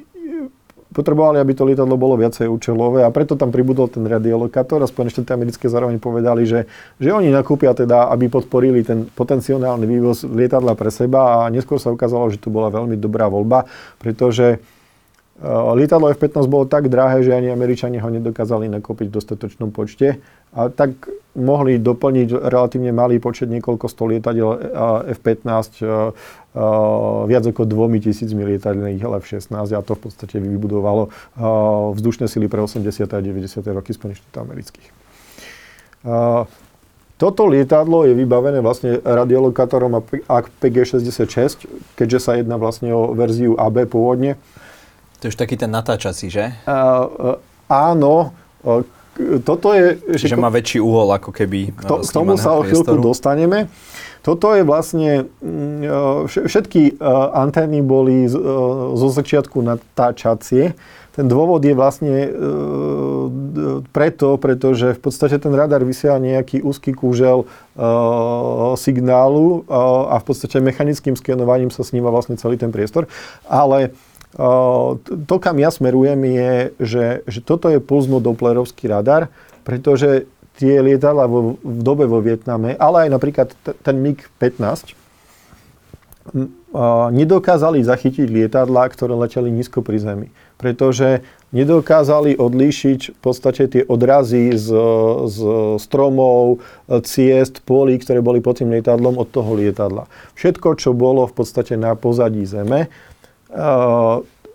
potrebovali, 0.92 1.40
aby 1.40 1.56
to 1.56 1.64
lietadlo 1.64 1.96
bolo 1.96 2.20
viacej 2.20 2.52
účelové. 2.52 3.08
A 3.08 3.10
preto 3.16 3.40
tam 3.40 3.50
pribudol 3.50 3.88
ten 3.88 4.04
radiolokátor. 4.04 4.84
A 4.84 4.92
Spojené 4.92 5.10
štáty 5.10 5.32
americké 5.32 5.72
zároveň 5.72 5.98
povedali, 6.04 6.44
že, 6.44 6.68
že 7.00 7.16
oni 7.16 7.32
nakúpia 7.32 7.72
teda, 7.72 8.12
aby 8.12 8.28
podporili 8.28 8.84
ten 8.84 9.08
potenciálny 9.08 9.88
vývoz 9.88 10.28
lietadla 10.28 10.76
pre 10.76 10.92
seba. 10.92 11.48
A 11.48 11.50
neskôr 11.50 11.80
sa 11.80 11.96
ukázalo, 11.96 12.28
že 12.28 12.44
to 12.44 12.52
bola 12.52 12.68
veľmi 12.68 13.00
dobrá 13.00 13.32
voľba, 13.32 13.72
pretože 14.04 14.60
lietadlo 15.74 16.14
F-15 16.14 16.46
bolo 16.46 16.70
tak 16.70 16.86
drahé, 16.86 17.26
že 17.26 17.34
ani 17.34 17.50
Američania 17.50 17.98
ho 18.06 18.14
nedokázali 18.14 18.70
nakúpiť 18.70 19.10
v 19.10 19.16
dostatočnom 19.18 19.74
počte 19.74 20.22
a 20.54 20.70
tak 20.70 21.10
mohli 21.34 21.80
doplniť 21.82 22.30
relatívne 22.38 22.94
malý 22.94 23.18
počet, 23.18 23.50
niekoľko 23.50 23.86
sto 23.90 24.06
lietadiel 24.06 24.50
F-15 25.18 25.82
viac 27.26 27.44
ako 27.48 27.64
dvomi 27.66 28.04
tisícmi 28.04 28.44
lietadlných 28.54 29.02
F-16 29.02 29.50
a 29.56 29.82
to 29.82 29.98
v 29.98 30.02
podstate 30.06 30.38
vybudovalo 30.38 31.10
vzdušné 31.98 32.30
sily 32.30 32.46
pre 32.46 32.62
80. 32.62 33.10
a 33.10 33.18
90. 33.18 33.66
roky 33.74 33.98
Spojených 33.98 34.22
štátov 34.22 34.46
amerických. 34.46 34.88
Toto 37.22 37.46
lietadlo 37.46 38.06
je 38.10 38.18
vybavené 38.18 38.66
vlastne 38.66 38.98
radiolokátorom 39.02 40.06
PG-66, 40.58 41.70
keďže 41.94 42.20
sa 42.20 42.38
jedná 42.38 42.58
vlastne 42.58 42.94
o 42.94 43.14
verziu 43.14 43.54
AB 43.58 43.86
pôvodne. 43.90 44.38
To 45.22 45.30
je 45.30 45.32
už 45.32 45.38
taký 45.38 45.54
ten 45.54 45.70
natáčací, 45.70 46.34
že? 46.34 46.50
Uh, 46.66 47.38
áno, 47.70 48.34
uh, 48.66 48.82
toto 49.46 49.76
je... 49.76 50.02
Čiže 50.18 50.40
má 50.40 50.50
väčší 50.50 50.82
uhol 50.82 51.14
ako 51.14 51.30
keby 51.30 51.76
K, 51.76 51.82
to, 51.84 51.96
k 52.02 52.12
tomu 52.12 52.40
sa 52.40 52.58
o 52.58 52.66
chvíľku 52.66 52.98
dostaneme. 52.98 53.70
Toto 54.22 54.54
je 54.54 54.62
vlastne, 54.62 55.26
mm, 55.42 55.82
e, 55.82 56.46
všetky 56.46 56.82
e, 56.94 57.04
antény 57.34 57.82
boli 57.82 58.30
e, 58.30 58.30
zo 58.94 59.08
začiatku 59.10 59.66
natáčacie. 59.66 60.78
Ten 61.12 61.28
dôvod 61.28 61.60
je 61.60 61.76
vlastne 61.76 62.32
preto, 63.92 64.40
pretože 64.40 64.96
v 64.96 65.02
podstate 65.04 65.36
ten 65.44 65.52
radar 65.52 65.84
vysiela 65.84 66.24
nejaký 66.24 66.64
úzky 66.64 66.96
kúžel 66.96 67.44
signálu 68.80 69.68
a 70.08 70.16
v 70.16 70.24
podstate 70.24 70.64
mechanickým 70.64 71.20
skenovaním 71.20 71.68
sa 71.68 71.84
sníma 71.84 72.08
vlastne 72.16 72.40
celý 72.40 72.56
ten 72.56 72.72
priestor. 72.72 73.12
Ale 73.44 73.92
to, 75.28 75.36
kam 75.44 75.60
ja 75.60 75.70
smerujem, 75.72 76.20
je, 76.24 76.54
že, 76.80 77.06
že 77.28 77.40
toto 77.44 77.68
je 77.68 77.84
pulzno-doplerovský 77.84 78.88
radar, 78.88 79.28
pretože 79.68 80.30
tie 80.56 80.80
lietadla 80.80 81.28
vo, 81.28 81.60
v 81.60 81.80
dobe 81.84 82.08
vo 82.08 82.24
Vietname, 82.24 82.78
ale 82.80 83.08
aj 83.08 83.10
napríklad 83.12 83.48
t- 83.52 83.76
ten 83.84 84.00
MiG-15, 84.00 84.96
nedokázali 87.12 87.84
zachytiť 87.84 88.28
lietadla, 88.32 88.88
ktoré 88.88 89.12
leteli 89.18 89.52
nízko 89.52 89.84
pri 89.84 90.00
zemi. 90.00 90.28
Pretože 90.56 91.26
nedokázali 91.52 92.38
odlíšiť 92.40 93.18
v 93.18 93.20
podstate 93.20 93.68
tie 93.68 93.84
odrazy 93.84 94.56
z, 94.56 94.70
z 95.28 95.40
stromov, 95.82 96.64
ciest, 97.04 97.60
polí, 97.66 98.00
ktoré 98.00 98.24
boli 98.24 98.40
pod 98.40 98.62
tým 98.62 98.72
lietadlom 98.72 99.20
od 99.20 99.28
toho 99.28 99.52
lietadla. 99.58 100.08
Všetko, 100.38 100.80
čo 100.80 100.96
bolo 100.96 101.28
v 101.28 101.34
podstate 101.36 101.76
na 101.76 101.98
pozadí 101.98 102.46
zeme, 102.48 102.88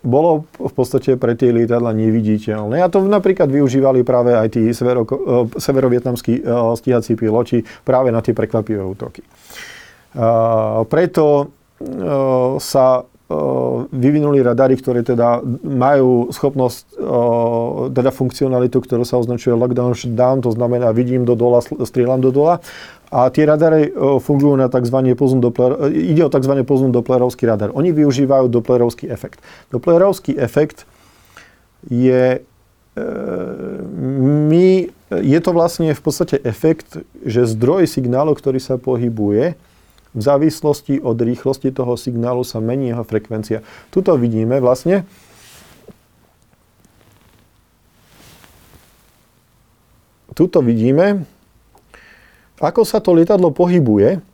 bolo 0.06 0.46
v 0.54 0.72
podstate 0.72 1.18
pre 1.18 1.34
tie 1.34 1.50
lietadla 1.50 1.90
neviditeľné. 1.90 2.78
A 2.78 2.86
to 2.86 3.02
napríklad 3.02 3.50
využívali 3.50 4.06
práve 4.06 4.38
aj 4.38 4.54
tí 4.54 4.70
severo, 4.70 5.02
severovietnamskí 5.58 6.46
stíhací 6.78 7.18
piloti 7.18 7.66
práve 7.82 8.14
na 8.14 8.22
tie 8.22 8.30
prekvapivé 8.30 8.86
útoky. 8.86 9.26
Preto 10.86 11.50
sa 12.62 13.02
vyvinuli 13.90 14.38
radary, 14.38 14.78
ktoré 14.78 15.02
teda 15.02 15.42
majú 15.66 16.30
schopnosť, 16.30 16.94
teda 17.90 18.14
funkcionalitu, 18.14 18.78
ktorú 18.78 19.02
sa 19.02 19.18
označuje 19.18 19.50
lockdown, 19.50 19.98
shutdown, 19.98 20.46
to 20.46 20.54
znamená 20.54 20.94
vidím 20.94 21.26
do 21.26 21.34
dola, 21.34 21.58
strieľam 21.58 22.22
do 22.22 22.30
dola 22.30 22.62
a 23.10 23.30
tie 23.30 23.46
radary 23.46 23.90
e, 23.90 23.90
fungujú 24.18 24.58
na 24.58 24.66
tzv. 24.66 25.14
Doppler, 25.38 25.90
e, 25.90 26.10
ide 26.14 26.26
o 26.26 26.30
tzv. 26.30 26.52
Dopplerovský 26.90 27.46
radar. 27.46 27.70
Oni 27.74 27.94
využívajú 27.94 28.50
Dopplerovský 28.50 29.06
efekt. 29.06 29.38
Dopplerovský 29.70 30.34
efekt 30.34 30.84
je, 31.86 32.42
e, 32.42 33.02
my, 34.50 34.90
je 35.22 35.38
to 35.38 35.50
vlastne 35.54 35.94
v 35.94 36.02
podstate 36.02 36.42
efekt, 36.42 36.98
že 37.22 37.46
zdroj 37.46 37.86
signálu, 37.86 38.34
ktorý 38.34 38.58
sa 38.58 38.74
pohybuje, 38.74 39.54
v 40.16 40.20
závislosti 40.24 41.04
od 41.04 41.20
rýchlosti 41.20 41.68
toho 41.76 41.92
signálu 42.00 42.40
sa 42.40 42.56
mení 42.64 42.88
jeho 42.88 43.04
frekvencia. 43.04 43.60
Tuto 43.92 44.16
vidíme 44.16 44.56
vlastne, 44.64 45.04
tuto 50.32 50.64
vidíme, 50.64 51.28
ako 52.56 52.88
sa 52.88 53.04
to 53.04 53.12
lietadlo 53.12 53.52
pohybuje, 53.52 54.24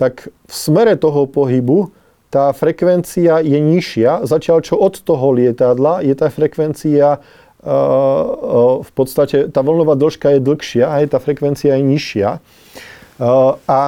tak 0.00 0.32
v 0.32 0.54
smere 0.56 0.96
toho 0.96 1.28
pohybu 1.28 1.92
tá 2.32 2.48
frekvencia 2.56 3.44
je 3.44 3.60
nižšia, 3.60 4.24
zatiaľ 4.24 4.64
čo 4.64 4.80
od 4.80 4.96
toho 5.04 5.36
lietadla 5.36 6.00
je 6.00 6.16
tá 6.16 6.32
frekvencia 6.32 7.20
v 8.82 8.90
podstate, 8.96 9.52
tá 9.52 9.60
vlnová 9.62 9.94
dĺžka 9.94 10.34
je 10.34 10.40
dlhšia 10.42 10.84
a 10.88 11.04
tá 11.06 11.20
frekvencia 11.22 11.78
je 11.78 11.84
nižšia. 11.84 12.28
A 13.68 13.80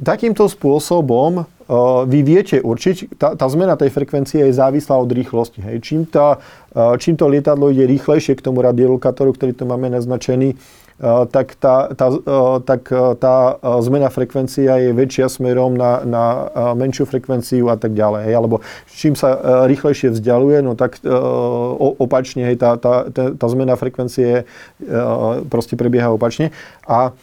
takýmto 0.00 0.48
spôsobom 0.48 1.44
vy 2.10 2.20
viete 2.26 2.58
určiť, 2.58 3.14
tá, 3.14 3.38
tá 3.38 3.46
zmena 3.46 3.78
tej 3.78 3.94
frekvencie 3.94 4.42
je 4.42 4.58
závislá 4.58 4.98
od 4.98 5.06
rýchlosti. 5.06 5.62
Hej. 5.62 5.76
Čím, 5.86 6.02
tá, 6.02 6.42
čím 6.98 7.14
to 7.14 7.30
lietadlo 7.30 7.70
ide 7.70 7.86
rýchlejšie 7.86 8.34
k 8.34 8.42
tomu 8.42 8.58
radiolokátoru, 8.58 9.30
ktorý 9.30 9.54
tu 9.54 9.70
máme 9.70 9.86
naznačený, 9.86 10.58
Eh, 11.00 11.24
tak 11.32 11.56
tá, 11.56 11.88
tá, 11.96 12.12
tak 12.60 12.92
tá 13.16 13.34
zmena 13.80 14.12
frekvencia 14.12 14.76
je 14.84 14.92
väčšia 14.92 15.32
smerom 15.32 15.72
na, 15.72 16.04
na 16.04 16.24
menšiu 16.76 17.08
frekvenciu 17.08 17.72
a 17.72 17.80
tak 17.80 17.96
ďalej. 17.96 18.28
Alebo 18.28 18.60
čím 18.92 19.16
sa 19.16 19.64
rýchlejšie 19.64 20.12
vzdialuje, 20.12 20.60
no 20.60 20.76
tak 20.76 21.00
opačne, 21.80 22.52
hej, 22.52 22.60
tá, 22.60 22.76
tá, 22.76 23.08
tá, 23.08 23.32
tá 23.32 23.46
zmena 23.48 23.80
frekvencie 23.80 24.44
proste 25.48 25.80
prebieha 25.80 26.12
opačne. 26.12 26.52
A 26.84 27.16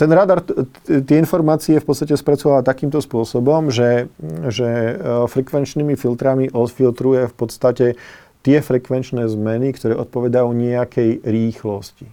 ten 0.00 0.10
radar 0.10 0.40
tie 0.88 1.16
informácie 1.20 1.76
v 1.76 1.86
podstate 1.86 2.16
spracováva 2.16 2.64
takýmto 2.64 3.04
spôsobom, 3.04 3.68
že, 3.68 4.08
že 4.48 4.96
frekvenčnými 5.28 5.92
filtrami 5.94 6.48
odfiltruje 6.48 7.28
v 7.28 7.34
podstate 7.36 7.86
tie 8.40 8.58
frekvenčné 8.64 9.28
zmeny, 9.28 9.76
ktoré 9.76 9.96
odpovedajú 9.96 10.48
nejakej 10.56 11.20
rýchlosti 11.20 12.08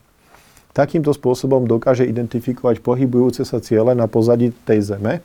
takýmto 0.71 1.11
spôsobom 1.11 1.67
dokáže 1.67 2.07
identifikovať 2.07 2.79
pohybujúce 2.79 3.43
sa 3.43 3.59
ciele 3.59 3.91
na 3.91 4.07
pozadí 4.07 4.55
tej 4.63 4.95
Zeme 4.95 5.19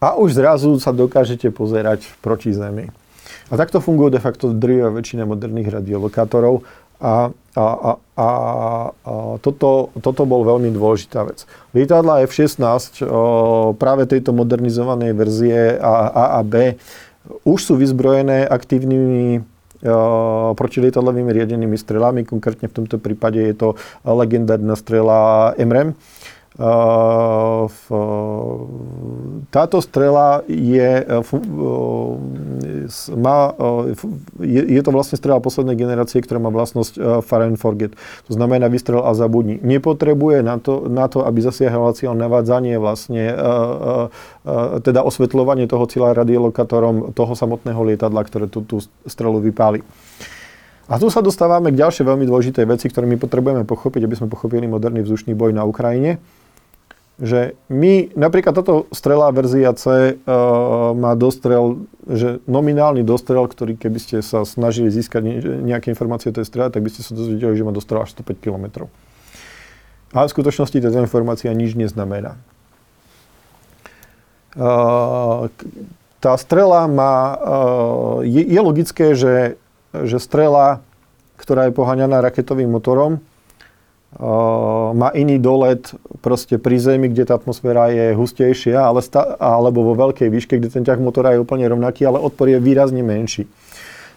a 0.00 0.16
už 0.16 0.36
zrazu 0.36 0.76
sa 0.80 0.92
dokážete 0.92 1.48
pozerať 1.52 2.08
proti 2.20 2.52
Zemi. 2.52 2.88
A 3.46 3.54
takto 3.54 3.78
fungujú 3.78 4.10
de 4.10 4.22
facto 4.22 4.50
drvivá 4.50 4.90
väčšina 4.90 5.22
moderných 5.22 5.70
radiolokátorov 5.70 6.66
A, 6.96 7.28
a, 7.56 7.60
a, 7.60 7.92
a, 7.92 7.92
a 8.20 8.28
toto, 9.44 9.92
toto 10.00 10.22
bol 10.24 10.44
veľmi 10.48 10.72
dôležitá 10.72 11.28
vec. 11.28 11.44
Lietadla 11.76 12.24
F-16 12.24 13.04
o, 13.04 13.76
práve 13.76 14.08
tejto 14.08 14.32
modernizovanej 14.32 15.12
verzie 15.12 15.76
A, 15.76 16.08
a 16.08 16.24
a 16.36 16.40
B 16.40 16.76
už 17.42 17.58
sú 17.58 17.74
vyzbrojené 17.74 18.46
aktívnymi 18.46 19.42
protilietadlovými 20.56 21.30
riadenými 21.36 21.76
strelami. 21.76 22.24
Konkrétne 22.24 22.70
v 22.70 22.76
tomto 22.82 22.96
prípade 22.96 23.38
je 23.38 23.54
to 23.54 23.68
legendárna 24.02 24.74
strela 24.74 25.52
MREM, 25.60 25.92
táto 29.52 29.76
strela 29.84 30.40
je, 30.48 31.04
e, 31.04 31.20
e, 31.20 33.12
má, 33.12 33.52
e, 33.52 33.92
je, 34.40 34.62
je 34.64 34.80
to 34.80 34.88
vlastne 34.88 35.20
strela 35.20 35.36
poslednej 35.44 35.76
generácie, 35.76 36.24
ktorá 36.24 36.40
má 36.40 36.48
vlastnosť 36.48 37.20
fire 37.28 37.52
and 37.52 37.60
forget. 37.60 37.92
To 38.32 38.32
znamená 38.32 38.72
vystrel 38.72 39.04
a 39.04 39.12
zabudni. 39.12 39.60
Nepotrebuje 39.60 40.40
na 40.40 40.56
to, 40.56 40.88
na 40.88 41.12
to 41.12 41.28
aby 41.28 41.44
zasiahla 41.44 41.92
cieľ 41.92 42.16
navádzanie 42.16 42.80
vlastne, 42.80 43.36
teda 44.80 45.04
osvetľovanie 45.04 45.68
toho 45.68 45.84
cieľa 45.84 46.16
radiolokátorom 46.24 47.12
toho 47.12 47.36
samotného 47.36 47.84
lietadla, 47.84 48.24
ktoré 48.24 48.48
tú, 48.48 48.64
tú 48.64 48.80
strelu 49.04 49.44
vypáli. 49.44 49.84
A 50.88 50.96
tu 50.96 51.12
sa 51.12 51.20
dostávame 51.20 51.68
k 51.74 51.84
ďalšej 51.84 52.06
veľmi 52.06 52.24
dôležitej 52.24 52.64
veci, 52.64 52.86
ktoré 52.88 53.04
my 53.10 53.20
potrebujeme 53.20 53.68
pochopiť, 53.68 54.06
aby 54.08 54.14
sme 54.16 54.32
pochopili 54.32 54.64
moderný 54.70 55.04
vzdušný 55.04 55.36
boj 55.36 55.52
na 55.52 55.66
Ukrajine 55.66 56.22
že 57.16 57.56
my, 57.72 58.12
napríklad 58.12 58.52
táto 58.52 58.84
strela 58.92 59.32
verzia 59.32 59.72
C 59.72 60.12
uh, 60.12 60.92
má 60.92 61.16
dostrel, 61.16 61.88
že 62.04 62.44
nominálny 62.44 63.00
dostrel, 63.00 63.48
ktorý 63.48 63.80
keby 63.80 63.96
ste 63.96 64.16
sa 64.20 64.44
snažili 64.44 64.92
získať 64.92 65.24
nejaké 65.64 65.88
informácie 65.88 66.28
o 66.28 66.36
tej 66.36 66.44
strele, 66.44 66.68
tak 66.68 66.84
by 66.84 66.92
ste 66.92 67.00
sa 67.00 67.16
dozvedeli, 67.16 67.56
že 67.56 67.64
má 67.64 67.72
dostrel 67.72 68.04
až 68.04 68.12
105 68.20 68.36
km. 68.36 68.92
Ale 70.12 70.28
v 70.28 70.34
skutočnosti 70.36 70.76
táto 70.76 71.00
informácia 71.00 71.48
nič 71.56 71.72
neznamená. 71.72 72.36
Uh, 74.52 75.48
tá 76.20 76.36
strela 76.36 76.84
má, 76.84 77.16
uh, 77.32 78.16
je, 78.28 78.44
je 78.44 78.60
logické, 78.60 79.16
že, 79.16 79.56
že 79.92 80.20
strela, 80.20 80.84
ktorá 81.40 81.68
je 81.68 81.76
poháňaná 81.76 82.20
raketovým 82.20 82.68
motorom, 82.68 83.24
má 84.96 85.12
iný 85.12 85.36
dolet 85.36 85.92
proste 86.24 86.56
pri 86.56 86.80
Zemi, 86.80 87.12
kde 87.12 87.28
tá 87.28 87.36
atmosféra 87.36 87.92
je 87.92 88.16
hustejšia, 88.16 88.80
ale 88.80 89.04
sta- 89.04 89.36
alebo 89.36 89.84
vo 89.84 89.92
veľkej 89.92 90.32
výške, 90.32 90.56
kde 90.56 90.72
ten 90.72 90.84
ťah 90.84 91.00
motora 91.00 91.36
je 91.36 91.42
úplne 91.44 91.68
rovnaký, 91.68 92.08
ale 92.08 92.22
odpor 92.22 92.48
je 92.48 92.56
výrazne 92.56 93.04
menší. 93.04 93.44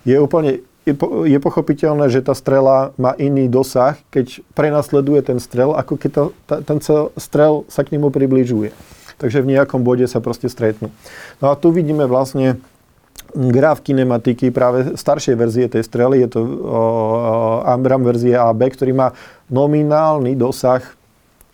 Je 0.08 0.16
úplne 0.16 0.64
je, 0.88 0.96
po, 0.96 1.28
je 1.28 1.38
pochopiteľné, 1.38 2.10
že 2.10 2.24
tá 2.24 2.34
strela 2.34 2.96
má 2.96 3.14
iný 3.20 3.46
dosah, 3.52 4.00
keď 4.10 4.42
prenasleduje 4.58 5.22
ten 5.22 5.38
strel, 5.38 5.76
ako 5.76 5.94
keď 6.00 6.12
tá, 6.12 6.24
tá, 6.48 6.56
ten 6.64 6.80
strel 7.20 7.68
sa 7.68 7.84
k 7.86 7.94
nemu 7.94 8.10
približuje. 8.10 8.72
Takže 9.20 9.44
v 9.44 9.52
nejakom 9.60 9.84
bode 9.84 10.08
sa 10.08 10.24
proste 10.24 10.48
stretnú. 10.48 10.96
No 11.44 11.52
a 11.52 11.60
tu 11.60 11.76
vidíme 11.76 12.08
vlastne 12.08 12.56
graf 13.34 13.86
kinematiky 13.86 14.50
práve 14.50 14.98
staršej 14.98 15.36
verzie 15.38 15.66
tej 15.70 15.86
strely, 15.86 16.26
je 16.26 16.30
to 16.34 16.42
Ambram 17.66 18.02
verzie 18.02 18.34
AB, 18.34 18.62
ktorý 18.74 18.92
má 18.94 19.08
nominálny 19.50 20.34
dosah 20.34 20.82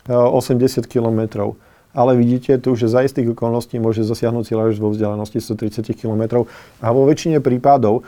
80 0.08 0.86
km. 0.86 1.52
Ale 1.96 2.12
vidíte 2.20 2.60
tu, 2.60 2.76
že 2.76 2.92
za 2.92 3.08
istých 3.08 3.32
okolností 3.32 3.80
môže 3.80 4.04
zasiahnuť 4.04 4.44
cieľ 4.44 4.68
až 4.68 4.84
vo 4.84 4.92
vzdialenosti 4.92 5.40
130 5.40 5.96
km. 5.96 6.44
A 6.84 6.92
vo 6.92 7.08
väčšine 7.08 7.40
prípadov, 7.40 8.04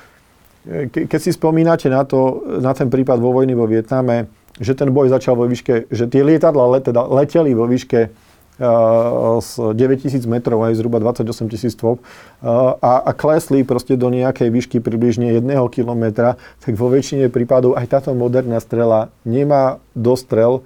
e, 0.68 0.92
ke, 0.92 1.08
keď 1.08 1.20
si 1.24 1.32
spomínate 1.32 1.88
na, 1.88 2.04
to, 2.04 2.44
na 2.60 2.76
ten 2.76 2.92
prípad 2.92 3.16
vo 3.16 3.32
vojny 3.32 3.56
vo 3.56 3.64
Vietname, 3.64 4.28
že 4.60 4.76
ten 4.76 4.92
boj 4.92 5.08
začal 5.08 5.40
vo 5.40 5.48
výške, 5.48 5.88
že 5.88 6.04
tie 6.12 6.20
lietadla 6.20 6.68
let, 6.68 6.84
teda 6.84 7.00
leteli 7.08 7.56
vo 7.56 7.64
výške 7.64 8.12
z 8.58 9.52
9000 9.78 10.26
metrov, 10.26 10.66
aj 10.66 10.82
zhruba 10.82 10.98
28 10.98 11.54
tisíc 11.54 11.78
stôp 11.78 12.02
a, 12.42 13.06
a 13.06 13.12
klesli 13.14 13.62
proste 13.62 13.94
do 13.94 14.10
nejakej 14.10 14.50
výšky 14.50 14.78
približne 14.82 15.38
1 15.38 15.46
kilometra, 15.70 16.42
tak 16.66 16.74
vo 16.74 16.90
väčšine 16.90 17.30
prípadov 17.30 17.78
aj 17.78 17.86
táto 17.86 18.18
moderná 18.18 18.58
strela 18.58 19.14
nemá 19.30 19.78
dostrel, 19.94 20.66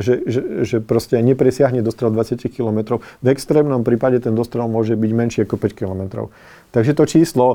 že, 0.00 0.26
že, 0.26 0.40
že 0.66 0.76
proste 0.82 1.20
nepresiahne 1.22 1.84
dostrel 1.84 2.10
20 2.10 2.42
km. 2.50 2.98
V 3.22 3.26
extrémnom 3.30 3.86
prípade 3.86 4.18
ten 4.18 4.34
dostrel 4.34 4.66
môže 4.66 4.98
byť 4.98 5.10
menší 5.12 5.38
ako 5.46 5.60
5 5.60 5.78
km. 5.78 6.02
Takže 6.74 6.92
to 6.96 7.04
číslo 7.06 7.46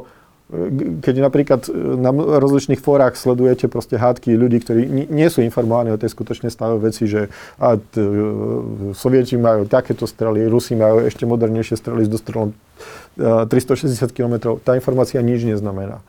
keď 0.99 1.15
napríklad 1.23 1.61
e, 1.67 1.71
na 1.95 2.11
rozličných 2.11 2.83
fórach 2.83 3.15
sledujete 3.15 3.71
proste 3.71 3.95
hádky 3.95 4.35
ľudí, 4.35 4.59
ktorí 4.59 5.07
nie 5.07 5.27
sú 5.31 5.39
informovaní 5.39 5.95
o 5.95 6.01
tej 6.01 6.11
skutočnej 6.11 6.51
stave 6.51 6.75
veci, 6.75 7.07
že 7.07 7.31
a, 7.55 7.79
t, 7.79 7.95
e, 7.97 8.91
Sovieti 8.91 9.39
majú 9.39 9.63
takéto 9.63 10.03
strely, 10.03 10.51
Rusi 10.51 10.75
majú 10.75 11.07
ešte 11.07 11.23
modernejšie 11.23 11.79
strely 11.79 12.03
s 12.03 12.11
dostrelom 12.11 12.51
360 13.15 14.11
km, 14.11 14.59
tá 14.59 14.75
informácia 14.75 15.23
nič 15.23 15.47
neznamená. 15.47 16.03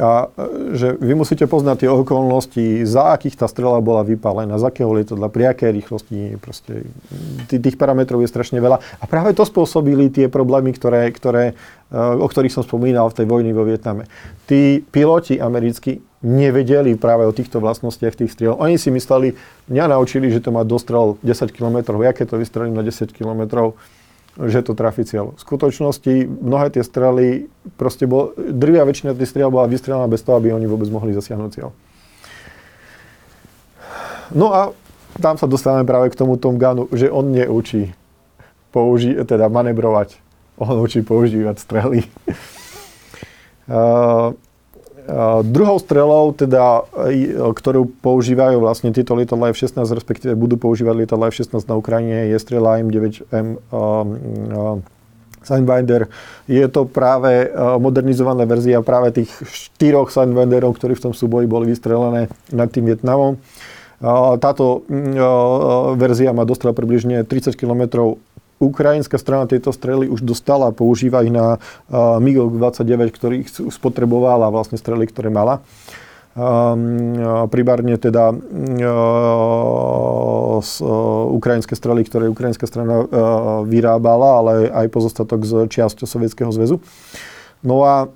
A, 0.00 0.04
a 0.04 0.42
že 0.72 0.96
vy 0.96 1.12
musíte 1.12 1.44
poznať 1.44 1.84
tie 1.84 1.90
okolnosti, 1.92 2.88
za 2.88 3.12
akých 3.12 3.36
tá 3.36 3.44
strela 3.44 3.76
bola 3.84 4.00
vypálená, 4.00 4.56
z 4.56 4.64
akého 4.64 4.88
lietadla, 4.88 5.28
pri 5.28 5.52
akej 5.52 5.68
rýchlosti, 5.68 6.40
proste 6.40 6.88
tých 7.52 7.76
parametrov 7.76 8.24
je 8.24 8.32
strašne 8.32 8.56
veľa. 8.56 8.80
A 8.80 9.04
práve 9.04 9.36
to 9.36 9.44
spôsobili 9.44 10.08
tie 10.08 10.32
problémy, 10.32 10.72
ktoré, 10.72 11.12
ktoré, 11.12 11.52
e, 11.92 11.98
o 11.98 12.24
ktorých 12.24 12.56
som 12.56 12.64
spomínal 12.64 13.12
v 13.12 13.20
tej 13.20 13.26
vojni 13.28 13.52
vo 13.52 13.68
Vietname. 13.68 14.08
Tí 14.48 14.80
piloti 14.80 15.36
americkí 15.36 16.00
nevedeli 16.24 16.96
práve 16.96 17.28
o 17.28 17.36
týchto 17.36 17.60
vlastnostiach 17.60 18.16
tých 18.16 18.32
striel. 18.32 18.56
Oni 18.56 18.80
si 18.80 18.88
mysleli, 18.88 19.36
mňa 19.68 19.92
naučili, 19.92 20.32
že 20.32 20.40
to 20.40 20.56
má 20.56 20.64
dostrel 20.64 21.20
10 21.20 21.52
km, 21.52 22.00
keď 22.00 22.32
to 22.32 22.40
vystrelím 22.40 22.80
na 22.80 22.86
10 22.86 23.12
km, 23.12 23.74
že 24.40 24.64
to 24.64 24.72
trafí 24.72 25.04
cieľ. 25.04 25.36
V 25.36 25.40
skutočnosti 25.44 26.12
mnohé 26.24 26.72
tie 26.72 26.80
strely, 26.80 27.52
proste 27.76 28.08
bol, 28.08 28.32
drvia 28.36 28.88
väčšina 28.88 29.12
tých 29.12 29.28
striel 29.28 29.52
bola 29.52 29.68
vystrelená 29.68 30.08
bez 30.08 30.24
toho, 30.24 30.40
aby 30.40 30.56
oni 30.56 30.64
vôbec 30.64 30.88
mohli 30.88 31.12
zasiahnuť 31.12 31.50
cieľ. 31.52 31.70
No 34.32 34.56
a 34.56 34.72
tam 35.20 35.36
sa 35.36 35.44
dostávame 35.44 35.84
práve 35.84 36.08
k 36.08 36.16
tomu 36.16 36.40
Tom 36.40 36.56
Gunu, 36.56 36.88
že 36.88 37.12
on 37.12 37.28
neučí 37.28 37.92
použi- 38.72 39.20
teda 39.28 39.52
manebrovať, 39.52 40.16
on 40.56 40.80
učí 40.80 41.04
používať 41.04 41.60
strely. 41.60 42.00
uh, 43.68 44.32
druhou 45.42 45.78
strelou, 45.82 46.30
teda, 46.30 46.86
ktorú 47.34 47.90
používajú 48.00 48.62
vlastne 48.62 48.94
títo 48.94 49.18
lietadla 49.18 49.50
F-16, 49.50 49.82
respektíve 49.82 50.38
budú 50.38 50.54
používať 50.54 50.94
lietadla 51.04 51.34
F-16 51.34 51.66
na 51.66 51.74
Ukrajine, 51.74 52.30
je 52.30 52.38
strela 52.38 52.78
M9M 52.78 53.26
um, 53.34 53.48
um, 53.74 54.78
Signbinder. 55.42 56.06
Je 56.46 56.62
to 56.70 56.86
práve 56.86 57.50
modernizovaná 57.82 58.46
verzia 58.46 58.78
práve 58.78 59.10
tých 59.10 59.30
štyroch 59.42 60.14
Signbinderov, 60.14 60.78
ktorí 60.78 60.94
v 60.94 61.10
tom 61.10 61.12
súboji 61.14 61.50
boli 61.50 61.66
vystrelené 61.66 62.30
nad 62.54 62.70
tým 62.70 62.86
Vietnamom. 62.86 63.42
Táto 64.38 64.86
verzia 65.94 66.34
má 66.34 66.46
dostrel 66.46 66.74
približne 66.74 67.26
30 67.26 67.54
km 67.54 68.14
Ukrajinská 68.62 69.18
strana 69.18 69.50
tieto 69.50 69.74
strely 69.74 70.06
už 70.06 70.22
dostala, 70.22 70.70
používa 70.70 71.26
ich 71.26 71.34
na 71.34 71.58
uh, 71.58 72.22
MiG-29, 72.22 72.92
ktorý 73.10 73.34
ich 73.42 73.50
spotrebovala 73.50 74.54
vlastne 74.54 74.78
strely, 74.78 75.10
ktoré 75.10 75.34
mala. 75.34 75.66
Primárne 77.52 78.00
teda 78.00 78.32
z, 80.64 80.72
ukrajinské 81.28 81.76
strely, 81.76 82.08
ktoré 82.08 82.32
ukrajinská 82.32 82.64
strana 82.64 83.04
vyrábala, 83.68 84.40
ale 84.40 84.72
aj 84.72 84.86
pozostatok 84.88 85.44
z 85.44 85.68
čiast 85.68 86.00
Sovietskeho 86.00 86.48
zväzu. 86.48 86.80
No 87.60 87.84
a 87.84 88.08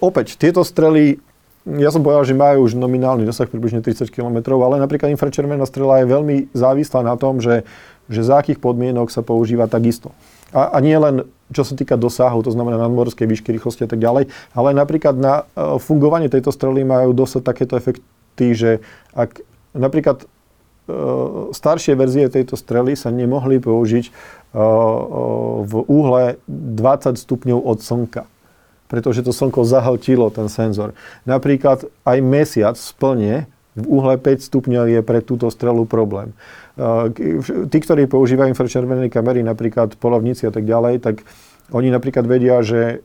opäť, 0.00 0.40
tieto 0.40 0.64
strely 0.64 1.20
ja 1.66 1.90
som 1.90 2.06
povedal, 2.06 2.22
že 2.22 2.38
majú 2.38 2.62
už 2.62 2.78
nominálny 2.78 3.26
dosah 3.26 3.50
približne 3.50 3.82
30 3.82 4.06
km, 4.14 4.54
ale 4.62 4.78
napríklad 4.78 5.10
infračervená 5.10 5.66
strela 5.66 5.98
je 5.98 6.06
veľmi 6.06 6.36
závislá 6.54 7.02
na 7.02 7.18
tom, 7.18 7.42
že, 7.42 7.66
že 8.06 8.22
za 8.22 8.38
akých 8.38 8.62
podmienok 8.62 9.10
sa 9.10 9.26
používa 9.26 9.66
takisto. 9.66 10.14
A, 10.54 10.70
a 10.70 10.78
nie 10.78 10.94
len 10.94 11.26
čo 11.50 11.62
sa 11.66 11.74
týka 11.78 11.98
dosahu, 11.98 12.42
to 12.42 12.50
znamená 12.54 12.78
nadmorskej 12.78 13.26
výšky, 13.26 13.54
rýchlosti 13.54 13.86
a 13.86 13.90
tak 13.90 14.02
ďalej, 14.02 14.30
ale 14.54 14.68
napríklad 14.74 15.14
na 15.18 15.42
uh, 15.42 15.78
fungovanie 15.78 16.30
tejto 16.30 16.50
strely 16.50 16.86
majú 16.86 17.14
dosť 17.14 17.42
takéto 17.42 17.78
efekty, 17.78 18.54
že 18.54 18.70
ak 19.14 19.42
napríklad 19.70 20.26
uh, 20.26 21.50
staršie 21.54 21.94
verzie 21.94 22.26
tejto 22.26 22.58
strely 22.58 22.98
sa 22.98 23.14
nemohli 23.14 23.62
použiť 23.62 24.10
uh, 24.10 25.66
v 25.66 25.72
úhle 25.86 26.38
20 26.50 27.14
stupňov 27.14 27.58
od 27.62 27.78
slnka 27.82 28.26
pretože 28.86 29.22
to 29.22 29.34
slnko 29.34 29.66
zahltilo 29.66 30.30
ten 30.30 30.46
senzor. 30.50 30.94
Napríklad 31.26 31.86
aj 32.06 32.18
mesiac 32.22 32.74
splne 32.78 33.50
v 33.76 33.84
úhle 33.84 34.16
5 34.16 34.48
stupňov 34.48 34.88
je 34.88 35.00
pre 35.04 35.20
túto 35.20 35.52
strelu 35.52 35.84
problém. 35.84 36.32
Tí, 37.68 37.78
ktorí 37.80 38.08
používajú 38.08 38.48
infračervené 38.52 39.12
kamery, 39.12 39.44
napríklad 39.44 40.00
polovníci 40.00 40.48
a 40.48 40.52
tak 40.52 40.64
ďalej, 40.64 41.04
tak 41.04 41.28
oni 41.72 41.92
napríklad 41.92 42.24
vedia, 42.24 42.64
že 42.64 43.04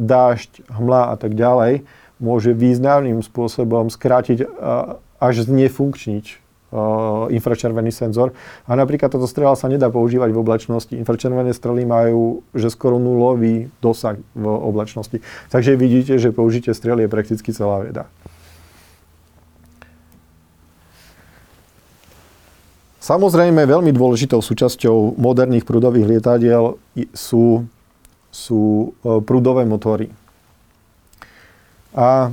dážď, 0.00 0.64
hmla 0.72 1.12
a 1.12 1.16
tak 1.20 1.36
ďalej, 1.36 1.84
môže 2.18 2.56
významným 2.56 3.20
spôsobom 3.20 3.92
skrátiť 3.92 4.48
až 5.20 5.34
znefunkčniť 5.44 6.47
infračervený 7.32 7.88
senzor. 7.88 8.36
A 8.68 8.76
napríklad 8.76 9.08
táto 9.08 9.24
strela 9.24 9.56
sa 9.56 9.72
nedá 9.72 9.88
používať 9.88 10.30
v 10.36 10.40
oblačnosti. 10.40 10.92
Infračervené 10.92 11.56
strely 11.56 11.88
majú 11.88 12.44
že 12.52 12.68
skoro 12.68 13.00
nulový 13.00 13.72
dosah 13.80 14.20
v 14.36 14.44
oblačnosti. 14.44 15.24
Takže 15.48 15.80
vidíte, 15.80 16.20
že 16.20 16.34
použitie 16.34 16.76
strely 16.76 17.08
je 17.08 17.10
prakticky 17.12 17.50
celá 17.56 17.84
veda. 17.84 18.04
Samozrejme, 23.08 23.64
veľmi 23.64 23.88
dôležitou 23.96 24.44
súčasťou 24.44 25.16
moderných 25.16 25.64
prúdových 25.64 26.04
lietadiel 26.04 26.76
sú, 27.16 27.64
sú 28.28 28.92
e, 29.00 29.24
prúdové 29.24 29.64
motory. 29.64 30.12
A 31.96 32.28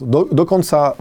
do, 0.00 0.20
dokonca 0.30 0.94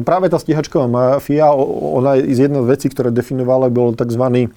práve 0.00 0.26
tá 0.32 0.38
stíhačková 0.40 0.88
mafia, 0.88 1.52
ona 1.52 2.16
je 2.16 2.48
jedna 2.48 2.64
z 2.64 2.70
vecí, 2.72 2.86
ktoré 2.88 3.12
definovala, 3.12 3.68
bol 3.68 3.92
tzv. 3.92 4.48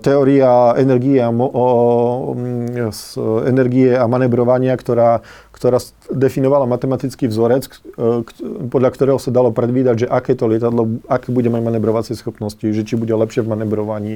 teória 0.00 0.72
energie 0.80 1.20
a, 1.20 1.28
energie 3.44 3.92
a 3.92 4.04
manebrovania, 4.08 4.72
ktorá 4.80 5.20
ktorá 5.54 5.78
definovala 6.10 6.66
matematický 6.66 7.30
vzorec, 7.30 7.70
e, 7.70 8.26
podľa 8.66 8.90
ktorého 8.90 9.18
sa 9.22 9.30
dalo 9.30 9.54
predvídať, 9.54 10.04
že 10.04 10.06
aké 10.10 10.34
to 10.34 10.50
lietadlo, 10.50 10.98
aké 11.06 11.30
bude 11.30 11.46
mať 11.46 11.62
manebrovacie 11.62 12.18
schopnosti, 12.18 12.66
že 12.66 12.82
či 12.82 12.98
bude 12.98 13.14
lepšie 13.14 13.46
v 13.46 13.54
manebrovaní. 13.54 14.14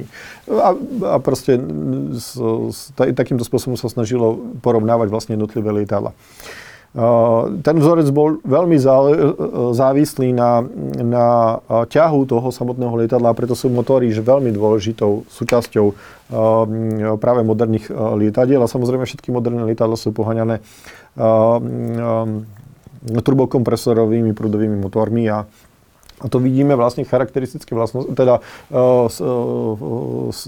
A, 0.51 0.75
a 1.07 1.17
proste 1.23 1.55
s, 2.11 2.35
s, 2.75 2.91
takýmto 2.93 3.47
spôsobom 3.47 3.79
sa 3.79 3.87
snažilo 3.87 4.59
porovnávať 4.59 5.07
vlastne 5.07 5.39
jednotlivé 5.39 5.83
lietadla. 5.83 6.11
Ten 7.61 7.75
vzorec 7.77 8.09
bol 8.09 8.41
veľmi 8.41 8.73
závislý 9.77 10.33
na, 10.33 10.65
na 11.05 11.25
ťahu 11.85 12.25
toho 12.25 12.49
samotného 12.49 13.05
lietadla 13.05 13.37
preto 13.37 13.53
sú 13.53 13.69
motory 13.69 14.09
že 14.09 14.25
veľmi 14.25 14.49
dôležitou 14.49 15.21
súčasťou 15.29 15.93
práve 17.21 17.41
moderných 17.45 17.93
lietadiel. 17.93 18.65
A 18.65 18.71
samozrejme 18.71 19.05
všetky 19.05 19.29
moderné 19.29 19.69
lietadla 19.69 20.01
sú 20.01 20.09
poháňané 20.17 20.65
turbokompresorovými 23.05 24.33
prúdovými 24.33 24.77
motormi 24.81 25.29
a 25.29 25.45
a 26.19 26.27
to 26.27 26.35
vidíme 26.35 26.75
vlastne 26.75 27.07
charakteristické 27.07 27.71
vlastnosti, 27.71 28.11
teda 28.11 28.43
uh, 28.43 29.07
s, 29.07 29.23
uh, 29.23 29.79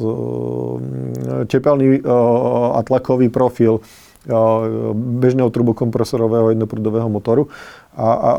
uh, 0.03 1.47
tepelný 1.47 2.03
uh, 2.03 2.75
a 2.75 2.83
tlakový 2.83 3.31
profil 3.31 3.79
bežného 4.23 5.49
turbokompresorového 5.49 6.53
jednoprúdového 6.53 7.09
motoru. 7.09 7.49
A, 7.97 8.05
a 8.05 8.29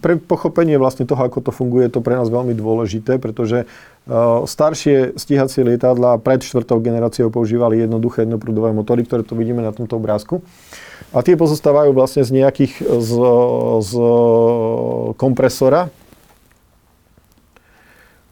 pre 0.00 0.16
pochopenie 0.16 0.80
vlastne 0.80 1.04
toho, 1.04 1.20
ako 1.20 1.44
to 1.44 1.52
funguje, 1.52 1.86
je 1.86 1.92
to 1.92 2.00
pre 2.00 2.16
nás 2.16 2.32
veľmi 2.32 2.56
dôležité, 2.56 3.20
pretože 3.20 3.68
staršie 4.48 5.14
stíhacie 5.20 5.68
lietadla 5.68 6.16
pred 6.16 6.40
štvrtou 6.40 6.80
generáciou 6.80 7.28
používali 7.28 7.84
jednoduché 7.84 8.24
jednoprúdové 8.24 8.72
motory, 8.72 9.04
ktoré 9.04 9.20
tu 9.20 9.36
vidíme 9.36 9.60
na 9.60 9.76
tomto 9.76 10.00
obrázku. 10.00 10.40
A 11.12 11.20
tie 11.20 11.36
pozostávajú 11.36 11.92
vlastne 11.92 12.24
z 12.24 12.32
nejakých 12.32 12.80
z, 12.80 13.10
z 13.84 13.92
kompresora. 15.20 15.92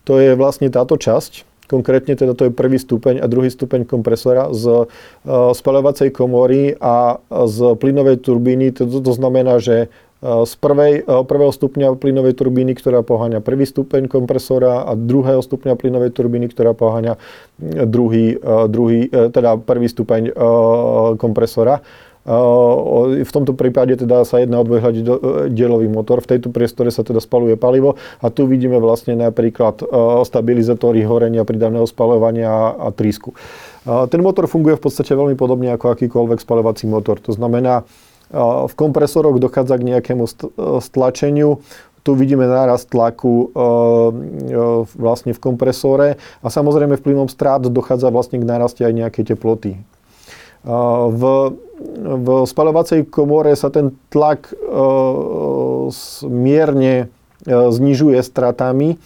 To 0.08 0.16
je 0.16 0.32
vlastne 0.32 0.72
táto 0.72 0.96
časť 0.96 1.49
Konkrétne 1.70 2.18
teda 2.18 2.34
to 2.34 2.50
je 2.50 2.52
prvý 2.52 2.82
stupeň 2.82 3.22
a 3.22 3.30
druhý 3.30 3.46
stupeň 3.46 3.86
kompresora 3.86 4.50
z 4.50 4.90
uh, 4.90 5.54
spaľovacej 5.54 6.10
komory 6.10 6.74
a 6.82 7.22
z 7.30 7.78
plynovej 7.78 8.26
turbíny. 8.26 8.74
To, 8.74 8.90
to 8.90 9.12
znamená, 9.14 9.62
že 9.62 9.86
uh, 9.86 10.42
z 10.42 10.52
prvej, 10.58 11.06
uh, 11.06 11.22
prvého 11.22 11.54
stupňa 11.54 11.94
plynovej 11.94 12.34
turbíny, 12.34 12.74
ktorá 12.74 13.06
poháňa 13.06 13.38
prvý 13.38 13.70
stupeň 13.70 14.10
kompresora 14.10 14.82
a 14.82 14.98
druhého 14.98 15.38
stupňa 15.46 15.78
plynovej 15.78 16.10
turbíny, 16.10 16.50
ktorá 16.50 16.74
poháňa 16.74 17.22
druhý, 17.86 18.34
druhý 18.66 19.06
teda 19.12 19.62
prvý 19.62 19.86
stupeň 19.86 20.34
kompresora 21.14 21.86
v 22.20 23.30
tomto 23.32 23.56
prípade 23.56 23.96
teda 23.96 24.28
sa 24.28 24.44
jedná 24.44 24.60
o 24.60 24.66
dvojhľadielový 24.68 25.88
motor. 25.88 26.20
V 26.20 26.36
tejto 26.36 26.52
priestore 26.52 26.92
sa 26.92 27.00
teda 27.00 27.16
spaluje 27.16 27.56
palivo 27.56 27.96
a 28.20 28.28
tu 28.28 28.44
vidíme 28.44 28.76
vlastne 28.76 29.16
napríklad 29.16 29.80
stabilizátory 30.28 31.00
horenia, 31.00 31.48
pridavného 31.48 31.88
spalovania 31.88 32.76
a 32.76 32.92
trísku. 32.92 33.32
Ten 33.88 34.20
motor 34.20 34.44
funguje 34.44 34.76
v 34.76 34.84
podstate 34.84 35.16
veľmi 35.16 35.32
podobne 35.32 35.72
ako 35.72 35.96
akýkoľvek 35.96 36.44
spalovací 36.44 36.84
motor. 36.84 37.16
To 37.24 37.32
znamená, 37.32 37.88
v 38.68 38.74
kompresoroch 38.76 39.40
dochádza 39.40 39.80
k 39.80 39.96
nejakému 39.96 40.28
stlačeniu, 40.84 41.64
tu 42.00 42.16
vidíme 42.16 42.44
nárast 42.48 42.88
tlaku 42.88 43.52
vlastne 44.92 45.32
v 45.32 45.40
kompresore 45.40 46.08
a 46.44 46.48
samozrejme 46.48 46.96
vplyvom 47.00 47.28
strát 47.32 47.64
dochádza 47.64 48.12
vlastne 48.12 48.40
k 48.40 48.48
náraste 48.48 48.84
aj 48.84 48.92
nejakej 48.92 49.24
teploty. 49.36 49.80
V, 50.60 51.22
v 51.96 52.26
spaľovacej 52.44 53.08
komore 53.08 53.56
sa 53.56 53.72
ten 53.72 53.96
tlak 54.12 54.52
e, 54.52 54.54
mierne 56.28 56.94
e, 57.00 57.06
znižuje 57.48 58.20
stratami, 58.20 59.00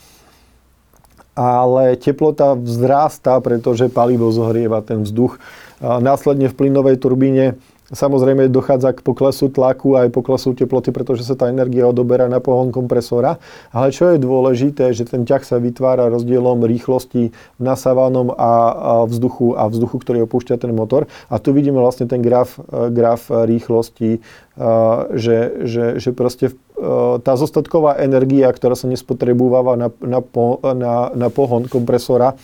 ale 1.39 1.99
teplota 1.99 2.59
vzrástá, 2.59 3.39
pretože 3.39 3.91
palivo 3.91 4.31
zohrieva 4.31 4.83
ten 4.87 5.03
vzduch. 5.03 5.39
Následne 5.83 6.47
v 6.47 6.55
plynovej 6.55 6.97
turbíne 7.03 7.59
Samozrejme 7.93 8.49
dochádza 8.49 8.97
k 8.97 9.05
poklesu 9.05 9.53
tlaku 9.53 10.01
aj 10.01 10.09
poklesu 10.09 10.57
teploty, 10.57 10.89
pretože 10.89 11.21
sa 11.21 11.37
tá 11.37 11.53
energia 11.53 11.85
odoberá 11.85 12.33
na 12.33 12.41
pohon 12.41 12.73
kompresora. 12.73 13.37
Ale 13.77 13.93
čo 13.93 14.09
je 14.09 14.17
dôležité, 14.17 14.97
že 14.97 15.05
ten 15.05 15.29
ťah 15.29 15.45
sa 15.45 15.61
vytvára 15.61 16.09
rozdielom 16.09 16.65
rýchlosti 16.65 17.37
v 17.37 17.61
nasávanom 17.61 18.33
a 18.33 19.05
vzduchu 19.05 19.53
a 19.53 19.69
vzduchu, 19.69 20.01
ktorý 20.01 20.25
opúšťa 20.25 20.65
ten 20.65 20.73
motor. 20.73 21.05
A 21.29 21.37
tu 21.37 21.53
vidíme 21.53 21.77
vlastne 21.77 22.09
ten 22.09 22.25
graf, 22.25 22.57
graf 22.73 23.29
rýchlosti, 23.29 24.25
že, 25.13 25.39
že, 25.69 25.85
že 26.01 26.11
proste 26.17 26.57
tá 27.21 27.33
zostatková 27.37 28.01
energia, 28.01 28.49
ktorá 28.49 28.75
sa 28.75 28.89
nespotrebúva 28.89 29.61
na, 29.77 29.89
na, 30.01 30.21
na, 30.73 30.95
na 31.13 31.29
pohon 31.29 31.69
kompresora, 31.69 32.35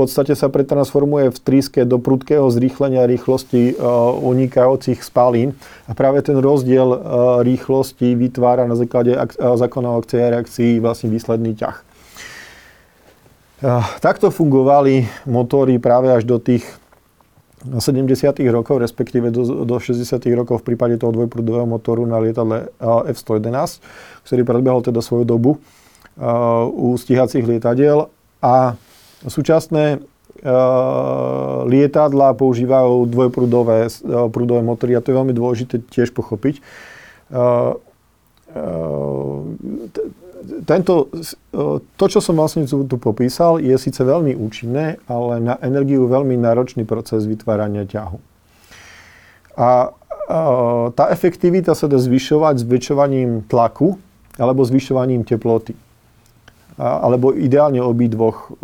podstate 0.00 0.32
sa 0.32 0.48
pretransformuje 0.48 1.28
v 1.28 1.38
tríske 1.38 1.84
do 1.84 2.00
prudkého 2.00 2.48
zrýchlenia 2.48 3.04
rýchlosti 3.04 3.76
uh, 3.76 4.16
unikajúcich 4.16 5.04
spalín 5.04 5.52
a 5.84 5.92
práve 5.92 6.24
ten 6.24 6.40
rozdiel 6.40 6.88
uh, 6.88 6.98
rýchlosti 7.44 8.16
vytvára 8.16 8.64
na 8.64 8.80
základe 8.80 9.12
ak- 9.12 9.36
uh, 9.36 9.60
zákona 9.60 9.88
o 9.92 10.00
a 10.00 10.28
reakcii 10.32 10.80
vlastne 10.80 11.12
výsledný 11.12 11.52
ťah. 11.60 11.92
Takto 14.00 14.32
fungovali 14.32 15.04
motory 15.28 15.76
práve 15.76 16.08
až 16.08 16.24
do 16.24 16.40
tých 16.40 16.64
70. 17.60 18.08
rokov, 18.48 18.80
respektíve 18.80 19.28
do, 19.28 19.68
do 19.68 19.76
60. 19.76 20.16
rokov 20.32 20.64
v 20.64 20.72
prípade 20.72 20.96
toho 20.96 21.12
dvojprúdového 21.12 21.68
motoru 21.68 22.08
na 22.08 22.16
lietadle 22.16 22.72
F-111, 23.12 23.84
ktorý 24.24 24.42
predbehol 24.48 24.80
teda 24.80 25.04
svoju 25.04 25.28
dobu 25.28 25.60
u 26.72 26.96
stíhacích 26.96 27.44
lietadiel 27.44 28.08
a 28.40 28.80
Súčasné 29.26 30.00
uh, 30.00 31.66
lietadla 31.68 32.32
používajú 32.32 33.04
dvojprúdové 33.10 33.88
uh, 33.88 34.32
prúdové 34.32 34.62
motory 34.64 34.96
a 34.96 35.04
to 35.04 35.12
je 35.12 35.18
veľmi 35.20 35.34
dôležité 35.36 35.84
tiež 35.92 36.16
pochopiť. 36.16 36.64
Uh, 37.28 37.76
tento, 40.66 41.06
to, 41.94 42.04
čo 42.10 42.18
som 42.18 42.34
vlastne 42.34 42.66
tu 42.66 42.96
popísal, 42.98 43.62
je 43.62 43.76
síce 43.78 44.02
veľmi 44.02 44.34
účinné, 44.34 44.98
ale 45.06 45.38
na 45.38 45.54
energiu 45.62 46.10
veľmi 46.10 46.34
náročný 46.34 46.82
proces 46.82 47.30
vytvárania 47.30 47.86
ťahu. 47.86 48.18
A 49.54 49.94
tá 50.96 51.04
efektivita 51.14 51.78
sa 51.78 51.86
dá 51.86 52.00
zvyšovať 52.00 52.66
zväčšovaním 52.66 53.46
tlaku 53.46 54.02
alebo 54.34 54.66
zvyšovaním 54.66 55.22
teploty 55.22 55.78
alebo 56.80 57.36
ideálne 57.36 57.84
obidvoch 57.84 58.56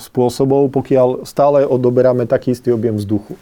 spôsobov, 0.00 0.72
pokiaľ 0.72 1.28
stále 1.28 1.68
odoberáme 1.68 2.24
taký 2.24 2.56
istý 2.56 2.72
objem 2.72 2.96
vzduchu. 2.96 3.36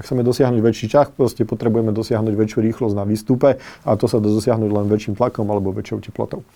Ak 0.00 0.08
chceme 0.08 0.24
dosiahnuť 0.24 0.60
väčší 0.62 0.86
čach, 0.88 1.12
proste 1.12 1.44
potrebujeme 1.44 1.92
dosiahnuť 1.92 2.32
väčšiu 2.32 2.64
rýchlosť 2.64 2.94
na 2.96 3.04
výstupe 3.04 3.60
a 3.60 3.90
to 3.98 4.06
sa 4.08 4.22
dá 4.22 4.30
dosiahnuť 4.32 4.70
len 4.72 4.86
väčším 4.88 5.20
tlakom 5.20 5.44
alebo 5.50 5.74
väčšou 5.76 6.00
teplotou. 6.00 6.46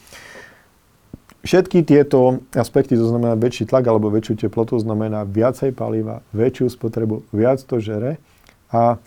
Všetky 1.43 1.83
tieto 1.83 2.39
aspekty, 2.55 2.95
to 2.95 3.03
znamená 3.03 3.35
väčší 3.35 3.67
tlak 3.67 3.83
alebo 3.83 4.15
väčšiu 4.15 4.47
teplotu, 4.47 4.79
znamená 4.79 5.27
viacej 5.27 5.75
paliva, 5.75 6.23
väčšiu 6.31 6.71
spotrebu, 6.71 7.27
viac 7.35 7.59
to 7.67 7.83
žere. 7.83 8.23
A 8.71 9.03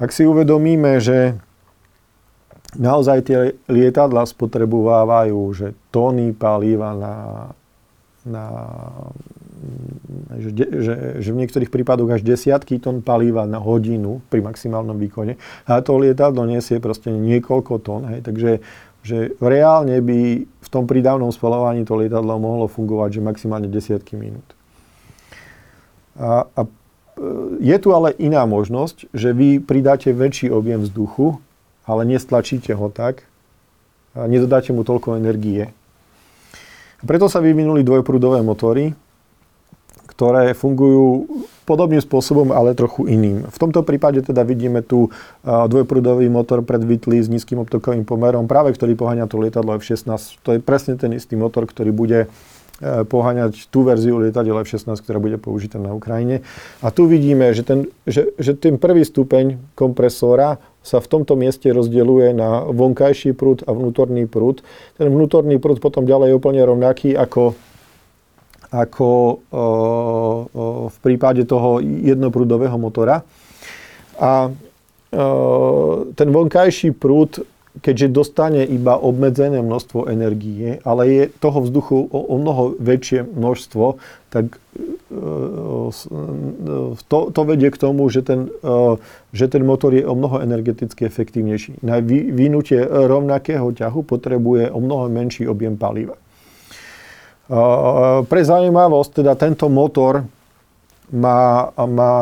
ak 0.00 0.10
si 0.16 0.24
uvedomíme, 0.24 0.96
že 0.96 1.36
naozaj 2.76 3.18
tie 3.28 3.38
lietadla 3.68 4.24
spotrebovávajú 4.24 5.40
že 5.52 5.76
tóny 5.92 6.32
paliva 6.32 6.96
na, 6.96 7.16
na 8.24 8.44
že, 10.32 10.50
že, 10.58 10.94
že 11.22 11.28
v 11.30 11.38
niektorých 11.38 11.70
prípadoch 11.70 12.18
až 12.18 12.22
desiatky 12.26 12.82
tón 12.82 13.04
paliva 13.04 13.46
na 13.46 13.62
hodinu 13.62 14.18
pri 14.26 14.42
maximálnom 14.42 14.98
výkone. 14.98 15.38
A 15.70 15.78
to 15.84 16.02
lietadlo 16.02 16.42
nesie 16.48 16.82
proste 16.82 17.14
niekoľko 17.14 17.72
tón. 17.78 18.02
Hej, 18.10 18.26
takže 18.26 18.50
že 19.02 19.34
reálne 19.42 19.98
by 19.98 20.46
v 20.46 20.68
tom 20.70 20.86
prídavnom 20.86 21.34
spalovaní 21.34 21.82
to 21.82 21.98
lietadlo 21.98 22.38
mohlo 22.38 22.70
fungovať 22.70 23.18
že 23.18 23.20
maximálne 23.22 23.66
desiatky 23.66 24.14
minút. 24.14 24.46
A, 26.14 26.46
a 26.54 26.60
e, 26.62 26.70
je 27.58 27.76
tu 27.82 27.90
ale 27.90 28.14
iná 28.22 28.46
možnosť, 28.46 29.10
že 29.10 29.34
vy 29.34 29.58
pridáte 29.58 30.14
väčší 30.14 30.54
objem 30.54 30.86
vzduchu, 30.86 31.42
ale 31.86 32.06
nestlačíte 32.06 32.74
ho 32.74 32.88
tak, 32.88 33.26
a 34.12 34.28
nedodáte 34.28 34.76
mu 34.76 34.84
toľko 34.84 35.16
energie. 35.16 35.72
Preto 37.00 37.32
sa 37.32 37.40
vyvinuli 37.40 37.80
dvojprúdové 37.80 38.44
motory, 38.44 38.92
ktoré 40.12 40.52
fungujú 40.52 41.24
podobným 41.64 42.04
spôsobom, 42.04 42.52
ale 42.52 42.76
trochu 42.76 43.08
iným. 43.08 43.48
V 43.48 43.56
tomto 43.56 43.80
prípade 43.80 44.20
teda 44.20 44.44
vidíme 44.44 44.84
tu 44.84 45.08
dvojprúdový 45.42 46.28
motor 46.28 46.60
predvitlý 46.60 47.24
s 47.24 47.32
nízkym 47.32 47.64
optokovým 47.64 48.04
pomerom, 48.04 48.44
práve 48.44 48.76
ktorý 48.76 48.92
poháňa 48.92 49.26
to 49.26 49.40
lietadlo 49.40 49.80
F-16. 49.80 50.44
To 50.44 50.54
je 50.54 50.60
presne 50.60 51.00
ten 51.00 51.16
istý 51.16 51.34
motor, 51.34 51.64
ktorý 51.64 51.90
bude 51.90 52.28
poháňať 52.82 53.70
tú 53.70 53.86
verziu 53.86 54.18
lietadiel 54.18 54.58
F-16, 54.66 54.98
ktorá 54.98 55.22
bude 55.22 55.38
použitá 55.38 55.78
na 55.78 55.94
Ukrajine. 55.94 56.42
A 56.82 56.90
tu 56.90 57.06
vidíme, 57.06 57.54
že 57.54 57.62
ten, 57.62 57.86
že, 58.02 58.34
že 58.36 58.58
ten 58.58 58.74
prvý 58.76 59.06
stupeň 59.06 59.62
kompresora 59.78 60.58
sa 60.82 60.98
v 60.98 61.06
tomto 61.06 61.38
mieste 61.38 61.70
rozdeľuje 61.70 62.34
na 62.34 62.66
vonkajší 62.66 63.38
prúd 63.38 63.62
a 63.64 63.70
vnútorný 63.70 64.26
prúd. 64.26 64.66
Ten 64.98 65.08
vnútorný 65.14 65.62
prúd 65.62 65.78
potom 65.78 66.02
ďalej 66.02 66.34
je 66.34 66.38
úplne 66.38 66.60
rovnaký 66.66 67.14
ako 67.14 67.54
ako 68.72 69.36
v 70.88 70.96
prípade 71.04 71.44
toho 71.44 71.84
jednoprúdového 71.84 72.80
motora. 72.80 73.20
A 74.16 74.48
ten 76.16 76.28
vonkajší 76.32 76.96
prúd, 76.96 77.44
keďže 77.80 78.12
dostane 78.12 78.62
iba 78.68 79.00
obmedzené 79.00 79.64
množstvo 79.64 80.12
energie, 80.12 80.84
ale 80.84 81.02
je 81.08 81.22
toho 81.40 81.64
vzduchu 81.64 82.04
o, 82.12 82.18
o 82.20 82.36
mnoho 82.36 82.76
väčšie 82.76 83.24
množstvo, 83.24 83.96
tak 84.28 84.60
to, 87.08 87.18
to 87.36 87.40
vedie 87.44 87.68
k 87.68 87.76
tomu, 87.76 88.08
že 88.08 88.24
ten, 88.24 88.48
že 89.32 89.46
ten 89.48 89.60
motor 89.60 89.92
je 89.92 90.08
o 90.08 90.16
mnoho 90.16 90.40
energeticky 90.40 91.04
efektívnejší. 91.04 91.84
Na 91.84 92.00
vynutie 92.32 92.80
rovnakého 92.84 93.76
ťahu 93.76 94.08
potrebuje 94.08 94.72
o 94.72 94.80
mnoho 94.80 95.12
menší 95.12 95.44
objem 95.44 95.76
paliva. 95.76 96.16
Pre 98.24 98.40
zaujímavosť, 98.40 99.20
teda 99.20 99.36
tento 99.36 99.68
motor 99.68 100.24
má, 101.12 101.68
má 101.76 102.14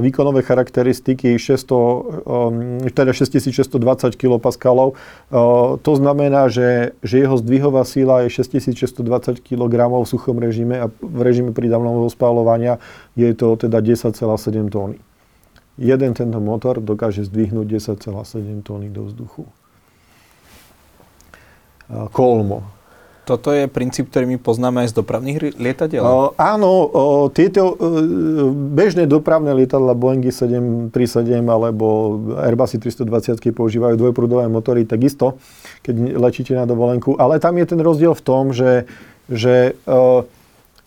výkonové 0.00 0.42
charakteristiky 0.42 1.38
600, 1.38 2.94
teda 2.96 3.12
6620 3.12 4.16
kPa. 4.16 4.50
To 5.82 5.92
znamená, 5.96 6.48
že, 6.48 6.96
že 7.04 7.18
jeho 7.18 7.36
zdvihová 7.36 7.84
síla 7.84 8.24
je 8.24 8.30
6620 8.40 9.44
kg 9.44 9.74
v 9.92 10.08
suchom 10.08 10.40
režime 10.40 10.80
a 10.80 10.88
v 10.88 11.20
režime 11.20 11.52
prídavného 11.52 12.08
spálovania 12.08 12.80
je 13.12 13.28
to 13.36 13.60
teda 13.60 13.84
10,7 13.84 14.16
tóny. 14.72 14.96
Jeden 15.76 16.14
tento 16.14 16.40
motor 16.40 16.80
dokáže 16.80 17.26
zdvihnúť 17.28 17.66
10,7 18.00 18.64
tóny 18.64 18.88
do 18.88 19.04
vzduchu. 19.04 19.44
Kolmo 22.14 22.64
toto 23.24 23.50
je 23.50 23.64
princíp, 23.64 24.12
ktorý 24.12 24.36
my 24.36 24.38
poznáme 24.38 24.84
aj 24.84 24.92
z 24.92 24.94
dopravných 25.00 25.38
lietadiel? 25.56 26.04
Áno, 26.36 26.70
uh, 26.84 27.26
tieto 27.32 27.72
uh, 27.72 27.76
bežné 28.52 29.08
dopravné 29.08 29.56
lietadla 29.56 29.96
Boeingy 29.96 30.28
737 30.28 31.40
alebo 31.48 32.20
Airbusy 32.36 32.76
320 32.76 33.40
používajú 33.56 33.96
dvojprúdové 33.96 34.44
motory 34.52 34.84
takisto, 34.84 35.40
keď 35.80 36.20
letíte 36.20 36.52
na 36.52 36.68
dovolenku, 36.68 37.16
ale 37.16 37.40
tam 37.40 37.56
je 37.56 37.66
ten 37.72 37.80
rozdiel 37.80 38.12
v 38.12 38.22
tom, 38.22 38.52
že, 38.52 38.84
že 39.32 39.72
uh, 39.88 40.20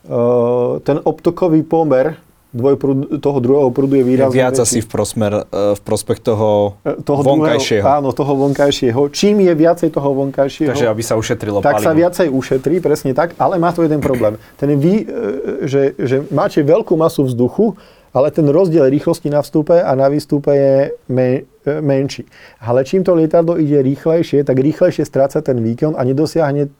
uh, 0.06 0.78
ten 0.86 1.02
optokový 1.02 1.66
pomer 1.66 2.27
dvojprúd, 2.48 3.20
toho 3.20 3.38
druhého 3.44 3.68
prúdu 3.68 4.00
je 4.00 4.04
výrazne 4.08 4.32
je 4.32 4.40
viac 4.40 4.56
väčší. 4.56 4.64
asi 4.64 4.78
v, 4.80 4.88
prosmer, 4.88 5.32
e, 5.52 5.76
v 5.76 5.80
prospech 5.84 6.18
toho, 6.24 6.80
e, 6.80 6.96
toho 7.04 7.20
vonkajšieho. 7.20 7.84
Druhého, 7.84 7.98
áno, 8.00 8.08
toho 8.16 8.32
vonkajšieho. 8.48 9.00
Čím 9.12 9.36
je 9.44 9.52
viacej 9.52 9.88
toho 9.92 10.10
vonkajšieho, 10.16 10.72
Takže 10.72 10.88
aby 10.88 11.02
sa 11.04 11.14
ušetrilo 11.20 11.60
tak 11.60 11.80
palivo. 11.80 11.86
sa 11.86 11.92
viacej 11.92 12.28
ušetrí, 12.32 12.80
presne 12.80 13.12
tak, 13.12 13.36
ale 13.36 13.60
má 13.60 13.68
to 13.76 13.84
jeden 13.84 14.00
problém. 14.00 14.40
Ten 14.56 14.72
vy, 14.80 15.04
e, 15.04 15.68
že, 15.68 15.92
že 16.00 16.24
máte 16.32 16.64
veľkú 16.64 16.96
masu 16.96 17.28
vzduchu, 17.28 17.76
ale 18.18 18.34
ten 18.34 18.50
rozdiel 18.50 18.90
rýchlosti 18.90 19.30
na 19.30 19.46
vstupe 19.46 19.78
a 19.78 19.94
na 19.94 20.10
výstupe 20.10 20.50
je 20.50 20.74
me, 21.06 21.46
e, 21.62 21.78
menší. 21.78 22.26
Ale 22.58 22.82
čím 22.82 23.06
to 23.06 23.14
lietadlo 23.14 23.54
ide 23.62 23.78
rýchlejšie, 23.78 24.42
tak 24.42 24.58
rýchlejšie 24.58 25.06
stráca 25.06 25.38
ten 25.38 25.62
výkon 25.62 25.94
a 25.94 26.02
nedosiahne, 26.02 26.66
e, 26.66 26.70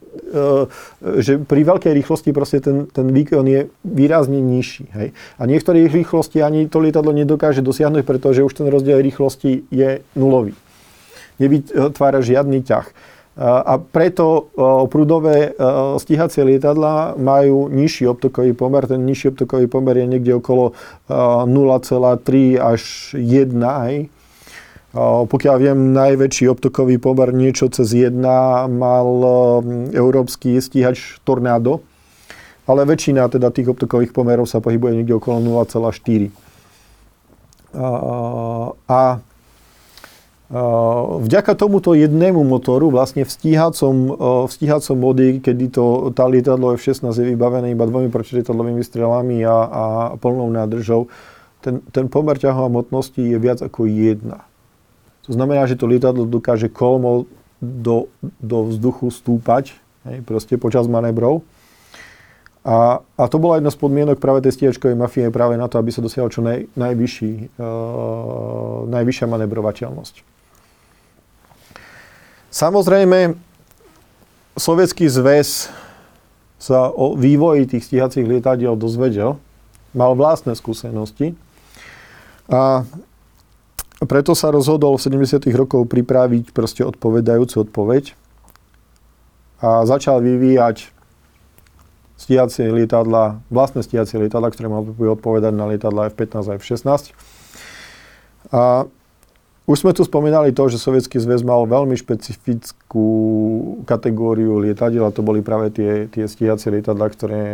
že 1.22 1.38
pri 1.38 1.62
veľkej 1.62 1.94
rýchlosti 1.94 2.34
proste 2.34 2.58
ten, 2.58 2.90
ten 2.90 3.14
výkon 3.14 3.46
je 3.46 3.70
výrazne 3.86 4.42
nižší. 4.42 4.90
Hej? 4.90 5.14
A 5.38 5.46
niektorých 5.46 5.94
rýchlosti 5.94 6.42
ani 6.42 6.66
to 6.66 6.82
lietadlo 6.82 7.14
nedokáže 7.14 7.62
dosiahnuť, 7.62 8.02
pretože 8.02 8.42
už 8.42 8.58
ten 8.58 8.66
rozdiel 8.66 8.98
rýchlosti 8.98 9.70
je 9.70 10.02
nulový. 10.18 10.58
Nevytvára 11.38 12.18
žiadny 12.18 12.66
ťah. 12.66 12.90
A 13.38 13.78
preto 13.78 14.50
prúdové 14.90 15.54
stíhacie 16.02 16.42
lietadla 16.42 17.14
majú 17.14 17.70
nižší 17.70 18.10
optokový 18.10 18.50
pomer. 18.50 18.90
Ten 18.90 19.06
nižší 19.06 19.30
optokový 19.30 19.70
pomer 19.70 19.94
je 20.02 20.10
niekde 20.10 20.34
okolo 20.42 20.74
0,3 21.06 22.58
až 22.58 23.14
1 23.14 23.54
aj. 23.62 24.10
Pokiaľ 25.30 25.56
viem, 25.62 25.94
najväčší 25.94 26.50
optokový 26.50 26.98
pomer 26.98 27.30
niečo 27.30 27.70
cez 27.70 27.94
1 27.94 28.18
mal 28.66 29.06
európsky 29.94 30.58
stíhač 30.58 31.22
Tornado, 31.22 31.86
ale 32.66 32.90
väčšina 32.90 33.30
teda 33.30 33.54
tých 33.54 33.70
optokových 33.70 34.10
pomerov 34.10 34.50
sa 34.50 34.58
pohybuje 34.58 34.98
niekde 34.98 35.14
okolo 35.14 35.62
0,4. 35.62 36.34
A 38.90 39.00
Vďaka 40.48 41.52
tomuto 41.52 41.92
jednému 41.92 42.40
motoru 42.40 42.88
vlastne 42.88 43.20
v 43.20 43.28
stíhacom, 43.28 43.96
v 44.48 44.50
stíhacom 44.50 44.96
modi, 44.96 45.44
kedy 45.44 45.68
to, 45.68 46.08
tá 46.16 46.24
lietadlo 46.24 46.72
F-16 46.72 47.04
je 47.12 47.36
vybavené 47.36 47.76
iba 47.76 47.84
dvomi 47.84 48.08
protilietadlovými 48.08 48.80
strelami 48.80 49.44
a, 49.44 49.56
a 49.68 49.84
plnou 50.16 50.48
nádržou, 50.48 51.12
ten, 51.60 51.84
ten 51.92 52.08
pomer 52.08 52.40
ťahu 52.40 52.64
a 52.64 52.72
motnosti 52.72 53.20
je 53.20 53.36
viac 53.36 53.60
ako 53.60 53.84
jedna. 53.92 54.48
To 55.28 55.36
znamená, 55.36 55.68
že 55.68 55.76
to 55.76 55.84
lietadlo 55.84 56.24
dokáže 56.24 56.72
kolmo 56.72 57.28
do, 57.60 58.08
do 58.40 58.72
vzduchu 58.72 59.12
stúpať, 59.12 59.76
hej, 60.08 60.24
proste 60.24 60.56
počas 60.56 60.88
manébrov. 60.88 61.44
A, 62.64 63.04
a 63.04 63.24
to 63.28 63.36
bola 63.36 63.60
jedna 63.60 63.68
z 63.68 63.80
podmienok 63.84 64.16
práve 64.16 64.40
tej 64.40 64.56
stíhačkovej 64.56 64.96
mafie 64.96 65.28
práve 65.28 65.60
na 65.60 65.68
to, 65.68 65.76
aby 65.76 65.92
sa 65.92 66.00
dosiahol 66.00 66.32
čo 66.32 66.40
naj, 66.40 66.72
najvyšší, 66.72 67.60
uh, 67.60 68.88
najvyššia 68.88 69.26
manevrovateľnosť. 69.28 70.37
Samozrejme, 72.48 73.36
Sovietský 74.56 75.06
zväz 75.06 75.68
sa 76.58 76.90
o 76.90 77.14
vývoji 77.14 77.68
tých 77.68 77.86
stíhacích 77.86 78.26
lietadiel 78.26 78.74
dozvedel, 78.74 79.38
mal 79.94 80.16
vlastné 80.18 80.56
skúsenosti 80.58 81.38
a 82.50 82.82
preto 84.02 84.32
sa 84.32 84.48
rozhodol 84.48 84.96
v 84.96 85.04
70. 85.28 85.44
rokov 85.54 85.86
pripraviť 85.86 86.50
proste 86.50 86.82
odpovedajúcu 86.82 87.68
odpoveď 87.68 88.16
a 89.60 89.84
začal 89.84 90.22
vyvíjať 90.22 90.90
stíhacie 92.18 92.72
lietadla, 92.74 93.38
vlastné 93.52 93.86
stíhacie 93.86 94.18
lietadla, 94.18 94.50
ktoré 94.50 94.66
mal 94.66 94.82
odpovedať 94.88 95.52
na 95.54 95.70
lietadla 95.70 96.10
F-15 96.10 96.34
a 96.50 96.52
F-16. 96.58 97.02
A 98.50 98.62
už 99.68 99.84
sme 99.84 99.92
tu 99.92 100.00
spomínali 100.00 100.48
to, 100.56 100.64
že 100.72 100.80
Sovietský 100.80 101.20
zväz 101.20 101.44
mal 101.44 101.68
veľmi 101.68 101.92
špecifickú 101.92 103.04
kategóriu 103.84 104.56
lietadiel 104.64 105.04
a 105.04 105.12
to 105.12 105.20
boli 105.20 105.44
práve 105.44 105.68
tie, 105.68 106.08
tie 106.08 106.24
stíhacie 106.24 106.72
lietadla, 106.72 107.04
ktoré 107.12 107.44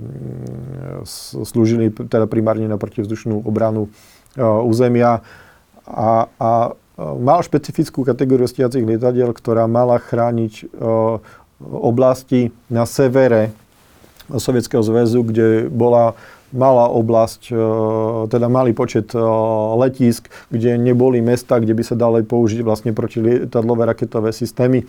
mm, 0.00 1.04
slúžili 1.44 1.92
teda 1.92 2.24
primárne 2.24 2.64
na 2.64 2.80
protivzdušnú 2.80 3.44
obranu 3.44 3.92
e, 4.32 4.40
územia. 4.40 5.20
A, 5.84 6.32
a 6.40 6.50
e, 6.72 7.04
mal 7.20 7.44
špecifickú 7.44 8.00
kategóriu 8.00 8.48
stíhacích 8.48 8.88
lietadiel, 8.88 9.36
ktorá 9.36 9.68
mala 9.68 10.00
chrániť 10.00 10.54
e, 10.56 10.64
oblasti 11.60 12.48
na 12.72 12.88
severe 12.88 13.52
Sovietskeho 14.32 14.80
zväzu, 14.80 15.20
kde 15.20 15.68
bola 15.68 16.16
malá 16.52 16.90
oblasť, 16.90 17.42
e, 17.50 17.54
teda 18.30 18.46
malý 18.50 18.74
počet 18.74 19.14
e, 19.14 19.20
letísk, 19.76 20.28
kde 20.50 20.78
neboli 20.78 21.22
mesta, 21.22 21.58
kde 21.62 21.74
by 21.74 21.82
sa 21.86 21.94
dali 21.94 22.26
použiť 22.26 22.60
vlastne 22.66 22.90
protilietadlové 22.90 23.86
raketové 23.86 24.34
systémy. 24.34 24.84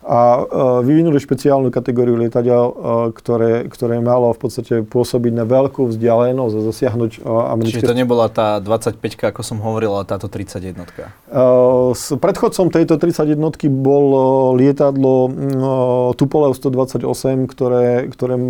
A 0.00 0.48
vyvinuli 0.80 1.20
špeciálnu 1.20 1.68
kategóriu 1.68 2.16
lietadiel, 2.16 2.72
ktoré, 3.12 3.68
ktoré 3.68 4.00
malo 4.00 4.32
v 4.32 4.40
podstate 4.40 4.80
pôsobiť 4.80 5.32
na 5.36 5.44
veľkú 5.44 5.92
vzdialenosť 5.92 6.54
a 6.56 6.60
zasiahnuť 6.72 7.12
americké... 7.24 7.84
Čiže 7.84 7.92
to 7.92 8.00
nebola 8.00 8.32
tá 8.32 8.64
25 8.64 8.96
ako 9.28 9.44
som 9.44 9.60
hovoril, 9.60 9.92
ale 9.92 10.08
táto 10.08 10.32
31 10.32 10.88
S 11.92 12.16
predchodcom 12.16 12.72
tejto 12.72 12.96
31 12.96 13.36
bol 13.68 14.04
lietadlo 14.56 15.28
Tupolev 16.16 16.56
128, 16.56 17.04
ktoré, 17.44 18.08
ktoré 18.08 18.40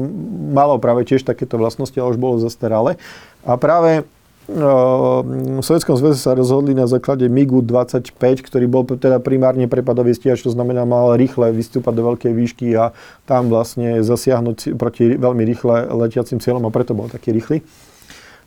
malo 0.55 0.78
práve 0.78 1.03
tiež 1.03 1.26
takéto 1.26 1.59
vlastnosti, 1.59 1.98
ale 1.98 2.14
už 2.14 2.18
bolo 2.22 2.38
zastaralé. 2.38 2.94
A 3.42 3.59
práve 3.59 4.07
v 4.51 5.62
Sovjetskom 5.62 5.94
zväze 5.94 6.18
sa 6.18 6.34
rozhodli 6.34 6.74
na 6.74 6.90
základe 6.90 7.30
MIGu 7.30 7.62
25, 7.62 8.18
ktorý 8.18 8.66
bol 8.66 8.82
teda 8.82 9.22
primárne 9.22 9.70
prepadový 9.70 10.11
stíhač, 10.18 10.42
to 10.42 10.51
znamená 10.51 10.82
mal 10.82 11.14
rýchle 11.14 11.55
vystúpať 11.55 11.94
do 11.94 12.03
veľkej 12.11 12.32
výšky 12.34 12.74
a 12.74 12.90
tam 13.30 13.46
vlastne 13.46 14.03
zasiahnuť 14.03 14.74
proti 14.74 15.14
veľmi 15.14 15.42
rýchle 15.46 15.94
letiacim 15.94 16.42
cieľom 16.42 16.66
a 16.66 16.74
preto 16.74 16.98
bol 16.98 17.07
taký 17.07 17.30
rýchly. 17.30 17.62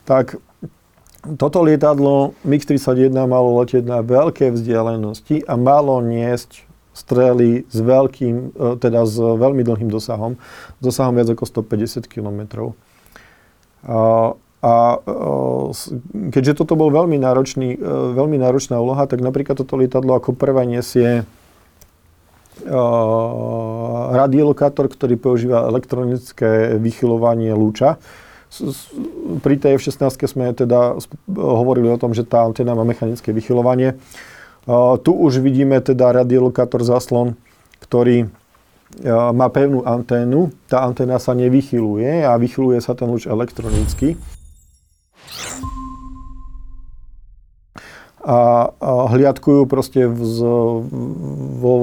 Tak 0.03 0.35
toto 1.39 1.63
lietadlo 1.63 2.35
MiG-31 2.43 3.15
malo 3.23 3.55
letieť 3.63 3.87
na 3.87 4.03
veľké 4.03 4.51
vzdialenosti 4.51 5.47
a 5.47 5.55
malo 5.55 6.03
niesť 6.03 6.67
strely 6.91 7.63
s 7.71 7.79
veľkým, 7.79 8.35
e, 8.53 8.75
teda 8.77 9.07
s 9.07 9.17
veľmi 9.17 9.63
dlhým 9.63 9.87
dosahom, 9.87 10.35
dosahom 10.83 11.15
viac 11.15 11.31
ako 11.31 11.47
150 11.47 12.11
km. 12.11 12.75
A 14.63 14.95
keďže 16.31 16.63
toto 16.63 16.79
bol 16.79 16.87
veľmi, 16.87 17.19
náročný, 17.19 17.75
e, 17.75 17.79
veľmi 18.15 18.39
náročná 18.39 18.79
úloha, 18.79 19.03
tak 19.11 19.19
napríklad 19.19 19.59
toto 19.59 19.75
lietadlo 19.75 20.15
ako 20.15 20.39
prvé 20.39 20.63
nesie 20.63 21.09
e, 21.19 21.23
radiolokátor, 24.15 24.87
ktorý 24.87 25.19
používa 25.19 25.67
elektronické 25.67 26.79
vychylovanie 26.79 27.51
lúča. 27.51 27.99
Pri 29.43 29.59
tej 29.59 29.83
F-16 29.83 30.31
sme 30.31 30.55
teda 30.55 30.95
hovorili 31.35 31.91
o 31.91 31.99
tom, 31.99 32.15
že 32.15 32.23
tá 32.23 32.47
antena 32.47 32.71
má 32.71 32.87
mechanické 32.87 33.35
vychylovanie. 33.35 33.97
Tu 35.01 35.11
už 35.11 35.41
vidíme 35.41 35.81
teda 35.81 36.13
radiolokátor 36.13 36.85
zaslon, 36.85 37.33
ktorý 37.81 38.29
má 39.33 39.49
pevnú 39.49 39.81
anténu. 39.81 40.53
Tá 40.69 40.85
anténa 40.85 41.17
sa 41.17 41.33
nevychyluje 41.33 42.21
a 42.21 42.37
vychyluje 42.37 42.77
sa 42.77 42.93
ten 42.93 43.09
lúč 43.09 43.25
elektronicky. 43.25 44.21
A, 48.23 48.71
a 48.71 48.91
hliadkujú 49.11 49.67
proste 49.67 50.07
v, 50.07 50.23
vo, 51.59 51.73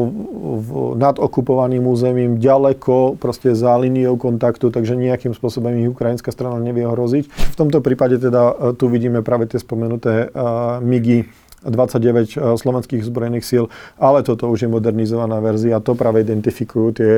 v, 0.57 0.69
nad 0.97 1.21
územím 1.21 2.41
ďaleko 2.41 3.21
proste 3.21 3.53
za 3.53 3.77
líniou 3.77 4.17
kontaktu, 4.17 4.73
takže 4.73 4.97
nejakým 4.97 5.37
spôsobom 5.37 5.77
ich 5.77 5.93
ukrajinská 5.93 6.33
strana 6.33 6.57
nevie 6.57 6.89
ohroziť. 6.89 7.29
V 7.29 7.57
tomto 7.61 7.85
prípade 7.85 8.17
teda 8.17 8.73
e, 8.73 8.73
tu 8.73 8.89
vidíme 8.89 9.21
práve 9.21 9.53
tie 9.53 9.61
spomenuté 9.61 10.33
uh, 10.33 10.81
MIGI 10.81 11.29
29 11.61 12.41
uh, 12.41 12.57
slovenských 12.57 13.05
zbrojených 13.05 13.45
síl, 13.45 13.69
ale 14.01 14.25
toto 14.25 14.49
už 14.49 14.65
je 14.65 14.73
modernizovaná 14.73 15.45
verzia, 15.45 15.85
to 15.85 15.93
práve 15.93 16.25
identifikujú 16.25 16.97
tie, 16.97 17.13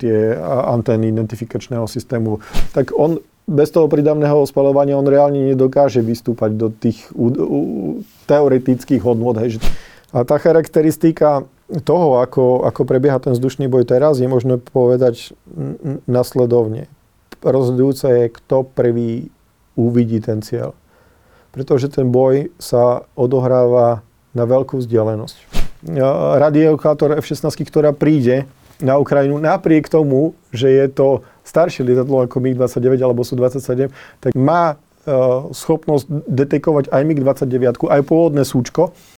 tie 0.00 0.16
antény 0.72 1.12
identifikačného 1.12 1.84
systému. 1.84 2.40
Tak 2.72 2.96
on 2.96 3.20
bez 3.44 3.68
toho 3.68 3.86
pridavného 3.92 4.44
spalovania 4.48 4.96
on 4.96 5.04
reálne 5.04 5.52
nedokáže 5.52 6.00
vystúpať 6.00 6.50
do 6.56 6.72
tých 6.72 7.12
u, 7.12 7.28
u, 7.28 7.60
teoretických 8.24 9.04
hodnot. 9.04 9.36
Hej. 9.40 9.60
A 10.16 10.24
tá 10.24 10.40
charakteristika 10.40 11.44
toho, 11.84 12.20
ako, 12.20 12.64
ako 12.64 12.80
prebieha 12.88 13.20
ten 13.20 13.36
vzdušný 13.36 13.68
boj 13.68 13.84
teraz, 13.88 14.20
je 14.20 14.28
možno 14.28 14.60
povedať 14.60 15.36
nasledovne. 16.08 16.88
Rozhodujúce 17.44 18.06
je, 18.08 18.24
kto 18.32 18.64
prvý 18.64 19.28
uvidí 19.76 20.20
ten 20.24 20.40
cieľ. 20.40 20.72
Pretože 21.52 21.92
ten 21.92 22.08
boj 22.08 22.48
sa 22.56 23.04
odohráva 23.12 24.00
na 24.32 24.44
veľkú 24.48 24.80
vzdialenosť. 24.80 25.36
Radiokátor 26.40 27.20
F-16, 27.20 27.68
ktorá 27.68 27.92
príde 27.92 28.48
na 28.82 28.98
Ukrajinu, 28.98 29.38
napriek 29.38 29.86
tomu, 29.86 30.34
že 30.50 30.70
je 30.70 30.86
to 30.90 31.22
staršie 31.44 31.84
lietadlo 31.86 32.24
ako 32.24 32.40
MiG-29 32.40 32.98
alebo 33.04 33.22
Su-27, 33.22 33.92
tak 34.18 34.32
má 34.34 34.74
uh, 34.74 35.50
schopnosť 35.52 36.08
detekovať 36.26 36.90
aj 36.90 37.02
MiG-29, 37.04 37.86
aj 37.86 38.02
pôvodné 38.02 38.42
súčko 38.42 38.96